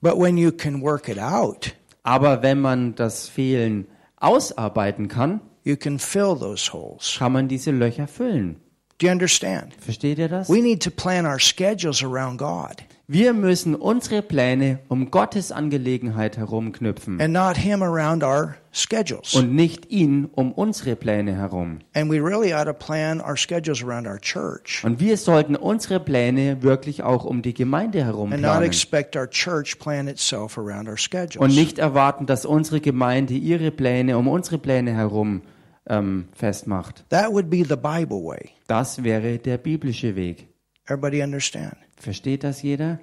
But 0.00 0.18
when 0.18 0.36
you 0.36 0.50
can 0.50 0.82
work 0.82 1.08
it 1.08 1.18
out, 1.18 1.74
Aber 2.02 2.42
wenn 2.42 2.60
man 2.60 2.96
das 2.96 3.28
Fehlen 3.28 3.86
ausarbeiten 4.16 5.06
kann, 5.06 5.40
you 5.62 5.76
can 5.76 6.00
fill 6.00 6.36
those 6.36 6.72
holes. 6.72 7.14
kann 7.18 7.32
man 7.32 7.46
diese 7.46 7.70
Löcher 7.70 8.08
füllen. 8.08 8.56
Do 8.98 9.06
you 9.06 9.12
understand? 9.12 9.74
Versteht 9.78 10.18
ihr 10.18 10.28
das? 10.28 10.48
We 10.48 10.60
need 10.60 10.82
to 10.82 10.90
plan 10.90 11.24
our 11.24 11.38
schedules 11.38 12.02
around 12.02 12.38
God 12.38 12.82
Wir 13.06 13.34
müssen 13.34 13.74
unsere 13.74 14.22
Pläne 14.22 14.78
um 14.88 15.10
Gottes 15.10 15.52
Angelegenheit 15.52 16.38
herumknüpfen 16.38 17.20
and 17.20 17.34
not 17.34 17.58
Him 17.58 17.82
around 17.82 18.24
our 18.24 18.54
schedules. 18.72 19.34
und 19.34 19.54
nicht 19.54 19.90
ihn 19.90 20.24
um 20.32 20.52
unsere 20.52 20.96
Pläne 20.96 21.36
herum. 21.36 21.80
And 21.94 22.10
we 22.10 22.16
really 22.18 22.54
ought 22.54 22.64
to 22.64 22.72
plan 22.72 23.20
our 23.20 23.36
schedules 23.36 23.84
around 23.84 24.06
our 24.06 24.18
church 24.18 24.82
Und 24.84 25.00
wir 25.00 25.18
sollten 25.18 25.54
unsere 25.54 26.00
Pläne 26.00 26.62
wirklich 26.62 27.02
auch 27.02 27.26
um 27.26 27.42
die 27.42 27.52
Gemeinde 27.52 28.02
herum 28.02 28.32
and 28.32 28.40
not 28.40 28.52
planen 28.52 28.66
expect 28.66 29.16
our 29.16 29.28
church 29.28 29.78
plan 29.78 30.08
itself 30.08 30.56
around 30.56 30.86
our 30.88 30.92
und 30.94 30.98
schedules. 30.98 31.54
nicht 31.54 31.78
erwarten, 31.78 32.24
dass 32.24 32.46
unsere 32.46 32.80
Gemeinde 32.80 33.34
ihre 33.34 33.70
Pläne 33.70 34.16
um 34.16 34.28
unsere 34.28 34.56
Pläne 34.56 34.94
herum 34.94 35.42
ähm, 35.86 36.28
festmacht. 36.32 37.04
That 37.10 37.30
would 37.30 37.50
be 37.50 37.58
the 37.68 37.76
Bible 37.76 38.24
way. 38.24 38.48
Das 38.66 39.04
wäre 39.04 39.36
der 39.36 39.58
biblische 39.58 40.16
Weg. 40.16 40.48
Everybody 40.86 41.22
understand? 41.22 41.76
Versteht 41.96 42.44
das 42.44 42.62
jeder? 42.62 43.00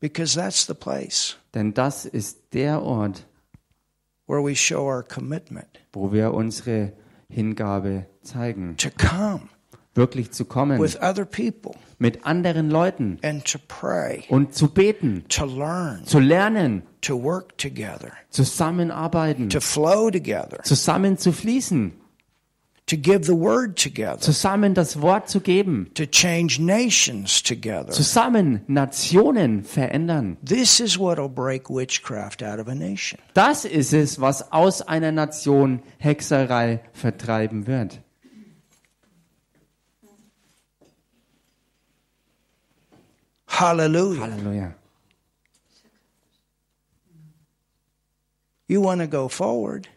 Because 0.00 0.34
that's 0.34 0.66
the 0.66 0.74
place 0.74 1.36
Denn 1.54 1.72
das 1.72 2.04
ist 2.04 2.52
der 2.52 2.82
Ort, 2.82 3.26
where 4.26 4.42
we 4.42 4.54
show 4.54 4.86
our 4.86 5.02
commitment 5.02 5.80
wo 5.92 6.12
wir 6.12 6.34
unsere 6.34 6.92
Hingabe 7.28 8.06
zeigen, 8.22 8.76
to 8.76 8.90
come 8.90 9.48
wirklich 9.94 10.32
zu 10.32 10.44
kommen 10.44 10.78
with 10.80 11.00
other 11.00 11.24
people 11.24 11.74
mit 11.98 12.26
anderen 12.26 12.68
Leuten 12.68 13.18
and 13.22 13.44
to 13.44 13.58
pray, 13.68 14.24
und 14.28 14.54
zu 14.54 14.68
beten, 14.68 15.24
to 15.28 15.46
learn, 15.46 16.04
zu 16.04 16.18
lernen, 16.18 16.82
to 17.00 17.22
work 17.22 17.56
together, 17.56 18.12
zusammenarbeiten, 18.30 19.48
to 19.48 19.60
flow 19.60 20.10
together, 20.10 20.62
zusammen 20.64 21.16
zu 21.16 21.32
fließen, 21.32 21.92
to 22.86 22.96
give 22.96 23.24
the 23.24 23.34
word 23.34 23.76
together, 23.76 24.20
zusammen 24.20 24.74
das 24.74 25.00
Wort 25.00 25.28
zu 25.28 25.40
geben, 25.40 25.90
to 25.94 26.04
change 26.04 26.60
nations 26.60 27.42
together. 27.42 27.90
zusammen 27.90 28.60
Nationen 28.66 29.64
verändern. 29.64 30.36
This 30.44 30.80
is 30.80 30.98
what 30.98 31.18
will 31.18 31.28
break 31.28 31.70
witchcraft 31.70 32.42
out 32.42 32.58
of 32.58 32.68
a 32.68 32.74
nation. 32.74 33.18
Das 33.32 33.64
ist 33.64 33.92
es, 33.92 34.20
was 34.20 34.52
aus 34.52 34.82
einer 34.82 35.12
Nation 35.12 35.82
Hexerei 35.98 36.80
vertreiben 36.92 37.66
wird. 37.66 38.00
Hallelujah. 43.46 44.20
Halleluja. 44.20 44.74
You 48.66 48.80
want 48.80 49.00
to 49.00 49.06
go 49.06 49.28
forward 49.28 49.88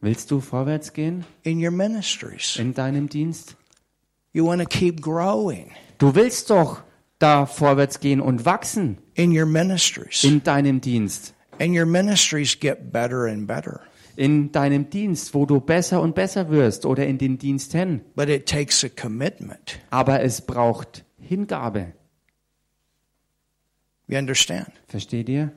Willst 0.00 0.30
du 0.30 0.40
vorwärts 0.40 0.92
gehen 0.92 1.24
in 1.42 1.62
your 1.64 1.70
ministries. 1.70 2.56
in 2.58 2.74
deinem 2.74 3.08
Dienst? 3.08 3.56
You 4.32 4.46
want 4.46 4.60
to 4.60 4.68
keep 4.68 5.00
growing 5.00 5.70
Du 5.98 6.14
willst 6.14 6.50
doch 6.50 6.82
da 7.18 7.46
vorwärts 7.46 8.00
gehen 8.00 8.20
und 8.20 8.44
wachsen 8.44 8.98
in 9.14 9.36
your 9.36 9.46
ministries. 9.46 10.22
in 10.24 10.42
deinem 10.42 10.80
Dienst. 10.80 11.32
And 11.58 11.74
your 11.74 11.86
ministries 11.86 12.58
get 12.60 12.92
better 12.92 13.24
and 13.26 13.46
better. 13.46 13.80
In 14.16 14.52
deinem 14.52 14.90
Dienst, 14.90 15.32
wo 15.34 15.46
du 15.46 15.60
besser 15.60 16.00
und 16.02 16.14
besser 16.14 16.50
wirst 16.50 16.84
oder 16.84 17.06
in 17.06 17.16
den 17.18 17.38
Diensten. 17.38 18.02
But 18.14 18.28
it 18.28 18.46
takes 18.46 18.84
a 18.84 18.88
commitment. 18.90 19.78
Aber 19.90 20.22
es 20.22 20.42
braucht 20.42 21.04
Hingabe. 21.18 21.94
You 24.08 24.18
understand? 24.18 24.68
Versteht 24.88 25.28
ihr? 25.30 25.52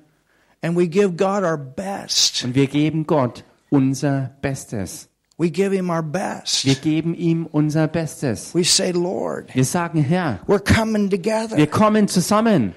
And 0.62 0.76
we 0.78 0.88
give 0.88 1.12
God 1.16 1.44
our 1.44 1.58
best. 1.58 2.44
Und 2.44 2.56
wir 2.56 2.68
geben 2.68 3.06
Gott 3.06 3.44
unser 3.70 4.32
Bestes. 4.42 5.08
We 5.38 5.50
give 5.50 5.72
Him 5.74 5.90
our 5.90 6.04
best. 6.04 6.66
Wir 6.66 6.76
geben 6.76 7.14
ihm 7.16 7.46
unser 7.50 7.88
Bestes. 7.88 8.54
We 8.54 8.64
say, 8.66 8.92
Lord, 8.92 9.54
Wir 9.56 9.64
sagen, 9.64 10.02
Herr, 10.04 10.40
we're 10.48 10.60
coming 10.60 11.10
wir 11.10 11.22
together 11.22 11.66
kommen 11.68 12.08
zusammen, 12.10 12.74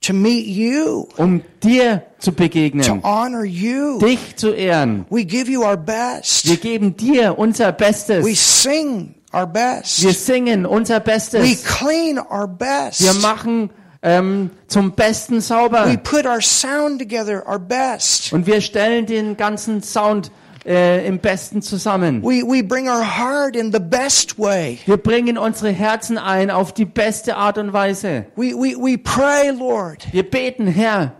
to 0.00 0.12
meet 0.12 0.46
you, 0.46 1.08
um 1.16 1.42
dir 1.62 2.02
zu 2.18 2.30
to 2.30 2.36
begegnen, 2.36 3.02
honor 3.02 3.44
you. 3.44 3.98
dich 3.98 4.36
zu 4.36 4.52
ehren. 4.52 5.06
We 5.10 5.24
give 5.24 5.50
you 5.50 5.62
our 5.64 5.76
Wir 5.76 5.84
best. 5.86 6.60
geben 6.62 6.96
dir 6.96 7.36
unser 7.36 7.68
We 7.68 7.72
Bestes. 7.72 8.62
sing 8.62 9.14
our 9.32 9.46
Wir 9.52 9.80
best. 9.80 10.24
singen 10.24 10.66
unser 10.66 10.96
We 11.00 11.04
Bestes. 11.04 11.64
clean 11.64 12.18
our 12.18 12.46
best. 12.46 13.02
Wir 13.02 13.14
machen 13.14 13.70
ähm, 14.04 14.50
zum 14.68 14.92
Besten 14.92 15.36
We 15.36 15.40
sauber. 15.40 15.96
put 16.04 16.26
our 16.26 16.40
sound 16.40 17.00
together 17.00 17.42
our 17.48 17.58
best. 17.58 18.32
Und 18.32 18.46
wir 18.46 18.60
stellen 18.60 19.06
den 19.06 19.36
ganzen 19.36 19.82
Sound 19.82 20.30
äh, 20.66 21.06
im 21.06 21.18
Besten 21.18 21.62
zusammen. 21.62 22.22
We, 22.22 22.42
we 22.42 22.62
bring 22.62 22.88
our 22.88 23.02
heart 23.02 23.56
in 23.56 23.72
the 23.72 23.80
best 23.80 24.38
way. 24.38 24.78
Wir 24.84 24.98
bringen 24.98 25.38
unsere 25.38 25.70
Herzen 25.70 26.18
ein 26.18 26.50
auf 26.50 26.72
die 26.72 26.84
beste 26.84 27.36
Art 27.36 27.56
und 27.58 27.72
Weise. 27.72 28.26
We, 28.36 28.52
we, 28.54 28.76
we 28.76 28.98
pray, 28.98 29.50
Lord, 29.50 30.06
Wir 30.12 30.28
beten, 30.30 30.66
Herr, 30.66 31.12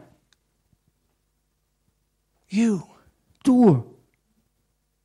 you, 2.48 2.82
du, 3.44 3.82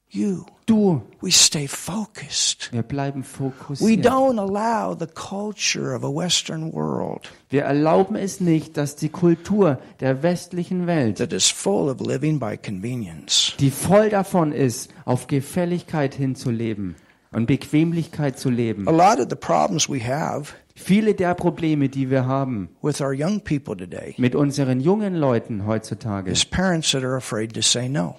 you. 0.10 0.46
Du. 0.70 1.02
We 1.22 1.32
stay 1.32 1.68
focused. 1.68 2.70
Wir 2.72 2.84
bleiben 2.84 3.24
We 3.24 3.26
fokussiert. 3.26 4.06
don't 4.06 4.40
allow 4.40 4.96
the 4.98 5.08
culture 5.08 5.96
of 5.96 6.04
a 6.04 6.10
Western 6.10 6.72
world 6.74 7.32
Wir 7.50 7.64
erlauben 7.64 8.16
es 8.16 8.40
nicht, 8.40 8.78
dass 8.78 8.96
die 8.96 9.10
Kultur 9.10 9.80
der 10.00 10.24
westlichen 10.24 10.88
Welt, 10.88 11.18
that 11.18 11.34
is 11.34 11.50
full 11.50 11.90
of 11.90 12.00
living 12.00 12.40
by 12.40 12.58
convenience, 12.58 13.54
die 13.60 13.72
voll 13.72 14.10
davon 14.10 14.52
ist, 14.52 14.92
auf 15.06 15.28
Gefälligkeit 15.28 16.14
hinzuleben 16.16 16.96
und 17.32 17.48
Bequemlichkeit 17.48 18.38
zu 18.40 18.50
leben. 18.50 18.88
a 18.88 18.92
lot 18.92 19.20
of 19.20 19.28
the 19.30 19.36
problems 19.36 19.90
we 19.90 20.00
have 20.06 20.54
Viele 20.76 21.14
der 21.14 21.36
Probleme, 21.36 21.90
die 21.90 22.10
wir 22.10 22.26
haben 22.26 22.70
with 22.82 23.02
our 23.02 23.12
young 23.14 23.42
people 23.42 23.76
today 23.76 24.16
mit 24.18 24.34
unseren 24.34 24.80
jungen 24.80 25.14
Leuten 25.16 25.66
heutzutage, 25.68 26.32
is 26.32 26.46
parents 26.46 26.92
that 26.92 27.04
are 27.04 27.18
afraid 27.18 27.54
to 27.54 27.62
say 27.62 27.90
no. 27.90 28.16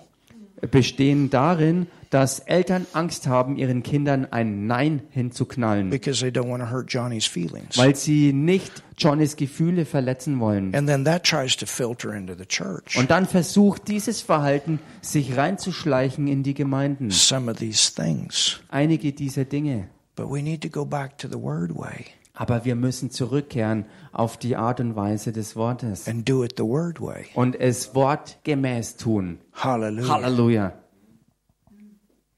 Bestehen 0.71 1.31
darin, 1.31 1.87
dass 2.11 2.41
Eltern 2.41 2.87
Angst 2.93 3.29
haben, 3.29 3.57
ihren 3.57 3.83
Kindern 3.85 4.27
ein 4.31 4.67
Nein 4.67 5.03
hinzuknallen, 5.11 5.91
because 5.91 6.21
they 6.21 6.31
don't 6.31 6.49
want 6.49 6.63
to 6.63 6.71
hurt 6.71 6.93
Johnny's 6.93 7.27
feelings. 7.27 7.79
weil 7.79 7.95
sie 7.95 8.33
nicht 8.33 8.83
Johnnys 8.99 9.37
Gefühle 9.37 9.85
verletzen 9.85 10.41
wollen. 10.41 10.75
And 10.75 10.89
then 10.89 11.05
that 11.05 11.25
tries 11.25 11.57
to 11.57 11.67
filter 11.67 12.13
into 12.13 12.35
the 12.35 12.47
church. 12.47 12.97
Und 12.97 13.11
dann 13.11 13.27
versucht 13.27 13.87
dieses 13.89 14.21
Verhalten, 14.23 14.81
sich 15.01 15.37
reinzuschleichen 15.37 16.27
in 16.27 16.43
die 16.43 16.55
Gemeinden. 16.55 17.11
Some 17.11 17.51
of 17.51 17.59
these 17.59 17.95
things. 17.95 18.61
Einige 18.69 19.13
dieser 19.13 19.45
Dinge. 19.45 19.89
But 20.17 20.29
we 20.29 20.43
need 20.43 20.63
to 20.63 20.69
go 20.69 20.85
back 20.85 21.17
to 21.19 21.29
the 21.29 21.41
word 21.41 21.75
way 21.75 22.07
Aber 22.41 22.65
wir 22.65 22.75
müssen 22.75 23.11
zurückkehren 23.11 23.85
auf 24.13 24.39
die 24.39 24.57
Art 24.57 24.81
und 24.81 24.97
Weise 24.97 25.31
des 25.31 25.57
Wortes 25.57 26.09
and 26.09 26.27
do 26.27 26.43
it 26.43 26.55
the 26.57 26.63
word 26.65 26.99
way. 26.99 27.27
und 27.35 27.55
es 27.61 27.95
wortgemäß 27.95 28.97
tun. 28.97 29.41
Hallelujah. 29.53 30.09
Halleluja. 30.09 30.73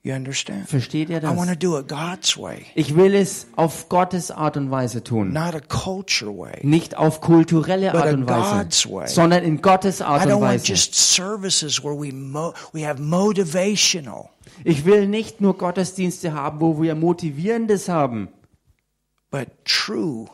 You 0.05 0.15
understand? 0.15 0.69
Versteht 0.69 1.09
ihr 1.11 1.19
I 1.23 1.27
want 1.29 1.43
to 1.43 1.55
das? 1.55 1.59
do 1.61 1.79
it 1.79 1.87
God's 1.87 2.37
way, 2.37 2.67
Ich 2.75 2.97
will 2.97 3.15
es 3.15 3.47
auf 3.55 3.89
Gottes 3.89 4.33
Art 4.33 4.57
und 4.57 4.73
Weise 4.73 5.05
tun. 5.05 5.33
not 5.33 5.55
a 5.55 5.61
culture 5.61 6.37
way. 6.37 6.59
Nicht 6.65 6.97
auf 6.99 7.21
kulturelle 7.21 7.95
Art 7.95 8.13
und 8.13 8.27
God's 8.27 8.85
way. 8.91 9.03
Weise, 9.05 9.15
sondern 9.15 9.45
in 9.45 9.63
Gottes 9.63 10.03
Art 10.03 10.23
I 10.27 10.33
und 10.33 10.41
want 10.41 10.55
Weise. 10.55 10.67
just 10.67 10.97
services 10.97 11.85
where 11.85 11.95
we 11.95 12.13
mo- 12.13 12.53
we 12.73 12.85
have 12.85 13.01
motivational, 13.01 14.31
Ich 14.65 14.85
will 14.85 15.07
nicht 15.07 15.41
nur 15.41 15.57
Gottesdienste 15.57 16.33
haben, 16.35 16.61
wo 16.61 16.83
wir 16.83 16.97
Motivierendes 16.97 17.89
haben, 17.89 18.27
but 19.33 19.49
true 19.65 20.29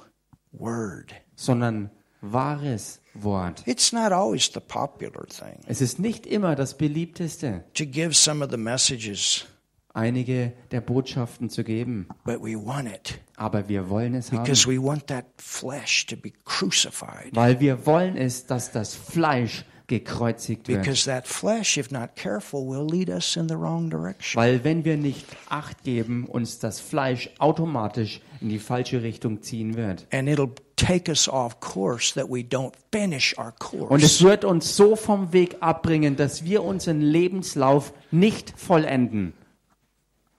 word. 0.52 1.14
sondern 1.36 1.90
wahres 2.20 3.00
Wort. 3.14 3.62
It's 3.66 3.92
not 3.92 4.12
always 4.12 4.50
the 4.52 4.60
popular 4.60 5.26
thing 5.26 5.60
Es 5.66 5.80
ist 5.80 5.98
nicht 5.98 6.26
immer 6.26 6.54
das 6.54 6.76
beliebteste, 6.76 7.64
to 7.74 7.84
give 7.86 8.14
some 8.14 8.44
of 8.44 8.50
the 8.50 8.56
messages, 8.56 9.46
einige 9.94 10.52
der 10.70 10.80
Botschaften 10.80 11.48
zu 11.48 11.64
geben, 11.64 12.08
but 12.24 12.42
we 12.42 12.54
want 12.54 12.88
it 12.88 13.20
aber 13.36 13.68
wir 13.68 13.88
wollen 13.88 14.14
es 14.14 14.32
haben, 14.32 14.42
because 14.44 14.68
we 14.68 14.82
want 14.82 15.06
that 15.06 15.24
flesh 15.38 16.06
to 16.06 16.16
be 16.16 16.32
crucified. 16.44 17.34
weil 17.34 17.60
wir 17.60 17.86
wollen 17.86 18.16
es, 18.16 18.46
dass 18.46 18.70
das 18.72 18.94
Fleisch 18.94 19.64
gekreuzigt 19.88 20.68
wird. 20.68 20.82
Because 20.82 21.06
that 21.06 21.26
flesh, 21.26 21.76
if 21.76 21.90
not 21.90 22.14
careful, 22.14 22.60
will 22.66 22.86
lead 22.86 23.10
us 23.10 23.36
in 23.36 23.48
the 23.48 23.56
wrong 23.56 23.90
direction. 23.90 24.40
Weil 24.40 24.62
wenn 24.62 24.84
wir 24.84 24.96
nicht 24.96 25.26
Acht 25.48 25.82
geben, 25.82 26.26
uns 26.26 26.58
das 26.60 26.78
Fleisch 26.78 27.30
automatisch 27.38 28.20
in 28.40 28.50
die 28.50 28.58
falsche 28.58 29.02
Richtung 29.02 29.42
ziehen 29.42 29.76
wird. 29.76 30.06
And 30.12 30.28
it'll 30.28 30.54
take 30.76 31.10
us 31.10 31.28
off 31.28 31.58
course 31.58 32.14
that 32.14 32.30
we 32.30 32.40
don't 32.40 32.74
finish 32.92 33.36
our 33.36 33.52
Und 33.88 34.02
es 34.02 34.18
course. 34.18 34.24
wird 34.24 34.44
uns 34.44 34.76
so 34.76 34.94
vom 34.94 35.32
Weg 35.32 35.56
abbringen, 35.60 36.16
dass 36.16 36.44
wir 36.44 36.62
unseren 36.62 37.00
Lebenslauf 37.00 37.92
nicht 38.10 38.52
vollenden. 38.56 39.32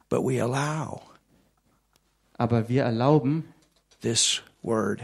But 0.09 0.23
we 0.23 0.41
allow 0.41 1.01
Aber 2.37 2.69
wir 2.69 2.83
erlauben 2.83 3.43
this 4.01 4.41
word 4.61 5.01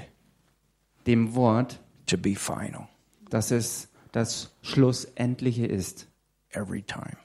dem 1.05 1.35
Wort, 1.35 1.79
to 2.07 2.17
be 2.17 2.35
final 2.35 2.87
dass 3.29 3.51
es 3.51 3.89
das 4.15 4.49
Schlussendliche 4.61 5.65
ist 5.65 6.07
every 6.51 6.81
time. 6.81 7.17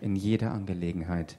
in 0.00 0.16
jeder 0.16 0.50
Angelegenheit. 0.50 1.36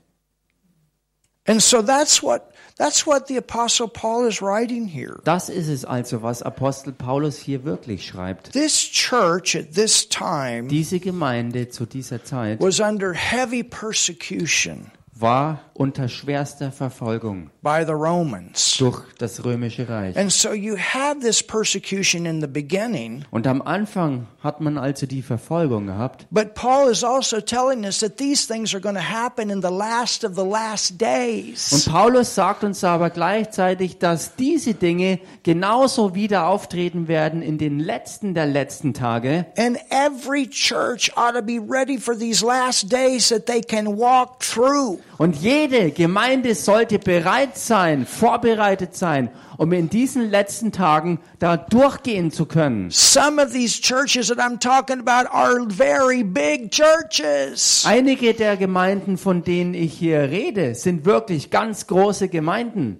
And 1.45 1.61
so 1.61 1.81
that's 1.81 2.23
what 2.23 2.53
that's 2.77 3.05
what 3.05 3.27
the 3.27 3.35
apostle 3.35 3.89
Paul 3.89 4.25
is 4.25 4.41
writing 4.41 4.87
here. 4.87 5.19
Das 5.25 5.49
ist 5.49 5.67
es 5.67 5.83
also, 5.83 6.21
was 6.21 6.41
Apostel 6.41 6.93
Paulus 6.93 7.37
hier 7.37 7.65
wirklich 7.65 8.07
schreibt. 8.07 8.53
This 8.53 8.75
church 8.75 9.55
at 9.57 9.73
this 9.73 10.07
time 10.07 10.69
Diese 10.69 10.99
Gemeinde 11.01 11.67
zu 11.67 11.85
dieser 11.85 12.23
Zeit 12.23 12.61
was 12.61 12.79
under 12.79 13.13
heavy 13.13 13.61
persecution 13.63 14.89
war 15.15 15.59
unter 15.75 16.07
schwerster 16.07 16.71
Verfolgung 16.71 17.49
by 17.61 17.83
the 17.85 17.93
Romans. 17.93 18.75
durch 18.79 19.01
das 19.19 19.43
römische 19.45 19.87
Reich. 19.87 20.17
And 20.17 20.31
so 20.31 20.53
you 20.53 20.75
had 20.75 21.21
this 21.21 21.41
persecution 21.43 22.25
in 22.25 22.41
the 22.41 22.47
beginning, 22.47 23.23
Und 23.31 23.45
am 23.47 23.61
Anfang 23.61 24.27
hat 24.41 24.59
man 24.59 24.77
also 24.77 25.05
die 25.05 25.21
Verfolgung 25.21 25.87
gehabt. 25.87 26.25
but 26.31 26.53
Paul 26.55 26.89
is 26.91 27.03
also 27.03 27.39
telling 27.39 27.85
us 27.85 27.99
that 27.99 28.17
these 28.17 28.47
things 28.47 28.73
are 28.73 28.81
going 28.81 28.95
to 28.95 29.01
happen 29.01 29.49
in 29.49 29.61
the 29.61 29.69
last 29.71 30.23
of 30.23 30.35
the 30.35 30.43
last 30.43 30.91
Und 30.93 31.01
days. 31.01 31.85
Paulus 31.89 32.35
sagt 32.35 32.63
uns 32.63 32.83
aber 32.83 33.09
gleichzeitig, 33.09 33.99
dass 33.99 34.35
diese 34.35 34.73
Dinge 34.73 35.19
genauso 35.43 36.15
wieder 36.15 36.47
auftreten 36.47 37.07
werden 37.07 37.41
in 37.41 37.57
den 37.57 37.79
letzten 37.79 38.33
der 38.33 38.47
letzten 38.47 38.93
Tage. 38.93 39.45
And 39.57 39.77
every 39.89 40.47
church 40.49 41.11
ought 41.15 41.33
to 41.35 41.41
be 41.41 41.59
ready 41.59 41.97
for 41.97 42.17
these 42.17 42.43
last 42.45 42.91
days 42.91 43.29
that 43.29 43.45
they 43.45 43.61
can 43.61 43.97
walk 43.97 44.39
through. 44.41 44.99
Und 45.23 45.37
jede 45.37 45.91
Gemeinde 45.91 46.53
sollte 46.53 46.99
bereit 46.99 47.57
sein, 47.57 48.05
vorbereitet 48.05 48.93
sein, 48.93 49.29
um 49.57 49.71
in 49.71 49.89
diesen 49.89 50.29
letzten 50.29 50.73
Tagen 50.73 51.21
da 51.39 51.55
durchgehen 51.55 52.29
zu 52.29 52.45
können. 52.45 52.91
Some 52.91 53.41
of 53.41 53.53
these 53.53 53.81
churches 53.81 54.27
that 54.27 54.39
I'm 54.39 54.59
talking 54.59 54.99
about 54.99 55.29
are 55.31 55.65
very 55.69 56.25
big 56.25 56.71
churches. 56.71 57.85
Einige 57.85 58.33
der 58.33 58.57
Gemeinden, 58.57 59.17
von 59.17 59.45
denen 59.45 59.73
ich 59.75 59.93
hier 59.93 60.23
rede, 60.23 60.75
sind 60.75 61.05
wirklich 61.05 61.49
ganz 61.49 61.87
große 61.87 62.27
Gemeinden. 62.27 62.99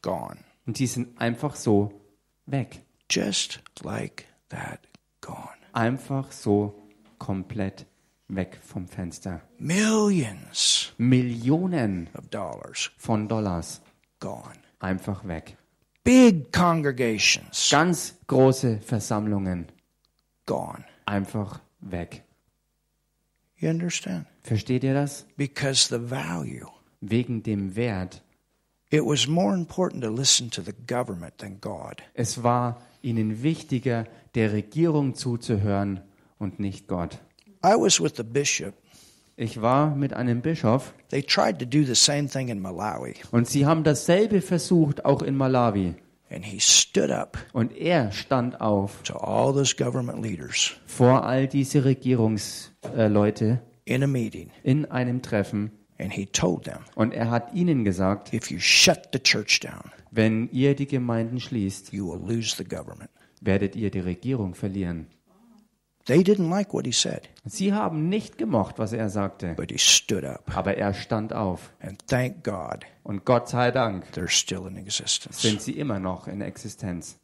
Gone. 0.00 0.38
Und 0.64 0.78
die 0.78 0.86
sind 0.86 1.20
einfach 1.20 1.54
so 1.54 2.00
weg. 2.46 2.80
Just 3.10 3.60
like 3.82 4.24
that, 4.48 4.80
gone. 5.20 5.36
Einfach 5.74 6.32
so 6.32 6.80
komplett 7.18 7.84
weg 8.34 8.58
vom 8.62 8.86
Fenster. 8.86 9.40
Millions 9.58 10.92
Millionen 10.98 12.08
of 12.16 12.28
dollars 12.28 12.90
von 12.96 13.28
Dollars 13.28 13.80
gone. 14.20 14.54
einfach 14.80 15.26
weg. 15.26 15.56
Big 16.04 16.52
congregations 16.52 17.68
Ganz 17.70 18.14
große 18.26 18.78
Versammlungen 18.80 19.66
gone. 20.46 20.84
einfach 21.06 21.60
weg. 21.80 22.22
You 23.56 23.68
understand? 23.70 24.26
Versteht 24.42 24.84
ihr 24.84 24.94
das? 24.94 25.26
Because 25.36 25.88
the 25.94 26.10
value. 26.10 26.66
Wegen 27.02 27.42
dem 27.42 27.76
Wert. 27.76 28.22
It 28.90 29.02
was 29.04 29.26
more 29.28 29.54
important 29.54 30.02
to 30.02 30.10
listen 30.10 30.50
to 30.50 30.62
the 30.62 30.72
government 30.86 31.38
than 31.38 31.60
God. 31.60 32.02
Es 32.14 32.42
war 32.42 32.80
ihnen 33.02 33.42
wichtiger, 33.42 34.06
der 34.34 34.52
Regierung 34.52 35.14
zuzuhören 35.14 36.00
und 36.38 36.58
nicht 36.58 36.88
Gott. 36.88 37.18
I 37.64 37.74
was 37.76 38.00
with 38.00 38.12
the 38.16 38.22
bishop. 38.22 38.74
Ich 39.36 39.60
war 39.62 39.94
mit 39.94 40.12
einem 40.12 40.40
Bischof 40.42 40.92
They 41.10 41.22
tried 41.22 41.58
to 41.60 41.64
do 41.64 41.82
the 41.84 41.94
same 41.94 42.28
thing 42.28 42.48
in 42.48 42.60
Malawi, 42.60 43.14
und 43.30 43.46
sie 43.48 43.64
haben 43.66 43.84
dasselbe 43.84 44.40
versucht, 44.42 45.04
auch 45.04 45.22
in 45.22 45.36
Malawi. 45.36 45.94
and 46.30 46.44
he 46.44 46.60
stood 46.60 47.10
up 47.10 47.38
Und 47.52 47.76
er 47.76 48.12
stand 48.12 48.60
auf 48.60 49.02
to 49.02 49.14
all 49.16 49.52
those 49.52 49.74
government 49.74 50.22
leaders 50.22 50.72
vor 50.86 51.24
all 51.24 51.46
diese 51.48 51.84
Regierungsleute 51.84 53.60
in 53.84 54.02
a 54.02 54.06
meeting, 54.06 54.50
in 54.62 54.84
einem 54.90 55.22
Treffen 55.22 55.70
and 55.98 56.12
he 56.12 56.26
told 56.26 56.64
them, 56.64 56.78
und 56.94 57.12
er 57.12 57.30
hat 57.30 57.52
ihnen 57.54 57.84
gesagt, 57.84 58.32
if 58.32 58.50
you 58.50 58.58
shut 58.58 59.08
the 59.12 59.18
church 59.18 59.60
down, 59.60 59.90
wenn 60.10 60.48
ihr 60.50 60.74
die 60.74 60.86
Gemeinden 60.86 61.40
schließt, 61.40 61.92
you 61.92 62.10
will 62.10 62.20
lose 62.36 62.54
the 62.56 62.64
government. 62.64 63.10
werdet 63.40 63.74
ihr 63.74 63.90
die 63.90 64.00
Regierung 64.00 64.54
verlieren. 64.54 65.06
They 66.06 66.22
didn't 66.24 66.48
like 66.50 66.72
what 66.74 66.86
he 66.86 66.92
said, 66.92 67.28
Sie 67.44 67.72
haben 67.72 68.08
nicht 68.08 68.38
gemocht, 68.38 68.78
was 68.78 68.92
er 68.92 69.08
sagte, 69.10 69.54
but 69.54 69.70
he 69.70 69.78
stood 69.78 70.24
up. 70.24 70.42
aber 70.56 70.76
er 70.76 70.94
stand 70.94 71.32
auf. 71.32 71.72
And 71.80 71.98
thank 72.08 72.42
God 72.42 72.84
Und 73.04 73.24
Gott 73.24 73.48
sei 73.48 73.70
Dank 73.70 74.04
they're 74.14 74.28
still 74.28 74.66
in 74.66 74.76
existence. 74.76 75.40
sind 75.42 75.60
sie 75.62 75.72
immer 75.78 75.98
noch 76.00 76.26
in 76.26 76.40
Existenz. 76.40 77.18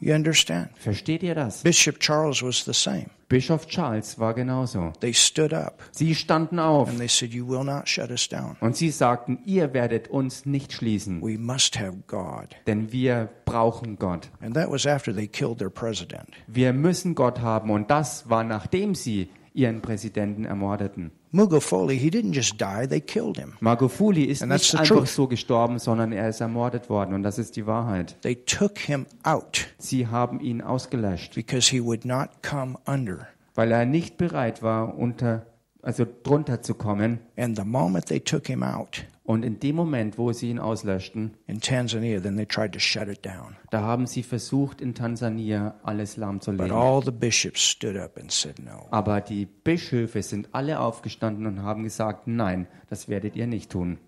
You 0.00 0.14
understand? 0.14 0.70
Versteht 0.78 1.22
ihr 1.22 1.34
das? 1.34 1.62
Bishop 1.62 2.00
Charles 2.00 2.42
was 2.42 2.64
the 2.64 2.72
same. 2.72 3.06
Bischof 3.28 3.68
Charles 3.68 4.18
war 4.18 4.34
genauso. 4.34 4.92
They 4.98 5.12
stood 5.12 5.52
up 5.52 5.80
Sie 5.92 6.14
standen 6.16 6.58
auf 6.58 6.88
and 6.88 6.98
they 6.98 7.06
said, 7.06 7.32
You 7.32 7.46
will 7.46 7.62
not 7.62 7.88
shut 7.88 8.10
us 8.10 8.28
down. 8.28 8.56
und 8.60 8.76
sie 8.76 8.90
sagten, 8.90 9.38
ihr 9.44 9.72
werdet 9.72 10.08
uns 10.08 10.46
nicht 10.46 10.72
schließen, 10.72 11.22
We 11.22 11.38
must 11.38 11.78
have 11.78 11.98
God. 12.08 12.56
denn 12.66 12.90
wir 12.90 13.28
brauchen 13.44 13.98
Gott. 14.00 14.30
And 14.40 14.54
that 14.54 14.68
was 14.70 14.84
after 14.86 15.14
they 15.14 15.28
killed 15.28 15.58
their 15.58 15.70
president. 15.70 16.28
Wir 16.48 16.72
müssen 16.72 17.14
Gott 17.14 17.40
haben 17.40 17.70
und 17.70 17.88
das 17.90 18.28
war 18.28 18.42
nachdem 18.42 18.96
sie 18.96 19.28
ihren 19.54 19.80
Präsidenten 19.80 20.44
ermordeten. 20.44 21.10
Mugo 21.32 21.60
he 21.88 22.08
didn't 22.10 22.32
just 22.34 22.60
die, 22.60 22.86
they 22.88 23.00
killed 23.00 23.36
him. 23.36 23.52
Magufuli 23.60 24.24
ist 24.24 24.42
And 24.42 24.52
nicht 24.52 24.74
einfach 24.74 24.96
truth. 24.96 25.08
so 25.08 25.28
gestorben, 25.28 25.78
sondern 25.78 26.12
er 26.12 26.28
ist 26.28 26.40
ermordet 26.40 26.90
worden 26.90 27.14
und 27.14 27.22
das 27.22 27.38
ist 27.38 27.56
die 27.56 27.66
Wahrheit. 27.66 28.16
They 28.22 28.34
took 28.34 28.78
him 28.78 29.06
out 29.22 29.68
Sie 29.78 30.06
haben 30.08 30.40
ihn 30.40 30.60
ausgelöscht, 30.60 31.34
because 31.34 31.70
he 31.70 31.82
would 31.84 32.04
not 32.04 32.28
come 32.42 32.76
under. 32.86 33.28
weil 33.54 33.70
er 33.70 33.84
nicht 33.86 34.16
bereit 34.16 34.62
war, 34.62 34.96
unter, 34.98 35.46
also 35.82 36.06
drunter 36.22 36.62
zu 36.62 36.74
kommen. 36.74 37.20
And 37.36 37.56
the 37.56 37.64
moment 37.64 38.06
they 38.06 38.20
took 38.20 38.46
him 38.46 38.62
out 38.62 39.04
Und 39.24 39.44
in 39.44 39.60
dem 39.60 39.76
Moment, 39.76 40.18
wo 40.18 40.32
sie 40.32 40.50
ihn 40.50 40.58
auslöschten, 40.58 41.34
in 41.46 41.60
Tanzania, 41.60 42.20
then 42.20 42.36
they 42.36 42.46
tried 42.46 42.72
to 42.72 42.80
shut 42.80 43.06
it 43.06 43.24
down. 43.24 43.56
da 43.70 43.80
haben 43.82 44.06
sie 44.06 44.24
versucht, 44.24 44.80
in 44.80 44.94
Tansania 44.94 45.74
alles 45.84 46.14
But 46.14 46.20
lahmzulegen. 46.20 46.72
all 46.72 47.00
the 47.04 47.12
bishops 47.12 47.60
stood 47.62 47.96
up 47.96 48.16
and 48.18 48.32
said 48.32 48.58
no. 48.58 48.86
Aber 48.90 49.20
die 49.20 49.46
Bischöfe 49.46 50.22
sind 50.22 50.48
alle 50.52 50.80
aufgestanden 50.80 51.46
und 51.46 51.62
haben 51.62 51.84
gesagt, 51.84 52.26
nein, 52.26 52.66
das 52.88 53.08
werdet 53.08 53.36
ihr 53.36 53.46
nicht 53.46 53.70
tun. 53.70 53.98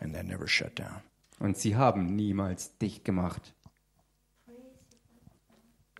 And 0.00 0.14
they 0.14 0.24
never 0.24 0.48
shut 0.48 0.78
down. 0.78 1.00
Und 1.38 1.56
sie 1.56 1.76
haben 1.76 2.16
niemals 2.16 2.76
dicht 2.78 3.04
gemacht. 3.04 3.54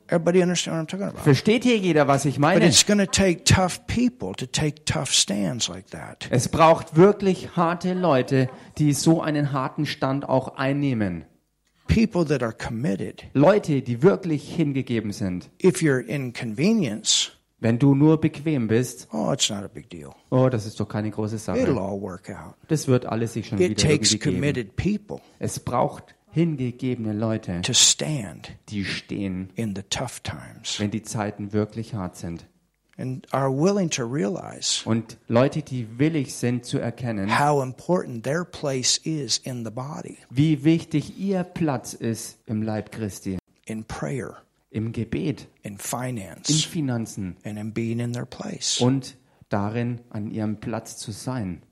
Everybody 0.08 0.42
understand 0.42 0.76
what 0.76 0.82
I'm 0.82 0.86
talking 0.88 1.06
about? 1.08 1.22
Versteht 1.24 1.64
hier 1.64 1.76
jeder, 1.78 2.06
was 2.08 2.24
ich 2.24 2.34
But 2.36 2.40
meine? 2.42 2.66
it's 2.66 2.86
going 2.86 2.98
to 2.98 3.06
take 3.06 3.44
tough 3.44 3.86
people 3.86 4.34
to 4.34 4.46
take 4.46 4.84
tough 4.84 5.12
stands 5.12 5.68
like 5.68 5.90
that. 5.90 6.28
Es 6.30 6.48
braucht 6.48 6.96
wirklich 6.96 7.56
harte 7.56 7.94
Leute, 7.94 8.48
die 8.78 8.92
so 8.92 9.20
einen 9.20 9.52
harten 9.52 9.84
Stand 9.86 10.28
auch 10.28 10.56
einnehmen. 10.56 11.24
People 11.88 12.24
that 12.26 12.42
are 12.42 12.52
committed. 12.52 13.24
Leute, 13.32 13.80
die 13.82 14.02
wirklich 14.02 14.54
hingegeben 14.54 15.12
sind. 15.12 15.50
If 15.62 15.80
you're 15.82 16.00
inconvenience, 16.00 17.32
Wenn 17.58 17.78
du 17.78 17.94
nur 17.94 18.20
bequem 18.20 18.68
bist, 18.68 19.08
oh, 19.12 19.32
it's 19.32 19.48
not 19.48 19.64
a 19.64 19.68
big 19.68 19.88
deal. 19.88 20.10
oh, 20.30 20.48
das 20.50 20.66
ist 20.66 20.78
doch 20.78 20.88
keine 20.88 21.10
große 21.10 21.36
It'll 21.36 21.38
Sache. 21.38 21.80
all 21.80 22.00
work 22.00 22.28
out. 22.28 22.54
Das 22.68 22.86
wird 22.86 23.06
alles 23.06 23.32
sich 23.32 23.46
schon 23.48 23.58
It 23.58 23.70
wieder 23.70 23.88
takes 23.88 24.18
committed 24.20 24.76
people 24.76 25.20
Es 25.38 25.58
braucht 25.58 26.14
hingegebene 26.36 27.14
Leute, 27.14 27.62
to 27.62 27.72
stand 27.72 28.52
die 28.68 28.84
stehen, 28.84 29.48
in 29.54 29.74
the 29.74 29.82
tough 29.88 30.20
times 30.20 30.78
wenn 30.78 30.90
die 30.90 31.02
Zeiten 31.02 31.54
wirklich 31.54 31.94
hart 31.94 32.16
sind. 32.16 32.44
and 32.98 33.26
are 33.32 33.50
willing 33.50 33.88
to 33.90 34.04
realize 34.04 34.82
Und 34.86 35.16
Leute, 35.28 35.62
die 35.62 35.86
willig 35.98 36.34
sind 36.34 36.66
zu 36.66 36.78
erkennen, 36.78 37.38
how 37.38 37.62
important 37.62 38.22
their 38.22 38.44
place 38.44 38.98
is 38.98 39.38
in 39.38 39.64
the 39.64 39.70
body, 39.70 40.18
wie 40.30 40.62
wichtig 40.62 41.18
ihr 41.18 41.42
Platz 41.42 41.94
ist 41.94 42.38
im 42.46 42.62
Leib 42.62 42.92
Christi, 42.92 43.38
in 43.64 43.84
prayer, 43.84 44.36
im 44.70 44.92
Gebet, 44.92 45.46
in 45.62 45.72
in 45.72 45.78
finance, 45.78 46.66
Finanzen 46.68 47.36
and 47.44 47.58
in 47.58 47.72
being 47.72 47.98
in 47.98 48.12
their 48.12 48.26
place, 48.26 48.78
und 48.80 49.16
darin, 49.48 50.00
an 50.10 50.30
ihrem 50.30 50.60
Platz 50.60 50.98
zu 50.98 51.12
sein. 51.12 51.62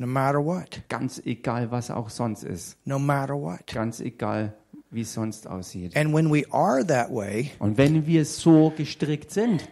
No 0.00 0.06
matter 0.06 0.42
what. 0.44 0.82
Ganz 0.88 1.20
egal, 1.24 1.70
was 1.70 1.90
auch 1.90 2.08
sonst 2.08 2.42
ist. 2.42 2.76
No 2.86 2.98
matter 2.98 3.34
what. 3.34 3.66
Ganz 3.66 4.00
egal, 4.00 4.54
wie 4.90 5.02
es 5.02 5.12
sonst 5.12 5.46
aussieht. 5.46 5.94
And 5.96 6.12
when 6.14 6.30
we 6.32 6.44
are 6.50 6.84
that 6.86 7.10
way, 7.10 7.50
Und 7.58 7.76
wenn 7.76 8.06
wir 8.06 8.24
so 8.24 8.72
gestrickt 8.76 9.30
sind, 9.30 9.68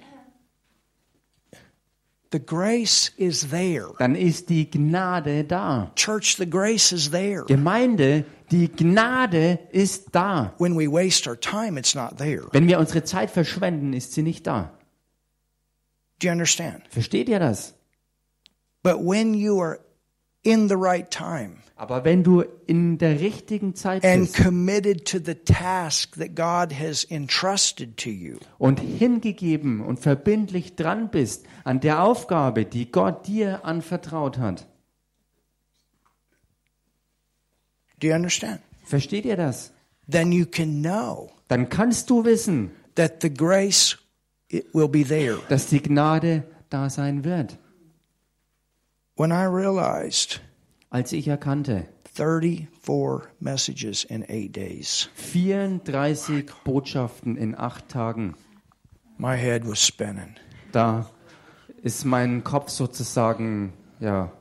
the 2.30 2.38
grace 2.38 3.10
is 3.16 3.48
there. 3.48 3.94
dann 3.98 4.14
ist 4.14 4.50
die 4.50 4.70
Gnade 4.70 5.44
da. 5.44 5.90
Church, 5.96 6.36
the 6.36 6.48
grace 6.48 6.92
is 6.92 7.10
there. 7.10 7.44
Gemeinde, 7.46 8.24
die 8.50 8.68
Gnade 8.68 9.58
ist 9.72 10.14
da. 10.14 10.52
When 10.58 10.76
we 10.78 10.86
waste 10.92 11.26
our 11.28 11.40
time, 11.40 11.78
it's 11.78 11.94
not 11.94 12.18
there. 12.18 12.48
Wenn 12.52 12.68
wir 12.68 12.78
unsere 12.78 13.02
Zeit 13.02 13.30
verschwenden, 13.30 13.94
ist 13.94 14.12
sie 14.12 14.22
nicht 14.22 14.46
da. 14.46 14.72
Do 16.20 16.26
you 16.26 16.32
understand? 16.32 16.82
Versteht 16.90 17.28
ihr 17.30 17.38
das? 17.38 17.74
But 18.82 18.98
when 19.00 19.32
you 19.34 19.58
are 19.60 19.78
in 20.48 20.68
the 20.68 20.74
right 20.74 21.10
time 21.10 21.56
Aber 21.76 22.04
wenn 22.04 22.24
du 22.24 22.42
in 22.66 22.98
der 22.98 23.20
richtigen 23.20 23.76
Zeit 23.76 24.04
and 24.04 24.22
bist 24.22 24.36
committed 24.42 25.04
to 25.04 25.18
the 25.24 25.36
task 25.36 26.16
that 26.16 26.34
God 26.34 26.72
has 26.76 27.04
entrusted 27.04 27.96
to 27.98 28.10
you, 28.10 28.38
und 28.58 28.80
hingegeben 28.80 29.80
und 29.80 30.00
verbindlich 30.00 30.74
dran 30.74 31.10
bist 31.10 31.46
an 31.62 31.78
der 31.78 32.02
Aufgabe, 32.02 32.64
die 32.64 32.90
Gott 32.90 33.28
dir 33.28 33.64
anvertraut 33.64 34.38
hat. 34.38 34.66
do 38.00 38.08
you 38.08 38.14
understand? 38.14 38.60
Versteht 38.84 39.24
ihr 39.24 39.36
das? 39.36 39.72
Then 40.10 40.32
you 40.32 40.46
can 40.46 40.82
know 40.82 41.30
Dann 41.48 41.68
kannst 41.68 42.10
du 42.10 42.24
wissen, 42.24 42.70
that 42.96 43.22
the 43.22 43.32
grace 43.32 43.98
it 44.48 44.66
will 44.74 44.88
be 44.88 45.04
there. 45.04 45.38
dass 45.48 45.66
die 45.66 45.80
Gnade 45.80 46.42
da 46.70 46.90
sein 46.90 47.22
wird. 47.22 47.56
When 49.18 49.32
I 49.32 49.44
realized 49.46 50.40
Als 50.90 51.12
ich 51.12 51.28
erkannte, 51.28 51.86
34 52.14 53.28
messages 53.40 54.04
in 54.04 54.22
eight 54.28 54.54
days, 54.56 55.10
34 55.14 56.46
Botschaften 56.64 57.36
in 57.36 57.54
acht 57.58 57.88
Tagen, 57.88 58.34
my 59.18 59.36
head 59.36 59.66
was 59.68 59.84
spinning. 59.84 60.36
da 60.72 61.10
ist 61.82 62.04
mein 62.04 62.42
Kopf 62.44 62.70
sozusagen 62.70 63.72
ja, 64.00 64.32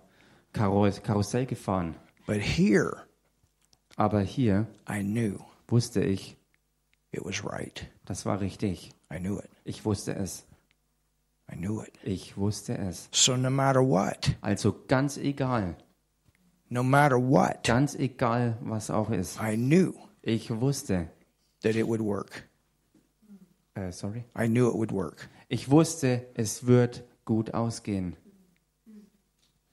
Karus- 0.53 1.01
Karussell 1.01 1.45
gefahren. 1.45 1.95
But 2.25 2.37
here, 2.41 3.03
Aber 3.95 4.21
hier 4.21 4.67
I 4.89 5.01
knew 5.01 5.39
wusste 5.67 6.01
ich, 6.03 6.37
it 7.11 7.23
was 7.25 7.43
right. 7.43 7.89
das 8.05 8.25
war 8.25 8.39
richtig. 8.41 8.91
I 9.11 9.17
knew 9.19 9.37
it. 9.39 9.49
Ich 9.65 9.83
wusste 9.85 10.15
es. 10.15 10.45
I 11.51 11.55
knew 11.55 11.81
it. 11.81 11.93
Ich 12.03 12.35
wusste 12.37 12.77
es. 12.77 13.07
So 13.11 13.35
no 13.37 13.49
matter 13.49 13.81
what, 13.81 14.35
Also 14.41 14.75
ganz 14.87 15.17
egal, 15.17 15.75
no 16.69 16.83
matter 16.83 17.17
what, 17.17 17.63
ganz 17.63 17.95
egal, 17.95 18.57
was 18.61 18.89
auch 18.89 19.09
ist. 19.09 19.39
I 19.41 19.55
knew 19.55 19.93
Ich 20.21 20.49
wusste, 20.51 21.07
that 21.63 21.75
it 21.75 21.87
would 21.87 22.01
work. 22.01 22.49
äh, 23.75 23.91
sorry, 23.91 24.25
I 24.37 24.47
knew 24.47 24.67
it 24.69 24.75
would 24.75 24.91
work. 24.91 25.29
ich 25.47 25.69
wusste, 25.71 26.25
es 26.33 26.67
wird 26.67 27.03
gut 27.23 27.53
ausgehen. 27.53 28.17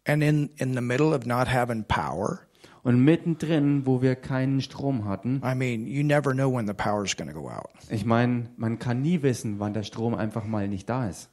And 0.06 0.22
in, 0.22 0.50
in 0.56 0.74
the 0.74 0.80
middle 0.82 1.14
of 1.14 1.24
not 1.26 1.48
having 1.48 1.84
power, 1.84 2.40
Und 2.82 3.02
mittendrin, 3.02 3.86
wo 3.86 4.02
wir 4.02 4.14
keinen 4.14 4.60
Strom 4.60 5.06
hatten, 5.06 5.40
I 5.42 5.54
mean, 5.54 5.86
you 5.86 6.02
never 6.04 6.34
know 6.34 6.50
when 6.54 6.66
the 6.66 6.74
power's 6.74 7.16
going 7.16 7.28
to 7.28 7.34
go 7.34 7.48
out. 7.48 7.70
ich 7.88 8.04
meine, 8.04 8.50
man 8.58 8.78
kann 8.78 9.00
nie 9.00 9.22
wissen, 9.22 9.58
wann 9.58 9.72
der 9.72 9.82
Strom 9.84 10.14
einfach 10.14 10.44
mal 10.44 10.68
nicht 10.68 10.88
da 10.90 11.08
ist. 11.08 11.30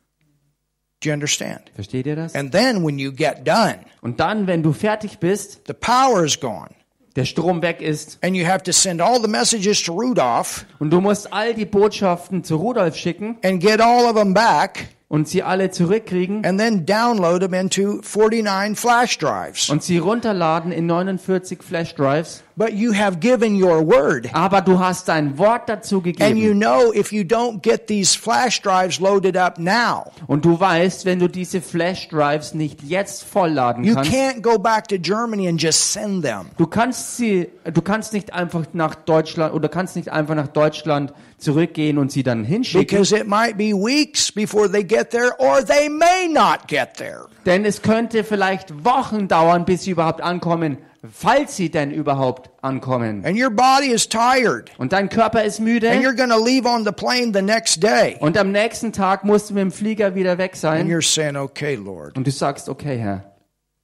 Do 1.01 1.09
you 1.09 1.13
understand? 1.13 1.71
Versteht 1.75 2.05
ihr 2.05 2.15
das? 2.15 2.35
And 2.35 2.51
then 2.51 2.83
when 2.85 2.99
you 2.99 3.11
get 3.11 3.45
done, 3.47 3.79
Und 4.01 4.19
dann, 4.19 4.45
wenn 4.47 4.61
du 4.63 4.71
fertig 4.73 5.17
bist, 5.19 5.61
the 5.67 5.73
power 5.73 6.23
is 6.23 6.39
gone. 6.39 6.69
der 7.15 7.25
Strom 7.25 7.61
weg 7.61 7.81
ist 7.81 8.17
And 8.21 8.35
you 8.37 8.45
have 8.45 8.63
to 8.63 8.71
send 8.71 9.01
all 9.01 9.21
the 9.21 9.27
messages 9.27 9.81
to 9.83 9.93
Rudolph 9.93 10.65
und 10.79 10.91
du 10.91 11.01
musst 11.01 11.33
all 11.33 11.53
die 11.53 11.65
Botschaften 11.65 12.43
zu 12.43 12.55
Rudolf 12.55 12.95
schicken 12.95 13.37
and 13.43 13.59
get 13.61 13.81
all 13.81 14.05
of 14.05 14.15
them 14.15 14.33
back 14.33 14.89
und 15.11 15.27
sie 15.27 15.43
alle 15.43 15.69
zurückkriegen 15.71 16.45
and 16.45 16.57
then 16.57 16.85
download 16.85 17.41
them 17.41 17.53
into 17.53 17.99
49 18.01 18.75
flash 18.79 19.17
drives. 19.17 19.69
und 19.69 19.83
sie 19.83 19.97
runterladen 19.97 20.71
in 20.71 20.85
49 20.87 21.61
Flash 21.61 21.93
Drives. 21.95 22.43
But 22.55 22.73
you 22.73 22.93
have 22.93 23.17
given 23.19 23.55
your 23.61 23.85
word. 23.85 24.29
Aber 24.33 24.61
du 24.61 24.77
hast 24.79 25.07
dein 25.07 25.37
Wort 25.37 25.67
dazu 25.67 25.97
And 25.97 26.05
you 26.37 26.53
gegeben. 26.53 26.59
know 26.59 26.93
if 26.93 27.11
you 27.11 27.23
don't 27.23 27.61
get 27.61 27.87
these 27.87 28.15
flash 28.17 28.61
drives 28.61 28.99
loaded 28.99 29.35
up 29.35 29.57
now, 29.57 30.11
Und 30.27 30.45
du 30.45 30.59
weißt, 30.59 31.05
wenn 31.05 31.19
du 31.19 31.27
diese 31.27 31.59
Flash 31.61 32.07
Drives 32.09 32.53
nicht 32.53 32.83
jetzt 32.83 33.23
vollladen 33.23 33.83
you 33.83 33.95
kannst, 33.95 34.11
can't 34.11 34.41
go 34.41 34.57
back 34.59 34.87
to 34.89 34.97
Germany 34.97 35.47
and 35.49 35.61
just 35.61 35.91
send 35.91 36.23
them. 36.23 36.47
du 36.57 36.67
kannst 36.67 37.17
sie, 37.17 37.49
du 37.73 37.81
kannst 37.81 38.13
nicht 38.13 38.31
einfach 38.33 38.65
nach 38.73 38.95
Deutschland 38.95 39.53
oder 39.53 39.67
kannst 39.67 39.95
nicht 39.95 40.09
einfach 40.09 40.35
nach 40.35 40.47
Deutschland 40.49 41.13
zurückgehen 41.41 41.97
und 41.97 42.11
sie 42.11 42.23
dann 42.23 42.43
hinschicken, 42.43 42.85
Because 42.87 43.15
it 43.15 43.27
might 43.27 43.57
be 43.57 43.73
weeks 43.73 44.31
before 44.31 44.71
they 44.71 44.83
get 44.83 45.09
there, 45.09 45.31
or 45.39 45.63
they 45.65 45.89
may 45.89 46.27
not 46.31 46.67
get 46.67 46.95
there. 46.97 47.25
denn 47.45 47.65
es 47.65 47.81
könnte 47.81 48.23
vielleicht 48.23 48.85
Wochen 48.85 49.27
dauern, 49.27 49.65
bis 49.65 49.83
sie 49.83 49.91
überhaupt 49.91 50.21
ankommen, 50.21 50.77
falls 51.11 51.55
sie 51.55 51.69
denn 51.71 51.89
überhaupt 51.91 52.51
ankommen. 52.63 53.25
And 53.25 53.35
your 53.35 53.49
body 53.49 53.87
is 53.91 54.07
tired. 54.07 54.69
Und 54.77 54.93
dein 54.93 55.09
Körper 55.09 55.43
ist 55.43 55.57
And 55.59 55.67
müde 55.67 55.87
you're 55.93 56.15
going 56.15 56.29
to 56.29 56.37
leave 56.43 56.67
on 56.67 56.85
the 56.85 56.91
plane 56.91 57.31
the 57.33 57.41
next 57.41 57.81
day. 57.81 58.17
und 58.19 58.37
am 58.37 58.51
nächsten 58.51 58.91
Tag 58.93 59.23
musst 59.23 59.49
du 59.49 59.55
mit 59.55 59.61
dem 59.63 59.71
Flieger 59.71 60.13
wieder 60.13 60.37
weg 60.37 60.51
And 60.53 60.59
sein 60.61 60.87
you're 60.87 61.01
saying, 61.01 61.35
okay, 61.35 61.75
Lord, 61.75 62.15
und 62.17 62.27
du 62.27 62.31
sagst, 62.31 62.69
okay 62.69 62.97
Herr, 62.97 63.33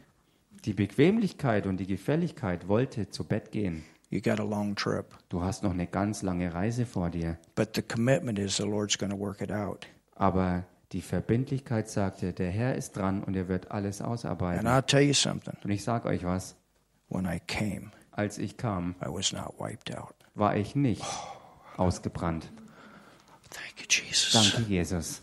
Die 0.66 0.74
Bequemlichkeit 0.74 1.66
und 1.66 1.78
die 1.78 1.88
Gefälligkeit 1.88 2.68
wollte 2.68 3.10
zu 3.10 3.24
Bett 3.24 3.52
gehen. 3.52 3.84
You 4.10 4.22
got 4.22 4.40
a 4.40 4.44
long 4.44 4.76
trip. 4.76 5.06
Du 5.30 5.42
hast 5.42 5.64
noch 5.64 5.72
eine 5.72 5.88
ganz 5.88 6.22
lange 6.22 6.54
Reise 6.54 6.86
vor 6.86 7.10
dir. 7.10 7.38
But 7.56 7.76
the 7.76 7.82
commitment 7.82 8.40
is 8.40 8.56
the 8.58 8.64
Lord's 8.64 8.98
going 8.98 9.12
to 9.12 9.20
work 9.20 9.42
it 9.42 9.52
out. 9.52 9.88
Aber 10.16 10.64
die 10.94 11.02
Verbindlichkeit 11.02 11.90
sagte, 11.90 12.32
der 12.34 12.50
Herr 12.50 12.76
ist 12.76 12.96
dran 12.96 13.24
und 13.24 13.36
er 13.36 13.50
wird 13.50 13.72
alles 13.72 14.02
And 14.02 14.10
ausarbeiten. 14.12 14.68
I'll 14.68 14.86
tell 14.86 15.02
you 15.02 15.14
something. 15.14 15.56
Und 15.64 15.72
ich 15.72 15.84
sage 15.84 16.08
euch 16.08 16.24
was, 16.24 16.56
When 17.10 17.26
I 17.26 17.40
came, 17.40 17.92
als 18.12 18.38
ich 18.38 18.58
kam, 18.58 18.96
I 19.02 19.08
was 19.10 19.32
not 19.34 19.56
wiped 19.60 19.96
out. 19.98 20.14
war 20.36 20.56
ich 20.56 20.76
nicht 20.76 21.04
ausgebrannt. 21.78 22.52
Thank 23.50 23.80
you, 23.80 23.86
Jesus. 23.88 24.34
Danke, 24.34 24.68
Jesus. 24.70 25.22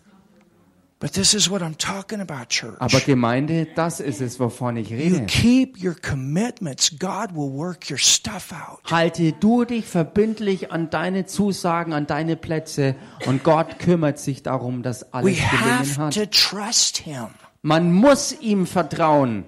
But 1.00 1.12
this 1.12 1.34
is 1.34 1.50
what 1.50 1.60
I'm 1.60 1.76
talking 1.76 2.20
about, 2.20 2.48
church. 2.48 2.76
Aber 2.80 2.98
Gemeinde, 3.00 3.66
das 3.74 4.00
ist 4.00 4.22
es, 4.22 4.40
wovon 4.40 4.78
ich 4.78 4.88
You 4.88 4.96
rede. 4.96 5.26
keep 5.26 5.82
your 5.82 5.94
commitments, 5.94 6.98
God 6.98 7.34
will 7.34 7.52
work 7.52 7.90
your 7.90 7.98
stuff 7.98 8.52
out. 8.52 8.78
Halte 8.90 9.32
du 9.32 9.66
dich 9.66 9.84
verbindlich 9.84 10.72
an 10.72 10.88
deine 10.88 11.26
Zusagen, 11.26 11.92
an 11.92 12.06
deine 12.06 12.36
Plätze 12.36 12.94
und 13.26 13.44
Gott 13.44 13.78
kümmert 13.80 14.18
sich 14.18 14.42
darum, 14.42 14.82
dass 14.82 15.02
We 15.02 15.08
alles 15.12 15.36
gelingen 15.36 15.78
have 15.78 16.00
hat. 16.00 16.14
to 16.14 16.24
trust 16.26 16.96
Him. 16.98 17.26
Man 17.60 17.92
muss 17.92 18.32
ihm 18.40 18.66
vertrauen. 18.66 19.44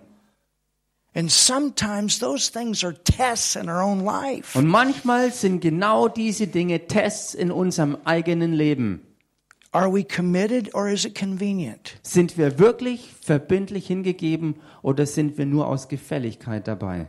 Und 4.55 4.67
manchmal 4.67 5.33
sind 5.33 5.61
genau 5.61 6.09
diese 6.09 6.47
Dinge 6.47 6.87
Tests 6.87 7.35
in 7.35 7.51
unserem 7.51 7.97
eigenen 8.05 8.53
Leben. 8.53 9.01
Are 9.73 9.91
we 9.91 10.05
committed 10.05 10.75
or 10.75 10.89
is 10.89 11.07
it 11.07 11.19
convenient? 11.19 11.99
Sind 12.03 12.37
wir 12.37 12.59
wirklich 12.59 13.15
verbindlich 13.21 13.87
hingegeben 13.87 14.57
oder 14.83 15.07
sind 15.07 15.39
wir 15.39 15.47
nur 15.47 15.67
aus 15.69 15.89
Gefälligkeit 15.89 16.69
dabei? 16.69 17.09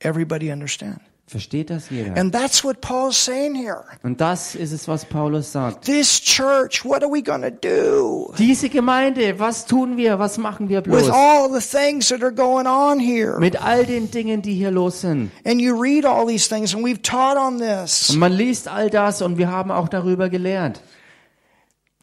Everybody 0.00 0.50
understand? 0.50 1.00
Versteht 1.30 1.70
das 1.70 1.90
jeder? 1.90 2.16
And 2.16 2.34
that's 2.34 2.64
what 2.64 2.80
Paul's 2.80 3.16
saying 3.24 3.54
here. 3.54 3.84
Und 4.02 4.20
das 4.20 4.56
ist 4.56 4.72
es, 4.72 4.88
was 4.88 5.04
Paulus 5.04 5.52
sagt. 5.52 5.84
This 5.84 6.20
church, 6.20 6.84
what 6.84 7.04
are 7.04 7.12
we 7.12 7.22
going 7.22 7.42
to 7.42 7.50
do 7.52 8.34
Diese 8.36 8.68
Gemeinde, 8.68 9.38
was 9.38 9.64
tun 9.64 9.96
wir? 9.96 10.18
Was 10.18 10.38
machen 10.38 10.68
wir 10.68 10.78
with 10.84 11.06
bloß? 11.06 11.10
all 11.10 11.48
the 11.48 11.60
things 11.64 12.08
that 12.08 12.20
are 12.24 12.32
going 12.32 12.66
on 12.66 12.98
here? 12.98 13.38
Mit 13.38 13.62
all 13.62 13.86
den 13.86 14.10
Dingen, 14.10 14.42
die 14.42 14.54
hier 14.54 14.72
los 14.72 15.02
sind. 15.02 15.30
And 15.44 15.60
you 15.60 15.80
read 15.80 16.04
all 16.04 16.26
these 16.26 16.48
things, 16.48 16.74
and 16.74 16.84
we've 16.84 17.00
taught 17.00 17.36
on 17.36 17.58
this. 17.58 18.10
Und 18.10 18.18
man 18.18 18.32
liest 18.32 18.66
all 18.66 18.90
das 18.90 19.22
und 19.22 19.38
wir 19.38 19.52
haben 19.52 19.70
auch 19.70 19.88
darüber 19.88 20.28
gelehrt. 20.30 20.82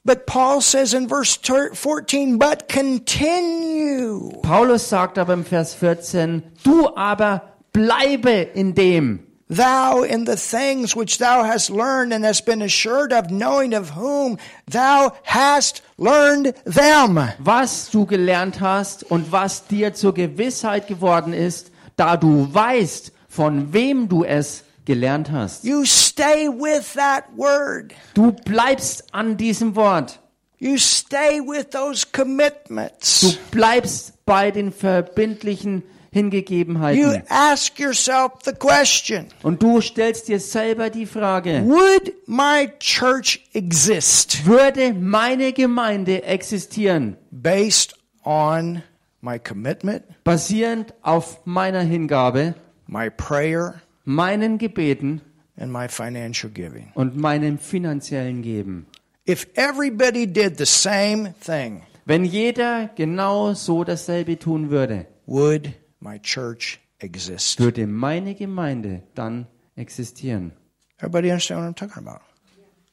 But 0.06 0.26
Paul 0.26 0.62
says 0.62 0.94
in 0.94 1.10
verse 1.10 1.38
ter- 1.42 1.74
14, 1.76 2.40
but 2.40 2.70
continue. 2.70 4.40
Paulus 4.42 4.88
sagt 4.88 5.18
aber 5.18 5.34
im 5.34 5.44
Vers 5.44 5.74
14, 5.76 6.44
du 6.64 6.96
aber 6.96 7.42
bleibe 7.78 8.48
in 8.56 8.74
dem. 8.74 9.20
Thou 9.50 10.02
in 10.04 10.26
the 10.26 10.36
things 10.36 10.94
which 10.94 11.20
thou 11.20 11.44
hast 11.46 11.70
learned 11.70 12.12
and 12.12 12.26
hast 12.26 12.46
been 12.46 12.62
assured 12.62 13.14
of, 13.14 13.30
knowing 13.30 13.74
of 13.74 13.92
whom 13.96 14.38
thou 14.70 15.14
hast 15.24 15.82
learned 15.98 16.54
them. 16.66 17.18
was 17.40 17.90
du 17.90 18.06
gelernt 18.06 18.60
hast 18.60 19.04
und 19.10 19.32
was 19.32 19.66
dir 19.68 19.94
zur 19.94 20.14
Gewissheit 20.14 20.88
geworden 20.88 21.32
ist, 21.34 21.72
da 21.96 22.18
du 22.18 22.54
weißt, 22.54 23.14
von 23.30 23.72
wem 23.72 24.10
du 24.10 24.26
es 24.26 24.64
gelernt 24.84 25.32
hast. 25.32 25.64
You 25.64 25.86
stay 25.86 26.50
with 26.50 26.94
that 26.96 27.24
word. 27.38 27.94
Du 28.16 28.34
bleibst 28.34 29.06
an 29.14 29.38
diesem 29.38 29.76
Wort. 29.78 30.20
You 30.60 30.78
stay 30.78 31.40
with 31.40 31.70
those 31.70 32.06
Du 32.12 32.22
commitments. 32.24 33.38
bleibst 33.52 34.26
bei 34.26 34.52
den 34.52 34.74
verbindlichen 34.74 35.84
You 35.84 35.97
Hingegebenheiten. 36.18 37.24
ask 37.30 37.80
yourself 37.80 38.34
the 38.44 38.52
question, 38.54 39.28
Und 39.44 39.62
du 39.62 39.80
stellst 39.82 40.28
dir 40.28 40.40
selber 40.40 40.90
die 40.90 41.06
Frage, 41.06 41.64
would 41.66 42.14
my 42.28 42.70
church 42.80 43.48
exist 43.54 44.46
würde 44.46 44.94
meine 44.94 45.54
Gemeinde 45.54 46.24
existieren 46.24 47.16
based 47.32 47.96
on 48.24 48.84
my 49.22 49.40
commitment, 49.40 50.04
basierend 50.24 50.94
auf 51.02 51.40
meiner 51.46 51.82
Hingabe, 51.82 52.56
my 52.88 53.10
prayer, 53.10 53.82
meinen 54.06 54.58
Gebeten 54.58 55.22
and 55.58 55.72
my 55.72 55.88
financial 55.88 56.50
giving. 56.52 56.92
und 56.96 57.18
meinem 57.18 57.58
finanziellen 57.58 58.42
Geben. 58.42 58.86
If 59.30 59.48
everybody 59.56 60.26
did 60.26 60.58
the 60.58 60.66
same 60.66 61.34
thing, 61.46 61.82
Wenn 62.06 62.24
jeder 62.24 62.90
genau 62.96 63.54
so 63.54 63.84
dasselbe 63.84 64.40
tun 64.40 64.70
würde, 64.70 65.08
would 65.26 65.74
my 66.00 66.20
church 66.20 66.80
exist? 67.00 67.60
würde 67.60 67.88
meine 67.88 68.36
Gemeinde 68.36 69.04
dann 69.16 69.48
existieren. 69.76 70.52
Everybody 71.00 71.30
understand 71.30 71.62
what 71.62 71.70
I'm 71.70 71.76
talking 71.76 72.08
about? 72.08 72.22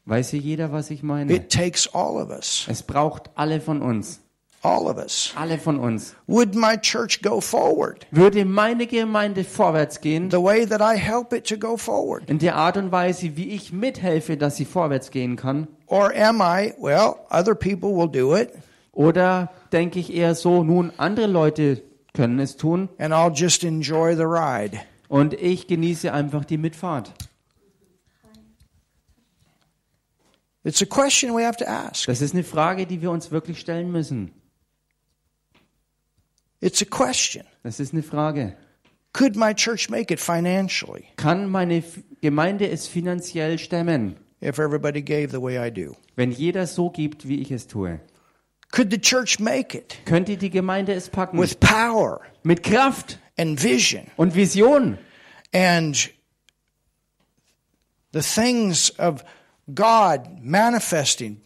Weiß 0.07 0.30
hier 0.30 0.40
jeder, 0.40 0.70
was 0.72 0.90
ich 0.90 1.02
meine? 1.02 1.32
It 1.32 1.50
takes 1.50 1.88
all 1.94 2.16
of 2.22 2.28
us. 2.30 2.66
Es 2.68 2.82
braucht 2.82 3.30
alle 3.36 3.61
von 3.61 3.80
uns. 3.80 4.20
All 4.62 4.86
of 4.86 4.96
us. 4.96 5.32
Alle 5.36 5.59
von 5.59 5.78
uns. 5.78 6.14
Would 6.26 6.55
my 6.55 6.76
church 6.78 7.20
go 7.22 7.40
forward 7.40 8.07
Würde 8.11 8.44
meine 8.46 8.86
Gemeinde 8.86 9.44
vorwärts 9.44 10.00
gehen, 10.00 10.30
the 10.30 10.42
way 10.42 10.66
that 10.66 10.80
I 10.80 10.98
help 10.98 11.32
it 11.32 11.46
to 11.48 11.57
go 11.59 11.76
forward? 11.76 12.28
in 12.28 12.38
der 12.38 12.57
Art 12.57 12.76
und 12.76 12.90
Weise, 12.92 13.36
wie 13.36 13.50
ich 13.50 13.72
mithelfe, 13.72 14.36
dass 14.36 14.57
sie 14.57 14.64
vorwärts 14.64 15.11
gehen 15.11 15.36
kann? 15.36 15.68
Or 15.86 16.12
am 16.14 16.40
I, 16.40 16.74
well, 16.78 17.16
other 17.30 17.55
people 17.55 17.90
will 17.94 18.09
do 18.09 18.36
it 18.36 18.50
Oder 18.92 19.50
denke 19.72 19.98
ich 19.98 20.14
eher 20.14 20.34
so, 20.34 20.62
nun, 20.64 20.92
andere 20.98 21.26
Leute 21.26 21.82
können 22.15 22.39
es 22.39 22.57
tun 22.57 22.89
and 22.99 23.12
I'll 23.12 23.35
just 23.35 23.62
enjoy 23.62 24.17
the 24.17 24.25
ride? 24.25 24.81
und 25.09 25.35
ich 25.35 25.67
genieße 25.67 26.12
einfach 26.12 26.45
die 26.45 26.59
Mitfahrt? 26.59 27.12
It's 30.65 30.81
a 30.81 30.87
question 30.87 31.37
we 31.37 31.45
have 31.47 31.59
to 31.59 31.67
ask. 31.67 32.07
Das 32.07 32.23
ist 32.23 32.33
eine 32.33 32.43
Frage, 32.43 32.87
die 32.87 33.03
wir 33.03 33.11
uns 33.11 33.31
wirklich 33.31 33.61
stellen 33.61 33.93
müssen. 33.93 34.33
It's 36.61 36.81
a 36.81 36.87
question. 36.87 37.45
Das 37.62 37.81
ist 37.81 37.93
eine 37.93 38.03
Frage. 38.03 38.57
Could 39.12 39.37
my 39.37 39.55
church 39.55 39.91
make 39.91 40.12
it 40.12 40.19
financially 40.19 41.05
Kann 41.17 41.49
meine 41.49 41.85
Gemeinde 42.21 42.69
es 42.69 42.89
finanziell 42.89 43.59
stemmen, 43.59 44.17
if 44.43 44.59
everybody 44.59 45.03
gave 45.03 45.29
the 45.31 45.41
way 45.41 45.59
I 45.59 45.71
do? 45.71 45.95
wenn 46.17 46.33
jeder 46.33 46.67
so 46.67 46.91
gibt, 46.91 47.29
wie 47.29 47.41
ich 47.41 47.53
es 47.53 47.69
tue? 47.69 48.01
Could 48.75 48.91
the 48.91 48.99
church 48.99 49.39
make 49.39 49.72
it? 49.72 49.99
Könnte 50.05 50.37
die 50.37 50.51
Gemeinde 50.51 50.93
es 50.95 51.09
packen? 51.09 51.39
with 51.39 51.61
power 51.61 52.20
Mit 52.43 52.64
Kraft 52.64 53.18
and 53.39 53.57
vision. 53.57 54.11
und 54.16 54.35
Vision. 54.35 54.99
And 55.53 55.95
the 58.11 58.20
things 58.20 58.91
of 58.99 59.22
God 59.72 60.43
manifesting. 60.43 61.41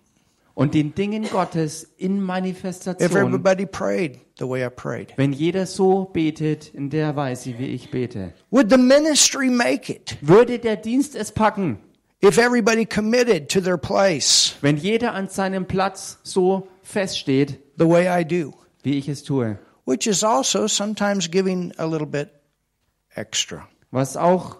Und 0.54 0.72
den 0.72 0.94
Dingen 0.94 1.28
Gottes 1.28 1.86
in 1.98 2.16
if 2.16 2.22
Manifestation, 2.22 3.10
everybody 3.10 3.66
prayed 3.66 4.20
the 4.38 4.48
way 4.48 4.64
I 4.64 4.70
prayed? 4.70 5.12
wenn 5.16 5.34
jeder 5.34 5.66
so 5.66 6.06
betet 6.06 6.74
in 6.74 6.88
der 6.88 7.14
Weise, 7.14 7.58
wie 7.58 7.66
ich 7.66 7.90
bete? 7.90 8.32
Would 8.50 8.70
the 8.70 8.78
ministry 8.78 9.50
make 9.50 9.92
it? 9.92 10.16
Würde 10.22 10.58
der 10.58 10.76
Dienst 10.76 11.14
es 11.14 11.30
packen, 11.30 11.78
if 12.22 12.38
everybody 12.38 12.86
committed 12.86 13.50
to 13.50 13.60
their 13.60 13.76
place. 13.76 14.54
Wenn 14.62 14.78
jeder 14.78 15.12
an 15.12 15.28
seinem 15.28 15.66
Platz 15.66 16.18
so 16.22 16.66
feststeht, 16.88 17.60
the 17.78 17.86
way 17.88 18.08
I 18.08 18.24
do? 18.24 18.52
wie 18.82 18.98
ich 18.98 19.08
es 19.08 19.22
tue? 19.22 19.58
Which 19.84 20.06
is 20.06 20.22
also 20.24 20.66
sometimes 20.66 21.30
giving 21.30 21.72
a 21.78 21.84
little 21.84 22.06
bit 22.06 22.30
extra. 23.14 23.68
Was 23.90 24.16
auch 24.16 24.58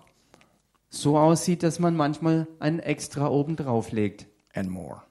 so 0.91 1.19
aussieht, 1.19 1.63
dass 1.63 1.79
man 1.79 1.97
manchmal 1.97 2.47
einen 2.61 2.81
extra 2.81 3.29
oben 3.29 3.57
drauf 3.57 3.93
legt. 3.93 4.27
and 4.55 4.71
more. 4.71 5.03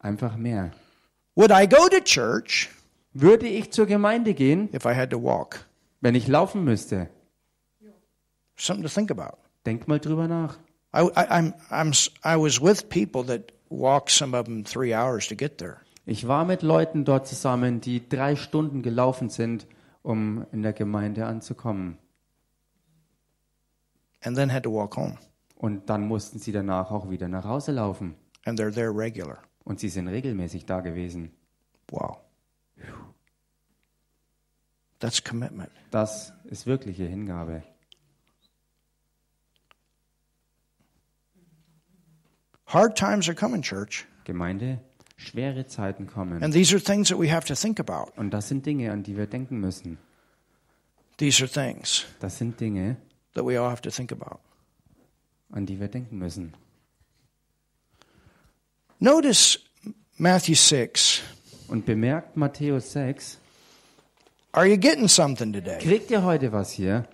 Einfach 0.00 0.36
mehr. 0.36 0.72
Would 1.36 1.50
I 1.52 1.66
go 1.66 1.88
to 1.88 2.00
church 2.00 2.70
Würde 3.12 3.46
ich 3.48 3.70
zur 3.72 3.86
Gemeinde 3.86 4.34
gehen, 4.34 4.68
if 4.74 4.84
I 4.84 4.94
had 4.94 5.10
to 5.10 5.22
walk? 5.22 5.66
wenn 6.00 6.14
ich 6.14 6.28
laufen 6.28 6.64
müsste? 6.64 7.08
Something 8.56 8.82
to 8.84 8.88
think 8.88 9.10
about. 9.10 9.38
Denk 9.64 9.86
mal 9.88 9.98
drüber 9.98 10.28
nach. 10.28 10.58
I, 10.94 11.02
I, 11.14 11.26
I'm, 11.30 11.54
I'm, 11.70 11.92
I 12.24 12.36
was 12.36 12.60
with 12.60 12.88
people 12.88 13.22
that 13.24 13.52
walked 13.68 14.10
some 14.10 14.34
of 14.34 14.46
them 14.46 14.64
three 14.64 14.94
hours 14.94 15.28
to 15.28 15.34
get 15.34 15.58
there. 15.58 15.82
Ich 16.06 16.26
war 16.26 16.46
mit 16.46 16.62
Leuten 16.62 17.04
dort 17.04 17.26
zusammen, 17.26 17.82
die 17.82 18.08
drei 18.08 18.36
Stunden 18.36 18.82
gelaufen 18.82 19.28
sind, 19.28 19.66
um 20.02 20.46
in 20.52 20.62
der 20.62 20.72
Gemeinde 20.72 21.26
anzukommen. 21.26 21.98
and 24.26 24.36
then 24.36 24.50
had 24.50 24.64
to 24.64 24.70
walk 24.70 24.96
home. 24.96 25.18
Und 25.56 25.88
dann 25.88 26.06
mussten 26.06 26.38
sie 26.38 26.52
danach 26.52 26.90
auch 26.90 27.08
wieder 27.08 27.28
nach 27.28 27.44
Hause 27.44 27.72
laufen. 27.72 28.16
And 28.44 28.58
they're 28.60 28.74
there 28.74 28.90
regular. 28.90 29.38
Und 29.64 29.80
sie 29.80 29.88
sind 29.88 30.08
regelmäßig 30.08 30.66
da 30.66 30.80
gewesen. 30.80 31.30
Wow. 31.88 32.18
That's 34.98 35.22
commitment. 35.22 35.70
Das 35.90 36.32
ist 36.44 36.66
wirkliche 36.66 37.04
Hingabe. 37.04 37.62
Hard 42.66 42.98
times 42.98 43.28
are 43.28 43.36
coming, 43.36 43.62
church. 43.62 44.06
Gemeinde, 44.24 44.80
schwere 45.16 45.66
Zeiten 45.66 46.06
kommen. 46.06 46.42
And 46.42 46.52
these 46.52 46.74
are 46.74 46.82
things 46.82 47.08
that 47.08 47.18
we 47.18 47.30
have 47.32 47.46
to 47.46 47.54
think 47.54 47.80
about. 47.80 48.12
Und 48.16 48.30
das 48.30 48.48
sind 48.48 48.64
Dinge, 48.66 48.90
an 48.92 49.02
die 49.02 49.16
wir 49.16 49.26
denken 49.26 49.58
müssen. 49.60 49.98
These 51.18 51.42
are 51.44 51.50
things 51.50 52.04
Das 52.20 52.36
sind 52.38 52.60
Dinge, 52.60 52.96
that 53.34 53.44
we 53.46 53.58
all 53.60 53.70
have 53.70 53.82
to 53.82 53.90
think 53.90 54.12
about. 54.12 54.38
an 55.52 55.64
die 55.66 55.78
wir 55.80 55.88
denken 55.88 56.18
müssen. 56.18 56.52
Notice 58.98 59.58
Matthew 60.18 60.54
6. 60.54 61.22
Und 61.68 61.84
bemerkt 61.84 62.36
Matthäus 62.36 62.92
6, 62.92 63.38
Are 64.52 64.66
you 64.66 64.76
getting 64.78 65.08
something 65.08 65.52
today? 65.52 65.78
kriegt 65.78 66.10
ihr 66.10 66.22
heute 66.22 66.52
was 66.52 66.70
hier? 66.70 67.06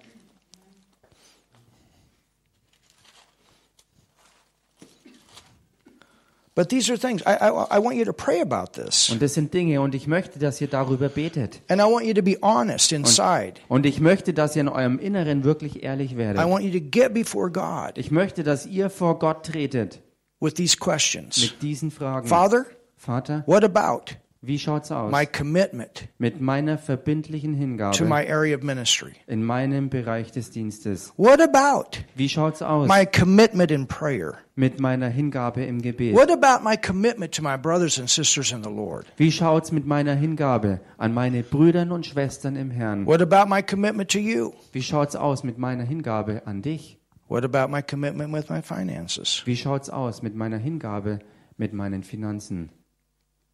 But 6.54 6.68
these 6.68 6.90
are 6.92 6.98
things. 6.98 7.22
I, 7.22 7.32
I, 7.40 7.78
I 7.78 7.78
want 7.82 7.96
you 7.96 8.04
to 8.04 8.12
pray 8.12 8.40
about 8.42 8.72
this. 8.74 9.08
Und 9.10 9.22
das 9.22 9.32
sind 9.34 9.54
Dinge 9.54 9.80
und 9.80 9.94
ich 9.94 10.06
möchte, 10.06 10.38
dass 10.38 10.60
ihr 10.60 10.68
darüber 10.68 11.08
betet. 11.08 11.62
And 11.68 11.80
I 11.80 11.84
want 11.84 12.04
you 12.04 12.12
to 12.12 12.22
be 12.22 12.36
honest 12.42 12.92
inside. 12.92 13.54
Und 13.68 13.86
ich 13.86 14.00
möchte, 14.00 14.34
dass 14.34 14.54
ihr 14.54 14.60
in 14.60 14.68
eurem 14.68 14.98
Inneren 14.98 15.44
wirklich 15.44 15.82
ehrlich 15.82 16.12
I 16.12 16.16
werdet. 16.18 16.44
want 16.46 16.62
you 16.64 16.70
to 16.78 16.84
get 16.84 17.14
before 17.14 17.50
God 17.50 17.92
Ich 17.96 18.10
möchte, 18.10 18.42
dass 18.42 18.66
ihr 18.66 18.90
vor 18.90 19.18
Gott 19.18 19.46
tretet 19.46 20.02
with 20.40 20.52
these 20.54 20.76
questions. 20.76 21.40
mit 21.40 21.62
diesen 21.62 21.90
Fragen. 21.90 22.28
Father, 22.28 22.66
Vater, 22.96 23.44
what 23.46 23.64
about 23.64 24.12
wie 24.44 24.58
schaut's 24.58 24.90
aus 24.90 25.12
my 25.12 25.24
commitment 25.24 26.08
mit 26.18 26.40
meiner 26.40 26.76
verbindlichen 26.76 27.52
to 27.52 27.58
Hingabe 27.58 28.04
my 28.04 28.26
area 28.26 28.56
of 28.56 28.64
ministry? 28.64 29.12
in 29.28 29.44
meinem 29.44 29.88
Bereich 29.88 30.32
des 30.32 30.50
Dienstes? 30.50 31.12
What 31.16 31.40
about 31.40 31.98
Wie 32.16 32.28
schaut's 32.28 32.60
aus 32.60 32.88
my 32.88 33.06
commitment 33.06 33.70
in 33.70 33.86
prayer? 33.86 34.38
mit 34.56 34.80
meiner 34.80 35.08
Hingabe 35.08 35.64
im 35.64 35.80
Gebet? 35.80 36.14
What 36.14 36.30
about 36.30 36.64
my 36.68 36.76
commitment 36.76 37.32
to 37.36 37.42
my 37.42 37.56
brothers 37.56 38.00
and 38.00 38.10
sisters 38.10 38.50
in 38.50 38.64
the 38.64 38.70
Lord? 38.70 39.06
Wie 39.16 39.30
schaut's 39.30 39.70
mit 39.70 39.86
meiner 39.86 40.16
Hingabe 40.16 40.80
an 40.98 41.14
meine 41.14 41.44
Brüder 41.44 41.88
und 41.92 42.04
Schwestern 42.04 42.56
im 42.56 42.72
Herrn? 42.72 43.06
What 43.06 43.22
about 43.22 43.48
my 43.48 43.62
commitment 43.62 44.10
to 44.10 44.18
you? 44.18 44.52
Wie 44.72 44.82
schaut's 44.82 45.14
aus 45.14 45.44
mit 45.44 45.56
meiner 45.56 45.84
Hingabe 45.84 46.42
an 46.46 46.62
dich? 46.62 46.98
What 47.28 47.44
about 47.44 47.70
my 47.72 47.80
commitment 47.80 48.34
with 48.34 48.50
my 48.50 48.60
finances? 48.60 49.42
Wie 49.46 49.56
schaut's 49.56 49.88
aus 49.88 50.20
mit 50.20 50.34
meiner 50.34 50.58
Hingabe 50.58 51.20
mit 51.56 51.72
meinen 51.72 52.02
Finanzen? 52.02 52.70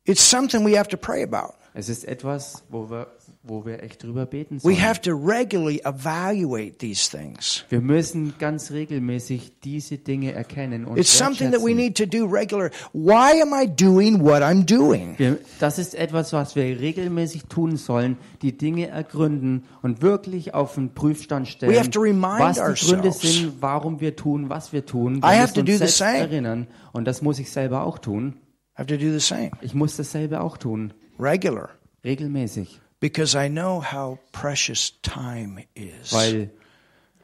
It's 0.08 0.22
something 0.28 0.64
we 0.64 0.76
have 0.78 0.88
to 0.88 0.96
pray 0.96 1.22
about. 1.22 1.54
Es 1.74 1.88
ist 1.88 2.08
etwas, 2.08 2.64
wo 2.70 2.90
wir, 2.90 3.06
wo 3.44 3.64
wir 3.64 3.82
echt 3.84 4.02
drüber 4.02 4.26
beten 4.26 4.56
We 4.56 4.60
sollen. 4.60 4.82
have 4.82 5.00
to 5.02 5.12
regularly 5.12 5.80
evaluate 5.84 6.78
these 6.78 7.08
things. 7.08 7.62
Wir 7.68 7.80
müssen 7.80 8.34
ganz 8.38 8.72
regelmäßig 8.72 9.52
diese 9.62 9.98
Dinge 9.98 10.32
erkennen 10.32 10.86
und 10.86 10.98
It's 10.98 11.16
something 11.16 11.52
that 11.52 11.60
we 11.62 11.74
need 11.74 11.96
to 11.98 12.06
do 12.06 12.24
regular. 12.24 12.70
Why 12.94 13.40
am 13.42 13.52
I 13.52 13.68
doing 13.68 14.20
what 14.24 14.42
I'm 14.42 14.64
doing? 14.64 15.14
Wir, 15.18 15.38
das 15.60 15.78
ist 15.78 15.94
etwas, 15.94 16.32
was 16.32 16.56
wir 16.56 16.64
regelmäßig 16.80 17.44
tun 17.44 17.76
sollen, 17.76 18.16
die 18.42 18.56
Dinge 18.56 18.88
ergründen 18.88 19.64
und 19.82 20.02
wirklich 20.02 20.54
auf 20.54 20.74
den 20.74 20.94
Prüfstand 20.94 21.46
stellen, 21.46 21.72
We 21.72 21.78
have 21.78 21.90
to 21.90 22.00
remind 22.00 22.40
was 22.40 22.56
die 22.56 22.86
Gründe 22.86 23.08
ourselves. 23.08 23.20
sind, 23.40 23.52
warum 23.60 24.00
wir 24.00 24.16
tun, 24.16 24.48
was 24.48 24.72
wir 24.72 24.84
tun. 24.84 25.18
I 25.18 25.20
Wir 25.20 25.28
have 25.28 25.40
müssen 25.52 25.54
to 25.54 25.62
do 25.62 25.76
the 25.76 25.86
same. 25.86 26.16
erinnern 26.18 26.66
und 26.92 27.04
das 27.04 27.22
muss 27.22 27.38
ich 27.38 27.52
selber 27.52 27.84
auch 27.84 27.98
tun. 27.98 28.34
Have 28.78 28.86
to 28.86 28.96
do 28.96 29.10
the 29.12 29.20
same 29.20 29.50
Ich 29.60 29.74
muss 29.74 29.96
dasselbe 29.96 30.40
auch 30.40 30.56
tun, 30.56 30.92
regular 31.18 31.70
regelmäßig, 32.04 32.80
because 33.00 33.34
I 33.36 33.48
know 33.48 33.82
how 33.82 34.18
precious 34.32 34.94
time 35.02 35.64
is. 35.74 36.12
weil 36.12 36.50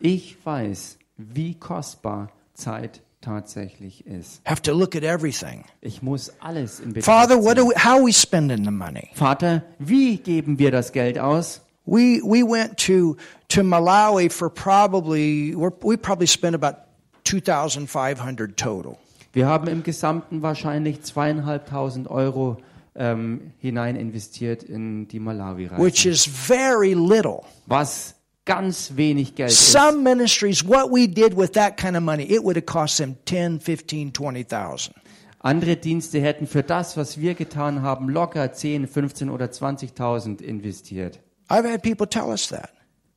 ich 0.01 0.37
weiß, 0.45 0.99
wie 1.17 1.55
kostbar 1.55 2.31
Zeit 2.55 3.01
tatsächlich 3.21 4.05
ist. 4.07 4.43
Have 4.45 4.63
to 4.63 4.73
look 4.75 4.95
at 4.97 5.05
everything. 5.05 5.65
Ich 5.81 6.03
muss 6.03 6.31
alles 6.41 6.81
in 6.81 6.93
Betracht 6.93 7.05
Father, 7.31 7.43
what 7.43 7.57
do 7.57 7.69
we, 7.69 7.75
how 7.77 7.99
are 7.99 8.05
we 8.05 8.13
spending 8.13 8.65
the 8.65 8.71
money? 8.71 9.11
Vater, 9.15 9.63
wie 9.79 10.19
geben 10.19 10.59
wir 10.59 10.71
das 10.71 10.93
Geld 10.93 11.19
aus? 11.19 11.61
We 11.87 12.21
we 12.25 12.43
went 12.43 12.79
to 12.87 13.17
to 13.49 13.63
Malawi 13.63 14.31
for 14.31 14.51
probably 14.51 15.55
we 15.55 15.97
probably 15.97 16.27
spent 16.27 16.55
about 16.55 16.79
two 17.25 17.41
thousand 17.41 17.89
five 17.89 18.19
hundred 18.19 18.57
total. 18.57 18.99
Wir 19.35 19.49
haben 19.49 19.67
im 19.67 19.83
Gesamten 19.83 20.43
wahrscheinlich 20.43 21.03
zweieinhalbtausend 21.03 22.09
Euro 22.09 22.59
ähm, 22.95 23.53
hinein 23.59 23.97
investiert 23.97 24.63
in 24.63 25.09
die 25.09 25.19
which 25.19 25.25
Malawi-Reise, 25.25 26.09
is 26.09 26.25
very 26.25 26.95
little. 26.95 27.41
was 27.67 28.15
ganz 28.45 28.93
wenig 28.97 29.35
Geld 29.35 29.51
ist. 29.51 29.73
Some 29.73 30.03
ministries, 30.03 30.65
what 30.65 30.89
we 30.91 31.09
did 31.09 31.37
with 31.37 31.51
that 31.53 31.77
kind 31.77 31.97
of 31.97 32.03
money, 32.03 32.23
it 32.23 32.45
would 32.45 32.57
have 32.57 32.67
cost 32.67 32.99
them 32.99 33.17
10, 33.27 33.59
15, 33.59 34.13
20,000. 34.15 34.95
Andere 35.41 35.77
Dienste 35.77 36.21
hätten 36.21 36.47
für 36.47 36.63
das, 36.63 36.97
was 36.97 37.21
wir 37.21 37.35
getan 37.35 37.83
haben, 37.83 38.09
locker 38.09 38.53
10, 38.53 38.87
15 38.87 39.31
oder 39.31 39.47
20.000 39.47 40.41
investiert. 40.41 41.19
I've 41.51 41.69
had 41.69 41.83
people 41.83 42.09
tell 42.09 42.29
us 42.29 42.49
that. 42.49 42.71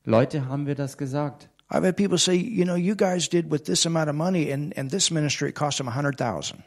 Leute 0.04 0.48
haben 0.50 0.66
wir 0.66 0.76
das 0.76 0.98
gesagt. 0.98 1.50
I've 1.70 1.84
had 1.84 1.98
people 1.98 2.18
say, 2.18 2.36
you 2.36 2.64
know, 2.64 2.76
you 2.76 2.96
guys 2.96 3.28
did 3.28 3.52
with 3.52 3.66
this 3.66 3.86
amount 3.86 4.10
of 4.10 4.16
money, 4.16 4.52
and, 4.52 4.74
and 4.78 4.90
this 4.90 5.12
ministry, 5.12 5.50
it 5.50 5.56
cost 5.56 5.78
them 5.78 5.88
100,000 5.88 6.64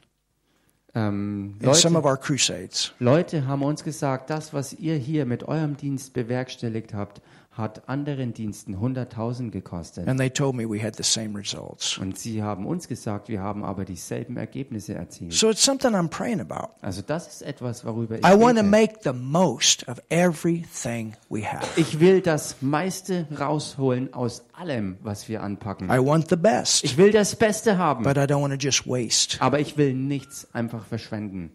Ähm, 0.92 1.54
in 1.60 1.74
some 1.74 1.94
of 1.96 2.04
Leute, 2.04 2.08
our 2.08 2.16
crusades. 2.16 2.92
Leute 2.98 3.46
haben 3.46 3.62
uns 3.62 3.84
gesagt, 3.84 4.28
das, 4.28 4.52
was 4.52 4.72
ihr 4.72 4.96
hier 4.96 5.24
mit 5.24 5.44
eurem 5.44 5.76
Dienst 5.76 6.14
bewerkstelligt 6.14 6.94
habt, 6.94 7.22
hat 7.52 7.88
anderen 7.88 8.32
Diensten 8.32 8.76
100.000 8.76 9.50
gekostet. 9.50 10.06
And 10.06 10.18
they 10.20 10.30
told 10.30 10.54
me 10.54 10.68
we 10.68 10.80
had 10.82 10.94
the 10.96 11.02
same 11.02 11.36
results. 11.36 11.98
Und 11.98 12.16
sie 12.16 12.42
haben 12.42 12.64
uns 12.64 12.86
gesagt, 12.86 13.28
wir 13.28 13.40
haben 13.40 13.64
aber 13.64 13.84
dieselben 13.84 14.36
Ergebnisse 14.36 14.94
erzielt. 14.94 15.32
So 15.32 15.50
it's 15.50 15.64
something 15.64 15.90
I'm 15.94 16.08
praying 16.08 16.40
about. 16.40 16.68
Also 16.80 17.02
das 17.02 17.26
ist 17.26 17.42
etwas, 17.42 17.84
worüber 17.84 18.16
ich 18.18 18.24
I 18.24 18.38
want 18.40 18.56
to 18.56 18.62
make 18.64 19.00
the 19.02 19.12
most 19.12 19.86
of 19.88 20.00
everything 20.10 21.14
we 21.28 21.44
have. 21.44 21.66
Ich 21.76 21.98
will 21.98 22.20
das 22.20 22.56
meiste 22.60 23.26
rausholen 23.38 24.14
aus 24.14 24.44
allem, 24.52 24.96
was 25.02 25.28
wir 25.28 25.42
anpacken. 25.42 25.88
I 25.90 25.98
want 25.98 26.28
the 26.30 26.36
best, 26.36 26.84
Ich 26.84 26.96
will 26.96 27.10
das 27.10 27.34
Beste 27.34 27.76
haben, 27.78 28.04
but 28.04 28.16
I 28.16 28.20
don't 28.20 28.42
want 28.42 28.52
to 28.52 28.58
just 28.58 28.86
waste. 28.86 29.40
aber 29.40 29.58
ich 29.58 29.76
will 29.76 29.92
nichts 29.94 30.46
einfach 30.54 30.84
verschwenden. 30.86 31.50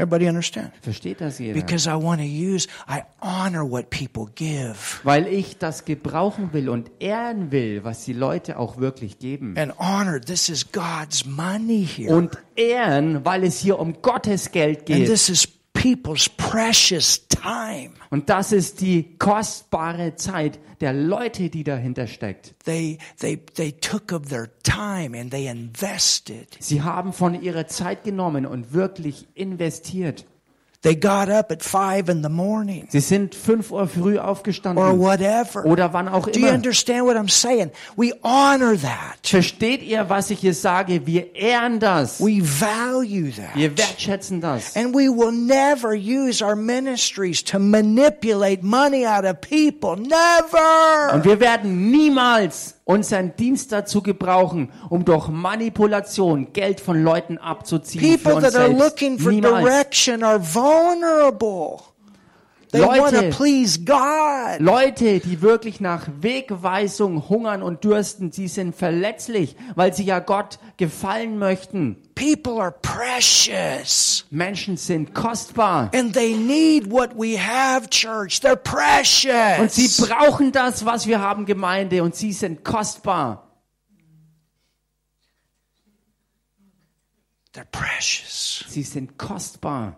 Everybody 0.00 0.28
understand? 0.28 0.72
Versteht 0.80 1.20
das 1.20 1.38
jeder? 1.38 1.52
Because 1.52 1.86
I 1.86 1.92
want 1.92 2.22
to 2.22 2.26
use, 2.26 2.66
I 2.88 3.02
honor 3.20 3.70
what 3.70 3.90
people 3.90 4.32
give. 4.34 5.00
Weil 5.04 5.26
ich 5.26 5.58
das 5.58 5.84
gebrauchen 5.84 6.54
will 6.54 6.70
und 6.70 6.90
ehren 7.00 7.52
will, 7.52 7.84
was 7.84 8.06
die 8.06 8.14
Leute 8.14 8.58
auch 8.58 8.78
wirklich 8.78 9.18
geben. 9.18 9.56
And 9.58 9.78
honor, 9.78 10.18
this 10.18 10.48
is 10.48 10.72
God's 10.72 11.26
money 11.26 11.86
here. 11.86 12.14
Und 12.14 12.38
ehren, 12.56 13.26
weil 13.26 13.44
es 13.44 13.58
hier 13.58 13.78
um 13.78 14.00
Gottes 14.00 14.52
Geld 14.52 14.78
And 14.78 14.86
geht. 14.86 15.06
this 15.06 15.28
is 15.28 15.46
people's 15.74 16.30
precious. 16.30 17.26
Und 18.10 18.28
das 18.28 18.52
ist 18.52 18.80
die 18.80 19.16
kostbare 19.18 20.14
Zeit 20.16 20.58
der 20.80 20.92
Leute, 20.92 21.50
die 21.50 21.64
dahinter 21.64 22.06
steckt. 22.06 22.54
They, 22.64 22.98
they, 23.18 23.36
they 23.54 23.72
took 23.72 24.12
of 24.12 24.28
their 24.28 24.50
time 24.62 25.18
and 25.18 25.30
they 25.30 25.46
invested. 25.46 26.56
Sie 26.58 26.82
haben 26.82 27.12
von 27.12 27.40
ihrer 27.40 27.66
Zeit 27.66 28.04
genommen 28.04 28.46
und 28.46 28.72
wirklich 28.72 29.28
investiert. 29.34 30.26
They 30.82 30.94
got 30.94 31.28
up 31.28 31.52
at 31.52 31.62
five 31.62 32.08
in 32.08 32.22
the 32.22 32.30
morning 32.30 32.86
Sie 32.90 33.00
sind 33.00 33.34
fünf 33.34 33.70
Uhr 33.70 33.86
früh 33.86 34.16
or 34.18 34.24
aufgestanden 34.26 34.98
whatever. 34.98 35.66
oder 35.66 35.92
wann 35.92 36.08
auch 36.08 36.26
Do 36.26 36.40
you 36.40 36.46
immer. 36.46 36.54
understand 36.56 37.04
what 37.06 37.16
I'm 37.18 37.28
saying? 37.28 37.70
We 37.96 38.14
honor 38.22 38.76
that. 38.78 39.18
Versteht 39.22 39.82
ihr, 39.82 40.08
was 40.08 40.30
ich 40.30 40.38
hier 40.40 40.54
sage? 40.54 41.06
Wir 41.06 41.34
ehren 41.36 41.80
das. 41.80 42.18
We 42.18 42.40
value 42.42 43.30
that. 43.30 43.54
Wir 43.54 43.76
wertschätzen 43.76 44.40
das. 44.40 44.74
And 44.74 44.94
we 44.94 45.10
will 45.10 45.32
never 45.32 45.92
use 45.92 46.42
our 46.42 46.56
ministries 46.56 47.44
to 47.44 47.58
manipulate 47.58 48.62
money 48.62 49.04
out 49.04 49.26
of 49.26 49.42
people. 49.42 49.96
Never. 49.96 51.12
Und 51.12 51.26
wir 51.26 51.40
werden 51.40 51.90
niemals 51.90 52.76
unseren 52.90 53.36
Dienst 53.36 53.72
dazu 53.72 54.02
gebrauchen, 54.02 54.70
um 54.88 55.04
durch 55.04 55.28
Manipulation 55.28 56.52
Geld 56.52 56.80
von 56.80 57.02
Leuten 57.02 57.38
abzuziehen 57.38 58.18
für 58.18 58.30
People 58.30 58.34
uns 58.44 58.52
that 58.52 58.56
are 58.60 58.72
looking 58.72 59.18
for 59.18 59.30
Niemals. 59.32 59.64
direction 59.64 60.22
are 60.24 60.40
vulnerable. 60.40 61.80
They 62.72 62.80
Leute- 62.82 63.30
please 63.30 63.80
God. 63.84 64.60
Leute, 64.60 65.18
die 65.18 65.42
wirklich 65.42 65.80
nach 65.80 66.06
Wegweisung 66.20 67.28
hungern 67.28 67.62
und 67.64 67.82
dürsten, 67.82 68.30
sie 68.30 68.46
sind 68.46 68.76
verletzlich, 68.76 69.56
weil 69.74 69.92
sie 69.92 70.04
ja 70.04 70.20
Gott 70.20 70.60
gefallen 70.76 71.36
möchten. 71.38 71.96
People 72.14 72.60
are 72.62 72.72
precious. 72.80 74.24
Menschen 74.30 74.76
sind 74.76 75.14
kostbar. 75.14 75.90
And 75.94 76.12
they 76.12 76.34
need 76.34 76.88
what 76.90 77.10
we 77.16 77.36
have, 77.36 77.88
church. 77.90 78.40
They're 78.40 78.52
Und 79.60 79.72
sie 79.72 79.88
precious. 79.88 80.08
brauchen 80.08 80.52
das, 80.52 80.84
was 80.84 81.08
wir 81.08 81.20
haben, 81.20 81.46
Gemeinde, 81.46 82.04
und 82.04 82.14
sie 82.14 82.32
sind 82.32 82.64
kostbar. 82.64 83.48
They're 87.52 87.64
precious. 87.72 88.64
Sie 88.68 88.84
sind 88.84 89.18
kostbar. 89.18 89.96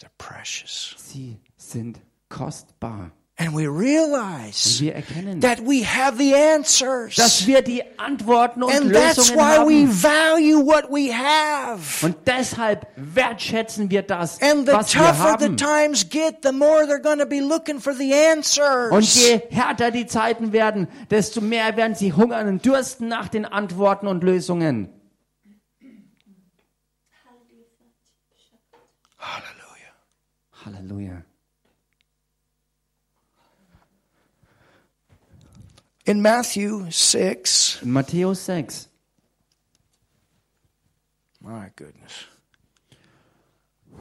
They're 0.00 0.10
precious. 0.18 0.94
Sie 0.96 1.38
sind 1.56 2.00
kostbar. 2.28 3.10
And 3.36 3.54
we 3.56 3.70
Und 3.70 3.78
realize 3.78 4.80
wir 4.80 4.94
erkennen, 4.94 5.40
that 5.40 5.60
we 5.60 5.82
have 5.82 6.18
the 6.18 6.34
answers. 6.34 7.14
dass 7.14 7.46
wir 7.46 7.62
die 7.62 7.82
Antworten 7.98 8.62
und 8.62 8.70
And 8.70 8.92
that's 8.92 9.16
Lösungen 9.16 9.38
why 9.38 9.66
we 9.66 9.86
haben. 9.86 10.02
value 10.02 10.66
what 10.66 10.90
we 10.90 11.10
have. 11.10 12.04
Und 12.04 12.16
deshalb 12.26 12.86
wertschätzen 12.96 13.90
wir 13.90 14.02
das, 14.02 14.42
And 14.42 14.66
the 14.66 14.72
was 14.74 14.94
wir 14.94 15.00
tougher 15.00 15.36
the 15.38 15.44
haben. 15.46 15.56
times 15.56 16.06
get, 16.10 16.42
the 16.42 16.52
more 16.52 16.82
they're 16.84 17.00
going 17.00 17.18
to 17.18 17.24
be 17.24 17.40
looking 17.40 17.80
for 17.80 17.94
the 17.94 18.12
answers. 18.12 18.92
Und 18.92 19.04
je 19.14 19.40
härter 19.48 19.90
die 19.90 20.06
Zeiten 20.06 20.52
werden, 20.52 20.86
desto 21.10 21.40
mehr 21.40 21.78
werden 21.78 21.94
sie 21.94 22.12
hungern 22.12 22.46
und 22.46 22.64
dürsten 22.66 23.08
nach 23.08 23.28
den 23.28 23.46
Antworten 23.46 24.06
und 24.06 24.22
Lösungen. 24.22 24.90
Halleluja. 30.74 31.22
In 36.04 36.22
Matthew 36.22 36.90
6, 36.90 37.82
In 37.82 37.92
Matthäus 37.92 38.36
6. 38.44 38.88
my 41.40 41.70
goodness. 41.76 42.26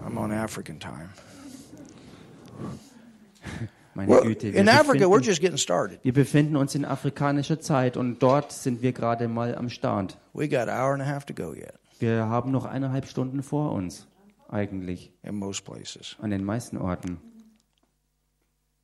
I'm 0.03 0.17
on 0.17 0.31
African 0.31 0.79
time. 0.79 1.09
Meine 3.95 4.21
Güte. 4.21 4.49
In 4.55 4.69
Africa, 4.69 5.09
we're 5.09 5.19
just 5.21 5.41
getting 5.41 5.57
started. 5.57 5.99
wir 6.03 6.13
befinden 6.13 6.55
uns 6.55 6.73
in 6.75 6.85
afrikanischer 6.85 7.59
Zeit 7.59 7.97
und 7.97 8.19
dort 8.19 8.51
sind 8.51 8.81
wir 8.81 8.93
gerade 8.93 9.27
mal 9.27 9.55
am 9.55 9.69
Start. 9.69 10.17
We 10.33 10.47
got 10.47 10.69
an 10.69 10.79
hour 10.79 10.93
and 10.93 11.01
a 11.01 11.05
half 11.05 11.25
to 11.25 11.33
go 11.33 11.53
yet 11.53 11.73
Wir 11.99 12.27
haben 12.27 12.51
noch 12.51 12.65
eineinhalb 12.65 13.07
Stunden 13.07 13.43
vor 13.43 13.73
uns, 13.73 14.07
eigentlich, 14.49 15.11
in 15.23 15.35
most 15.35 15.63
places. 15.65 16.15
an 16.21 16.29
den 16.31 16.43
meisten 16.43 16.77
Orten. 16.77 17.17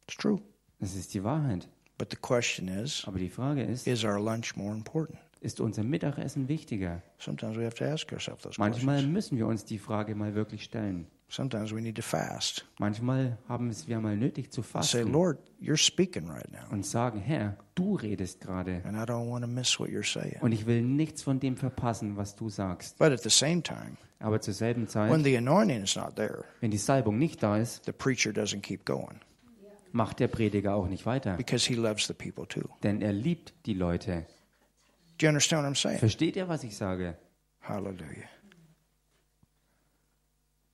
It's 0.07 0.17
true. 0.17 0.39
Das 0.79 0.95
ist 0.95 1.13
die 1.13 1.23
Wahrheit. 1.23 1.67
But 1.97 2.11
the 2.11 2.17
question 2.17 2.67
is 2.67 3.03
Aber 3.07 3.19
die 3.19 3.29
Frage 3.29 3.63
ist, 3.63 3.87
is 3.87 4.03
our 4.03 4.19
lunch 4.19 4.55
more 4.55 4.73
important? 4.75 5.17
ist 5.41 5.59
unser 5.59 5.83
Mittagessen 5.83 6.47
wichtiger? 6.47 7.01
Sometimes 7.17 7.57
we 7.57 7.63
have 7.65 7.75
to 7.75 7.85
ask 7.85 8.11
ourselves 8.11 8.43
those 8.43 8.59
Manchmal 8.59 8.95
questions. 8.95 9.13
müssen 9.13 9.37
wir 9.37 9.47
uns 9.47 9.63
die 9.65 9.79
Frage 9.79 10.15
mal 10.15 10.35
wirklich 10.35 10.63
stellen. 10.63 11.07
Sometimes 11.27 11.73
we 11.73 11.81
need 11.81 11.95
to 11.95 12.01
fast. 12.03 12.65
Manchmal 12.77 13.37
haben 13.47 13.69
es 13.69 13.87
wir 13.87 13.99
mal 13.99 14.15
nötig 14.15 14.51
zu 14.51 14.61
Say, 14.61 14.69
fasten 14.69 15.11
Lord, 15.11 15.39
you're 15.59 15.77
speaking 15.77 16.29
right 16.29 16.51
now, 16.51 16.71
und 16.71 16.85
sagen, 16.85 17.19
Herr, 17.19 17.57
du 17.73 17.95
redest 17.95 18.41
gerade 18.41 18.81
and 18.85 18.95
I 18.95 19.01
don't 19.11 19.29
want 19.29 19.43
to 19.43 19.49
miss 19.49 19.79
what 19.79 19.89
you're 19.89 20.03
saying. 20.05 20.39
und 20.41 20.51
ich 20.51 20.67
will 20.67 20.81
nichts 20.83 21.23
von 21.23 21.39
dem 21.39 21.57
verpassen, 21.57 22.15
was 22.17 22.35
du 22.35 22.49
sagst. 22.49 22.97
But 22.99 23.11
at 23.11 23.21
the 23.21 23.29
same 23.31 23.63
time, 23.63 23.97
Aber 24.25 24.41
zur 24.41 24.55
selben 24.55 24.81
when 24.81 24.87
Zeit, 24.87 25.23
the 25.23 25.37
anointing 25.37 25.83
is 25.83 25.95
not 25.95 26.15
there, 26.15 26.45
wenn 26.59 26.71
die 26.71 26.79
Salbung 26.79 27.19
nicht 27.19 27.43
da 27.43 27.57
ist, 27.57 27.85
the 27.85 27.91
preacher 27.91 28.31
doesn't 28.31 28.61
keep 28.61 28.83
going 28.83 29.19
macht 29.91 30.19
der 30.19 30.27
Prediger 30.27 30.73
auch 30.73 30.87
nicht 30.87 31.05
weiter, 31.05 31.37
because 31.37 31.67
he 31.67 31.75
loves 31.75 32.07
the 32.07 32.13
people 32.15 32.47
too. 32.47 32.67
denn 32.81 33.03
er 33.03 33.13
liebt 33.13 33.53
die 33.67 33.75
Leute. 33.75 34.25
Do 35.19 35.27
you 35.27 35.29
understand 35.29 35.63
what 35.63 35.71
I'm 35.71 35.79
saying? 35.79 35.99
Versteht 35.99 36.35
ihr, 36.35 36.49
was 36.49 36.63
ich 36.63 36.75
sage? 36.75 37.15
Hallelujah. 37.61 38.27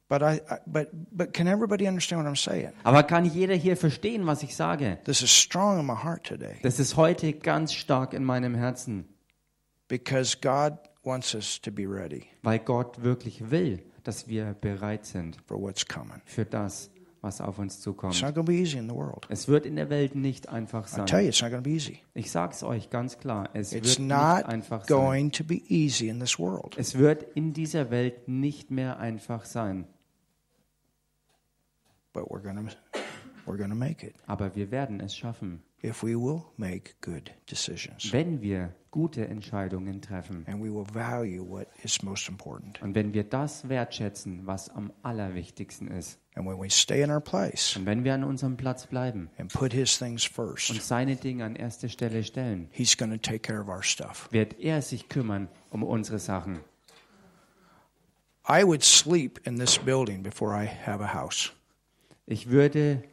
But 0.08 0.22
I 0.22 0.39
but 0.66 0.88
but 1.12 1.34
can 1.34 1.47
everybody 1.47 1.89
understand 1.89 2.24
what 2.24 2.32
I'm 2.32 2.38
saying? 2.38 2.72
Aber 2.84 3.04
kann 3.04 3.26
jeder 3.26 3.56
hier 3.56 3.76
verstehen, 3.76 4.26
was 4.28 4.43
ich 4.43 4.56
sage? 4.56 4.97
This 5.04 5.22
is 5.22 5.30
strong 5.30 5.78
in 5.78 5.86
my 5.86 5.95
heart 6.02 6.26
today 6.26 6.56
Das 6.64 6.80
ist 6.80 6.95
heute 6.95 7.34
ganz 7.34 7.74
stark 7.74 8.14
in 8.14 8.24
meinem 8.24 8.56
Herzen, 8.56 9.10
because 9.89 10.38
God 10.39 10.78
wants 11.04 11.34
us 11.36 11.60
to 11.62 11.72
be 11.72 11.84
ready 11.88 12.24
weil 12.43 12.60
Gott 12.60 13.02
wirklich 13.04 13.49
will, 13.52 13.84
dass 14.04 14.28
wir 14.28 14.54
bereit 14.62 15.06
sind 15.06 15.38
for 15.47 15.60
what's 15.62 15.86
coming. 15.86 16.22
für 16.26 16.45
das, 16.45 16.89
was 17.22 17.39
auf 17.41 17.60
uns 17.60 17.76
It's 17.76 17.84
zukommt. 17.84 18.20
not 18.22 18.34
going 18.34 18.45
to 18.45 18.52
be 18.52 18.58
easy 18.58 18.78
in 18.78 18.89
the 18.89 18.95
world. 18.95 19.26
Es 19.30 19.47
wird 19.47 19.66
in 19.68 19.76
der 19.76 19.89
Welt 19.91 20.16
nicht 20.16 20.49
einfach 20.49 20.88
I 20.88 20.95
tell 20.95 21.08
sein. 21.08 21.22
you, 21.24 21.30
it's 21.30 21.41
not 21.41 21.52
going 21.52 21.64
to 21.64 21.70
be 21.70 21.76
easy. 21.76 21.99
Ich 22.16 22.32
sage 22.32 22.54
es 22.54 22.64
euch 22.64 22.89
ganz 22.89 23.18
klar, 23.20 23.49
es 23.54 23.74
It's 23.74 23.97
wird 23.97 23.99
nicht 23.99 24.10
not 24.10 24.45
einfach 24.45 24.86
sein. 24.86 24.97
going 24.97 25.32
to 25.32 25.43
be 25.43 25.62
easy 25.68 26.08
in 26.10 26.20
this 26.20 26.39
world. 26.39 26.76
Es 26.78 26.97
wird 26.97 27.24
in 27.36 27.54
dieser 27.54 27.91
Welt 27.91 28.28
nicht 28.28 28.72
mehr 28.72 28.99
einfach 28.99 29.45
sein, 29.45 29.86
But 32.14 32.24
we're 32.30 32.41
going 32.41 32.58
to 32.68 32.74
we're 33.45 33.58
going 33.58 33.70
to 33.70 33.76
make 33.76 34.06
it 34.06 34.16
aber 34.28 34.54
wir 34.56 34.70
werden 34.72 34.99
es 34.99 35.16
schaffen, 35.16 35.62
if 35.84 36.03
we 36.03 36.15
will 36.15 36.43
make 36.57 36.93
good 37.01 37.32
decisions 37.49 38.11
wenn 38.11 38.41
wir 38.41 38.73
gute 38.91 39.25
Entscheidungen 39.27 40.01
treffen 40.01 40.45
and 40.47 40.61
we 40.61 40.69
will 40.69 40.86
value 40.93 41.43
what 41.43 41.67
is 41.84 42.03
most 42.03 42.27
important. 42.29 42.82
und 42.82 42.93
wenn 42.95 43.13
wir 43.13 43.23
das 43.23 43.69
wertschätzen, 43.69 44.45
was 44.45 44.69
am 44.69 44.91
allerwichtigsten 45.01 45.88
ist. 45.88 46.19
And 46.36 46.47
when 46.47 46.57
we 46.57 46.69
stay 46.69 47.01
in 47.01 47.11
our 47.11 47.19
place 47.19 47.75
Und 47.75 47.86
wenn 47.86 48.03
wir 48.03 48.13
an 48.13 48.23
unserem 48.23 48.57
Platz 48.57 48.88
bleiben 48.88 49.29
and 49.38 49.51
put 49.51 49.73
His 49.73 49.97
things 49.97 50.25
und 50.25 50.34
first, 50.34 50.82
seine 50.82 51.15
Dinge 51.15 51.43
an 51.45 51.55
erste 51.55 51.89
Stelle 51.89 52.23
stellen, 52.23 52.67
He's 52.71 52.97
going 52.97 53.11
to 53.11 53.17
take 53.17 53.39
care 53.39 53.61
of 53.61 53.67
our 53.67 53.84
stuff. 53.84 54.27
wird 54.32 54.59
er 54.59 54.82
sich 54.82 55.09
kümmern 55.09 55.47
um 55.69 55.84
unsere 55.84 56.19
Sachen. 56.19 56.59
I 58.47 58.63
would 58.63 58.84
sleep 58.84 59.39
in 59.45 59.57
this 59.57 59.77
building 59.77 60.23
before 60.23 60.53
I 60.53 60.65
have 60.65 61.01
a 61.03 61.13
house. 61.13 61.51
Ich 62.25 62.49
würde, 62.49 63.03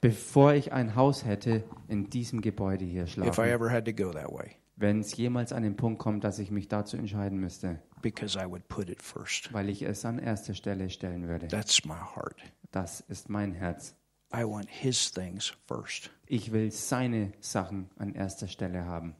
bevor 0.00 0.54
ich 0.54 0.72
ein 0.72 0.94
Haus 0.94 1.24
hätte, 1.24 1.64
in 1.88 2.10
diesem 2.10 2.40
Gebäude 2.40 2.84
hier 2.84 3.04
if 3.04 3.08
I 3.08 3.12
schlafen, 3.12 3.44
ever 3.44 3.70
had 3.70 3.84
to 3.84 3.92
go 3.92 4.12
that 4.12 4.32
way 4.32 4.56
wenn 4.78 5.00
es 5.00 5.16
jemals 5.16 5.52
an 5.52 5.64
den 5.64 5.76
Punkt 5.76 5.98
kommt, 5.98 6.24
dass 6.24 6.38
ich 6.38 6.50
mich 6.50 6.68
dazu 6.68 6.96
entscheiden 6.96 7.38
müsste, 7.38 7.80
because 8.00 8.38
I 8.38 8.48
would 8.48 8.68
put 8.68 8.88
it 8.88 9.02
first. 9.02 9.52
weil 9.52 9.68
ich 9.68 9.82
es 9.82 10.04
an 10.04 10.18
erste 10.18 10.54
Stelle 10.54 10.88
stellen 10.88 11.26
würde. 11.28 11.48
That's 11.48 11.84
my 11.84 11.94
heart. 11.94 12.36
Das 12.70 13.00
ist 13.00 13.28
mein 13.28 13.52
Herz. 13.52 13.96
I 14.32 14.44
want 14.44 14.68
His 14.68 15.10
things 15.10 15.52
first. 15.66 16.10
Ich 16.26 16.52
will 16.52 16.70
seine 16.70 17.32
Sachen 17.40 17.90
an 17.96 18.14
erster 18.14 18.46
Stelle 18.46 18.84
haben. 18.84 19.16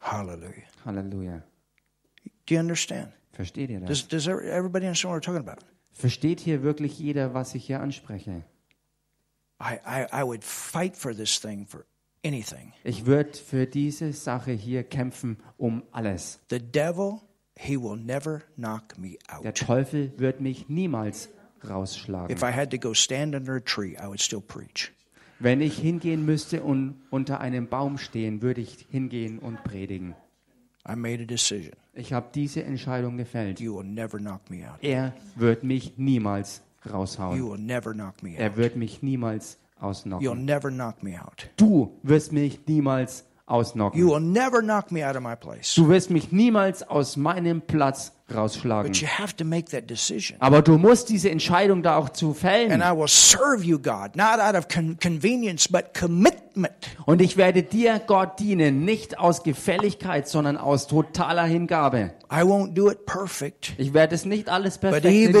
Hallelujah. 0.00 0.64
Halleluja. 0.84 1.42
Do 2.46 2.54
you 2.54 2.60
understand? 2.60 3.12
Versteht 3.32 3.70
ihr 3.70 3.80
das? 3.80 3.88
Does, 3.88 4.08
does 4.08 4.26
everybody 4.26 4.86
understand 4.86 5.14
what 5.14 5.22
we're 5.22 5.24
talking 5.24 5.48
about? 5.48 5.64
Versteht 5.92 6.40
hier 6.40 6.62
wirklich 6.62 6.98
jeder, 6.98 7.34
was 7.34 7.54
ich 7.54 7.66
hier 7.66 7.80
anspreche? 7.80 8.44
Ich 12.84 13.06
würde 13.06 13.38
für 13.38 13.66
diese 13.66 14.12
Sache 14.12 14.52
hier 14.52 14.84
kämpfen 14.84 15.36
um 15.56 15.82
alles. 15.92 16.40
The 16.50 16.58
devil, 16.60 17.20
he 17.56 17.76
will 17.76 17.96
never 17.96 18.42
knock 18.56 18.98
me 18.98 19.16
Der 19.42 19.50
out. 19.50 19.56
Teufel 19.56 20.12
wird 20.16 20.40
mich 20.40 20.68
niemals 20.68 21.28
rausschlagen. 21.68 22.34
If 22.34 22.42
I 22.42 22.52
had 22.52 22.70
to 22.70 22.78
go 22.78 22.94
stand 22.94 23.34
under 23.34 23.56
a 23.56 23.60
tree, 23.60 23.96
I 23.96 24.06
would 24.06 24.20
still 24.20 24.40
preach. 24.40 24.92
Wenn 25.40 25.60
ich 25.60 25.78
hingehen 25.78 26.24
müsste 26.24 26.62
und 26.62 27.00
unter 27.10 27.40
einem 27.40 27.68
Baum 27.68 27.98
stehen, 27.98 28.42
würde 28.42 28.60
ich 28.60 28.86
hingehen 28.90 29.38
und 29.38 29.62
predigen. 29.62 30.14
I 30.88 30.96
made 30.96 31.22
a 31.22 31.26
decision. 31.26 31.74
Ich 31.94 32.12
habe 32.12 32.28
diese 32.34 32.62
Entscheidung 32.64 33.16
gefällt. 33.16 33.60
You 33.60 33.76
will 33.76 33.84
never 33.84 34.18
knock 34.18 34.50
me 34.50 34.68
out. 34.70 34.78
Er 34.82 35.14
wird 35.36 35.62
mich 35.64 35.94
niemals 35.96 36.62
raushauen. 36.92 37.40
will 37.40 37.58
never 37.58 37.92
knock 37.94 38.22
me 38.22 38.36
Er 38.36 38.50
out. 38.50 38.56
wird 38.56 38.76
mich 38.76 39.02
niemals 39.02 39.58
You'll 39.80 39.88
ausnocken. 39.90 40.44
never 40.44 40.70
knock 40.70 41.02
me 41.02 41.16
out. 41.16 41.48
Du 41.56 41.92
wirst 42.02 42.32
mich 42.32 42.66
niemals 42.66 43.24
You 43.48 43.54
ausnocken. 43.54 44.06
will 44.06 44.20
never 44.20 44.60
knock 44.62 44.90
me 44.90 45.02
out 45.08 45.16
of 45.16 45.22
my 45.22 45.34
place. 45.36 45.74
Du 45.74 45.88
wirst 45.88 46.10
mich 46.10 46.32
niemals 46.32 46.82
aus 46.82 47.16
meinem 47.16 47.60
Platz 47.62 48.12
rausschlagen. 48.34 48.92
But 48.92 49.00
you 49.00 49.08
have 49.08 49.34
to 49.36 49.44
make 49.44 49.70
that 49.70 49.88
decision. 49.88 50.36
Aber 50.40 50.62
du 50.62 50.78
musst 50.78 51.08
diese 51.08 51.30
Entscheidung 51.30 51.82
da 51.82 51.96
auch 51.96 52.10
zu 52.10 52.34
fällen. 52.34 52.82
Und 57.06 57.20
ich 57.22 57.36
werde 57.36 57.62
dir, 57.62 58.00
Gott, 58.06 58.40
dienen, 58.40 58.84
nicht 58.84 59.18
aus 59.18 59.42
Gefälligkeit, 59.42 60.28
sondern 60.28 60.56
aus 60.56 60.86
totaler 60.86 61.44
Hingabe. 61.44 62.12
I 62.30 62.42
won't 62.42 62.74
do 62.74 62.90
it 62.90 63.06
perfect, 63.06 63.72
Ich 63.78 63.94
werde 63.94 64.14
es 64.14 64.26
nicht 64.26 64.50
alles 64.50 64.76
but 64.76 64.90
perfekt 64.90 65.34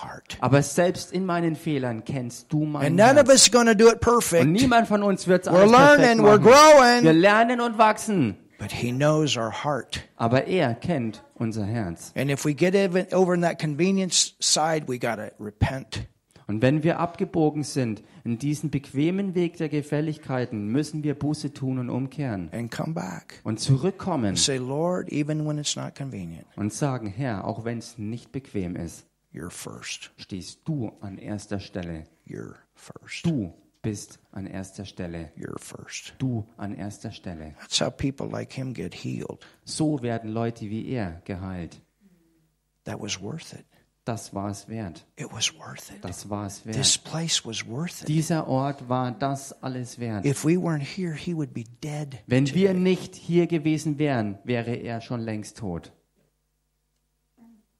heart. 0.00 0.36
Aber 0.40 0.62
selbst 0.62 1.12
in 1.12 1.26
meinen 1.26 1.56
Fehlern 1.56 2.04
kennst 2.04 2.52
du 2.52 2.64
mein 2.64 2.86
And 2.86 2.96
none 2.96 3.20
of 3.20 3.26
Herz. 3.26 3.30
us 3.30 3.50
going 3.50 3.66
to 3.66 3.74
do 3.74 3.90
it 3.90 4.00
Und 4.42 4.52
niemand 4.52 4.86
von 4.86 5.02
uns 5.02 5.26
wird 5.26 5.42
es 5.42 5.48
alles 5.48 5.72
perfekt 5.72 5.98
learning, 5.98 6.20
we're 6.20 6.38
machen. 6.38 7.04
Wir 7.04 7.12
lernen 7.12 7.60
und 7.60 7.78
wachsen. 7.78 8.36
But 8.60 8.70
He 8.70 8.92
knows 8.92 9.36
our 9.36 9.50
heart. 9.64 10.02
Aber 10.16 10.44
er 10.46 10.74
kennt 10.74 11.24
unser 11.34 11.64
Herz. 11.64 12.12
And 12.14 12.30
if 12.30 12.44
we 12.44 12.54
get 12.54 12.74
over 13.12 13.34
in 13.34 13.40
that 13.40 13.58
convenience 13.58 14.34
side, 14.38 14.86
we 14.86 14.98
got 14.98 15.16
to 15.16 15.32
repent. 15.40 16.06
Und 16.46 16.62
wenn 16.62 16.82
wir 16.82 16.98
abgebogen 16.98 17.62
sind 17.62 18.02
in 18.24 18.36
diesen 18.38 18.70
bequemen 18.70 19.36
Weg 19.36 19.56
der 19.58 19.68
Gefälligkeiten, 19.68 20.66
müssen 20.66 21.04
wir 21.04 21.14
Buße 21.14 21.52
tun 21.54 21.78
und 21.78 21.90
umkehren 21.90 22.50
and 22.52 22.70
come 22.72 22.92
back. 22.92 23.40
und 23.44 23.60
zurückkommen 23.60 24.34
Say, 24.36 24.58
Lord, 24.58 25.10
even 25.10 25.46
when 25.46 25.58
it's 25.58 25.76
not 25.76 25.94
convenient, 25.94 26.46
und 26.56 26.72
sagen, 26.72 27.06
Herr, 27.06 27.44
auch 27.46 27.64
wenn 27.64 27.78
es 27.78 27.98
nicht 27.98 28.32
bequem 28.32 28.74
ist, 28.76 29.06
you're 29.32 29.50
first. 29.50 30.10
stehst 30.16 30.60
du 30.64 30.90
an 31.00 31.18
erster 31.18 31.60
Stelle. 31.60 32.04
You're 32.26 32.56
first. 32.74 33.24
Du 33.24 33.54
bist 33.82 34.18
an 34.32 34.46
erster 34.46 34.84
Stelle. 34.84 35.30
You're 35.36 35.58
first. 35.58 36.14
Du 36.18 36.46
an 36.56 36.74
erster 36.74 37.10
Stelle. 37.12 37.54
That's 37.60 37.80
how 37.80 37.90
people 37.90 38.28
like 38.28 38.52
him 38.52 38.72
get 38.74 38.94
healed. 38.94 39.40
So 39.64 40.02
werden 40.02 40.32
Leute 40.32 40.68
wie 40.68 40.86
er 40.88 41.22
geheilt. 41.24 41.80
That 42.84 43.00
was 43.00 43.20
worth 43.20 43.52
it. 43.54 43.64
Das 44.06 44.34
war 44.34 44.48
es 44.50 44.66
wert. 44.68 45.06
It 45.16 45.30
was 45.30 45.52
worth 45.58 45.90
it. 45.90 46.02
Das 46.02 46.28
war 46.30 46.46
es 46.46 46.62
This 46.62 46.96
wert. 46.98 47.04
place 47.04 47.44
was 47.44 47.66
worth 47.66 48.02
it. 48.02 48.08
Dieser 48.08 48.48
Ort 48.48 48.88
war 48.88 49.12
das 49.12 49.52
alles 49.62 49.98
wert. 49.98 50.24
If 50.24 50.44
we 50.44 50.56
weren't 50.56 50.82
here, 50.96 51.14
he 51.14 51.34
would 51.36 51.52
be 51.52 51.64
dead. 51.82 52.18
Wenn 52.26 52.46
today. 52.46 52.60
wir 52.60 52.74
nicht 52.74 53.14
hier 53.14 53.46
gewesen 53.46 53.98
wären, 53.98 54.38
wäre 54.44 54.74
er 54.74 55.00
schon 55.02 55.20
längst 55.20 55.58
tot. 55.58 55.92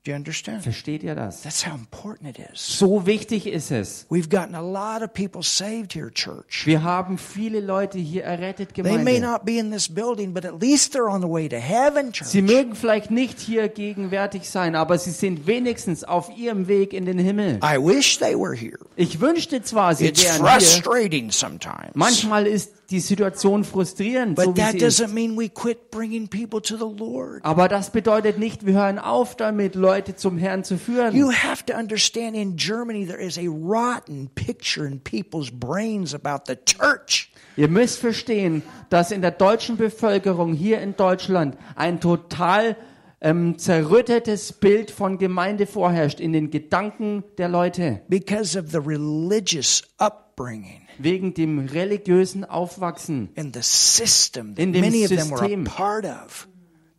Do 0.03 0.13
you 0.13 0.17
understand? 0.17 0.63
Versteht 0.63 1.03
ihr 1.03 1.15
das? 1.15 1.43
That's 1.43 1.67
how 1.67 1.75
important 1.75 2.31
it 2.31 2.39
is. 2.51 2.79
So 2.79 3.05
wichtig 3.05 3.47
ist 3.47 3.71
es. 3.71 4.07
We've 4.09 4.31
gotten 4.31 4.55
a 4.55 4.63
lot 4.63 5.03
of 5.03 5.13
people 5.13 5.43
saved 5.43 5.93
here, 5.95 6.11
church. 6.11 6.63
Wir 6.65 6.83
haben 6.83 7.19
viele 7.19 7.61
Leute 7.61 7.99
hier 7.99 8.25
errettet, 8.25 8.73
They 8.73 8.83
may 8.83 8.97
Gemeinde. 8.97 9.21
not 9.21 9.45
be 9.45 9.59
in 9.59 9.71
this 9.71 9.91
building, 9.95 10.33
but 10.33 10.47
at 10.47 10.59
least 10.59 10.95
they're 10.97 11.11
on 11.11 11.21
the 11.21 11.29
way 11.29 11.51
to 11.51 11.57
heaven, 11.57 12.13
church. 12.13 12.29
Sie 12.31 12.41
mögen 12.41 12.75
vielleicht 12.75 13.11
nicht 13.11 13.41
hier 13.41 13.69
gegenwärtig 13.69 14.49
sein, 14.49 14.75
aber 14.75 14.97
sie 14.99 15.11
sind 15.11 15.47
wenigstens 15.47 16.03
auf 16.03 16.31
ihrem 16.35 16.67
Weg 16.67 16.95
in 16.95 17.05
den 17.05 17.19
Himmel. 17.19 17.61
I 17.63 17.77
wish 17.77 18.19
they 18.19 18.35
were 18.35 18.57
here. 18.57 18.79
Ich 18.97 19.21
wünschte 19.21 19.61
zwar, 19.63 19.95
sie 19.95 20.07
It's 20.07 20.25
wären 20.25 20.37
hier. 20.41 20.61
frustrating 20.61 21.31
sometimes. 21.31 21.91
Manchmal 21.93 22.47
ist 22.47 22.73
die 22.91 23.01
Situation 23.01 23.65
frustrierend, 23.65 24.39
so 24.39 24.47
But 24.47 24.57
wie 24.57 24.61
that 24.61 24.73
sie 24.73 24.79
ist. 24.79 25.01
doesn't 25.01 25.13
mean 25.13 25.37
we 25.39 25.49
quit 25.49 25.91
bringing 25.91 26.29
people 26.29 26.61
to 26.61 26.77
the 26.77 26.99
Lord. 26.99 27.45
Aber 27.45 27.69
das 27.69 27.91
bedeutet 27.91 28.39
nicht, 28.39 28.67
wir 28.67 28.75
hören 28.75 28.99
auf 28.99 29.37
damit, 29.37 29.75
Leute 29.75 30.17
zum 30.17 30.39
Herrn 30.39 30.65
zu 30.65 30.77
führen. 30.77 31.15
You 31.15 31.31
have 31.31 31.65
to 31.67 31.75
understand 31.75 32.35
in 32.37 32.57
Germany 32.57 33.07
there 33.07 33.21
is 33.21 33.39
a 33.39 33.49
rotten 33.49 34.29
picture 34.35 34.87
in 34.87 35.01
people's 35.01 35.51
brains 35.51 36.15
about 36.15 36.45
the 36.47 36.57
church. 36.57 37.31
Ihr 37.57 37.69
müsst 37.69 37.99
verstehen, 37.99 38.63
dass 38.89 39.11
in 39.11 39.21
der 39.21 39.33
deutschen 39.33 39.77
Bevölkerung 39.77 40.55
hier 40.55 40.81
in 40.81 40.97
Deutschland 40.97 41.57
ein 41.77 42.01
total 42.01 42.77
ähm, 43.21 43.59
zerrüttetes 43.59 44.53
Bild 44.53 44.91
von 44.91 45.19
Gemeinde 45.19 45.67
vorherrscht 45.67 46.21
in 46.21 46.33
den 46.33 46.51
Gedanken 46.51 47.23
der 47.39 47.49
Leute 47.49 48.01
because 48.09 48.59
of 48.59 48.71
the 48.71 48.79
religious 48.79 49.83
upbringing 49.99 50.80
wegen 51.03 51.35
dem 51.35 51.59
religiösen 51.59 52.45
Aufwachsen. 52.45 53.29
the 53.37 53.61
system 53.63 54.55
In 54.57 54.73
dem 54.73 54.83
many 54.83 55.05
of 55.05 55.09
them 55.11 55.31
were 55.31 55.37
a 55.37 55.49
System. 55.49 55.65
part 55.65 56.05
of. 56.05 56.49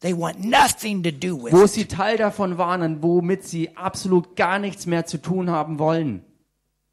They 0.02 0.18
want 0.18 0.44
nothing 0.44 1.04
to 1.04 1.12
do 1.12 1.36
with 1.42 1.54
wo 1.54 1.68
sie 1.68 1.86
Teil 1.86 2.18
davon 2.18 2.58
waren 2.58 2.82
und 2.82 3.04
womit 3.04 3.44
sie 3.48 3.76
absolut 3.78 4.36
gar 4.36 4.58
nichts 4.58 4.86
mehr 4.88 5.06
zu 5.06 5.20
tun 5.20 5.50
haben 5.52 5.78
wollen. 5.78 6.24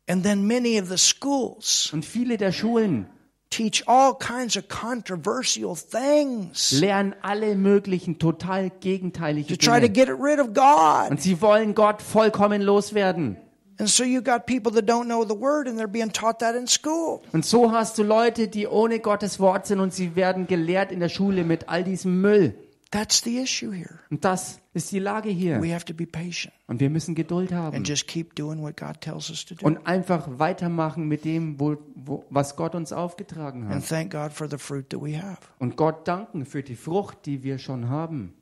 And 0.07 0.23
then 0.23 0.47
many 0.47 0.81
of 0.81 0.89
the 0.89 0.99
schools 0.99 1.91
Und 1.93 2.05
viele 2.05 2.37
der 2.37 2.53
Schulen 2.53 3.07
teach 3.51 3.89
all 3.89 4.15
kinds 4.19 4.59
of 4.59 4.69
controversial 4.69 5.75
things 5.75 6.71
lernen 6.73 7.15
alle 7.23 7.57
möglichen 7.57 8.19
total 8.19 8.69
gegenteilige 8.81 9.57
to 9.57 9.71
try 9.71 9.81
to 9.81 9.89
Dinge. 9.89 9.93
get 9.93 10.09
rid 10.11 10.39
of 10.39 10.53
God. 10.53 11.11
Und 11.11 11.23
sie 11.23 11.41
wollen 11.41 11.75
Gott 11.75 12.03
vollkommen 12.03 12.61
loswerden. 12.61 13.39
And 13.79 13.89
so 13.89 14.03
you 14.03 14.21
got 14.23 14.47
people 14.47 14.73
that 14.73 14.87
don't 14.89 15.07
know 15.07 15.25
the 15.25 15.39
word 15.39 15.69
and 15.69 15.79
they're 15.79 15.87
being 15.87 16.13
taught 16.13 16.41
that 16.41 16.57
in 16.57 16.67
school. 16.67 17.21
Und 17.33 17.45
so 17.45 17.71
hast 17.73 17.97
du 17.99 18.03
Leute, 18.03 18.49
die 18.49 18.67
ohne 18.67 18.99
Gottes 18.99 19.39
Wort 19.39 19.67
sind 19.67 19.79
und 19.81 19.93
sie 19.95 20.17
werden 20.17 20.47
gelehrt 20.49 20.91
in 20.91 20.99
der 21.01 21.09
Schule 21.09 21.45
mit 21.45 21.69
all 21.69 21.85
diesem 21.85 22.21
Müll. 22.21 22.55
That's 22.91 23.23
the 23.23 23.39
issue 23.39 23.71
here. 23.71 23.99
Und 24.11 24.25
das 24.25 24.61
ist 24.73 24.91
die 24.93 24.99
Lage 24.99 25.29
hier. 25.29 25.61
We 25.63 25.75
have 25.75 25.85
to 25.85 25.93
be 25.95 26.07
patient 26.07 26.55
Und 26.69 26.81
wir 26.81 26.89
müssen 26.89 27.15
Geduld 27.15 27.53
haben 27.53 27.77
and 27.77 27.87
just 27.87 28.09
keep 28.09 28.35
doing 28.35 28.63
what 28.63 28.79
God 28.79 29.01
tells 29.03 29.29
us 29.31 29.45
to 29.45 29.55
do. 29.55 29.67
und 29.67 29.87
einfach 29.87 30.27
weitermachen 30.39 31.07
mit 31.07 31.25
dem, 31.27 31.61
wo, 31.61 31.77
wo, 31.95 32.25
was 32.31 32.57
Gott 32.57 32.75
uns 32.75 32.93
aufgetragen 32.93 33.65
And 33.65 33.75
hat. 33.83 33.89
thank 33.89 34.11
God 34.13 34.33
for 34.33 34.49
the 34.49 34.57
fruit 34.57 34.89
that 34.91 35.03
we 35.03 35.21
have. 35.23 35.37
Und 35.59 35.77
Gott 35.77 36.09
danken 36.09 36.47
für 36.47 36.63
die 36.63 36.77
Frucht, 36.77 37.27
die 37.27 37.43
wir 37.43 37.59
schon 37.59 37.91
haben. 37.91 38.33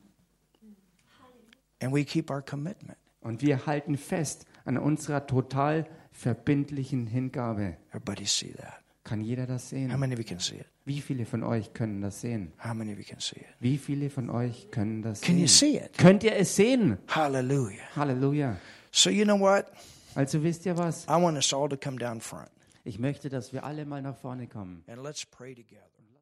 And 1.82 1.92
we 1.92 2.04
keep 2.04 2.30
our 2.30 2.40
commitment. 2.40 2.96
Und 3.20 3.42
wir 3.42 3.66
halten 3.66 3.96
fest 3.98 4.46
an 4.66 4.76
unserer 4.78 5.26
total 5.26 5.86
verbindlichen 6.12 7.06
Hingabe. 7.06 7.76
Everybody 7.90 8.26
see 8.26 8.52
that? 8.52 8.74
Kann 9.04 9.20
jeder 9.20 9.46
das 9.46 9.64
How 9.66 9.70
sehen? 9.70 10.00
many 10.00 10.12
of 10.14 10.18
you 10.18 10.24
can 10.24 10.40
see 10.40 10.56
it? 10.56 10.66
Wie 10.84 11.00
viele 11.00 11.26
von 11.26 11.42
euch 11.44 11.72
können 11.72 12.00
das 12.00 12.20
sehen? 12.20 12.52
How 12.64 12.74
many 12.74 12.92
of 12.92 12.98
you 12.98 13.04
can 13.04 13.20
see 13.20 13.36
it? 13.40 13.46
Wie 13.60 13.78
viele 13.78 14.10
von 14.10 14.30
euch 14.30 14.68
können 14.70 15.02
das 15.02 15.20
Can 15.20 15.38
you 15.38 15.46
sehen? 15.46 15.70
see 15.72 15.76
it? 15.78 15.96
Könnt 15.98 16.24
ihr 16.24 16.34
es 16.36 16.56
sehen? 16.56 16.98
Hallelujah. 17.08 17.82
Halleluja. 17.94 18.56
So 18.90 19.10
you 19.10 19.24
know 19.24 19.38
what? 19.38 19.66
Also 20.14 20.42
wisst 20.42 20.66
ihr 20.66 20.76
was? 20.76 21.04
I 21.04 21.20
want 21.22 21.36
us 21.36 21.52
all 21.52 21.68
to 21.68 21.76
come 21.76 21.98
down 21.98 22.20
front. 22.20 22.48
Ich 22.84 22.98
möchte, 22.98 23.28
dass 23.28 23.52
wir 23.52 23.64
alle 23.64 23.84
mal 23.84 24.00
nach 24.02 24.16
vorne 24.16 24.46
kommen 24.46 24.82
and 24.88 25.02
let's 25.02 25.24
pray 25.26 25.54
together. 25.54 25.82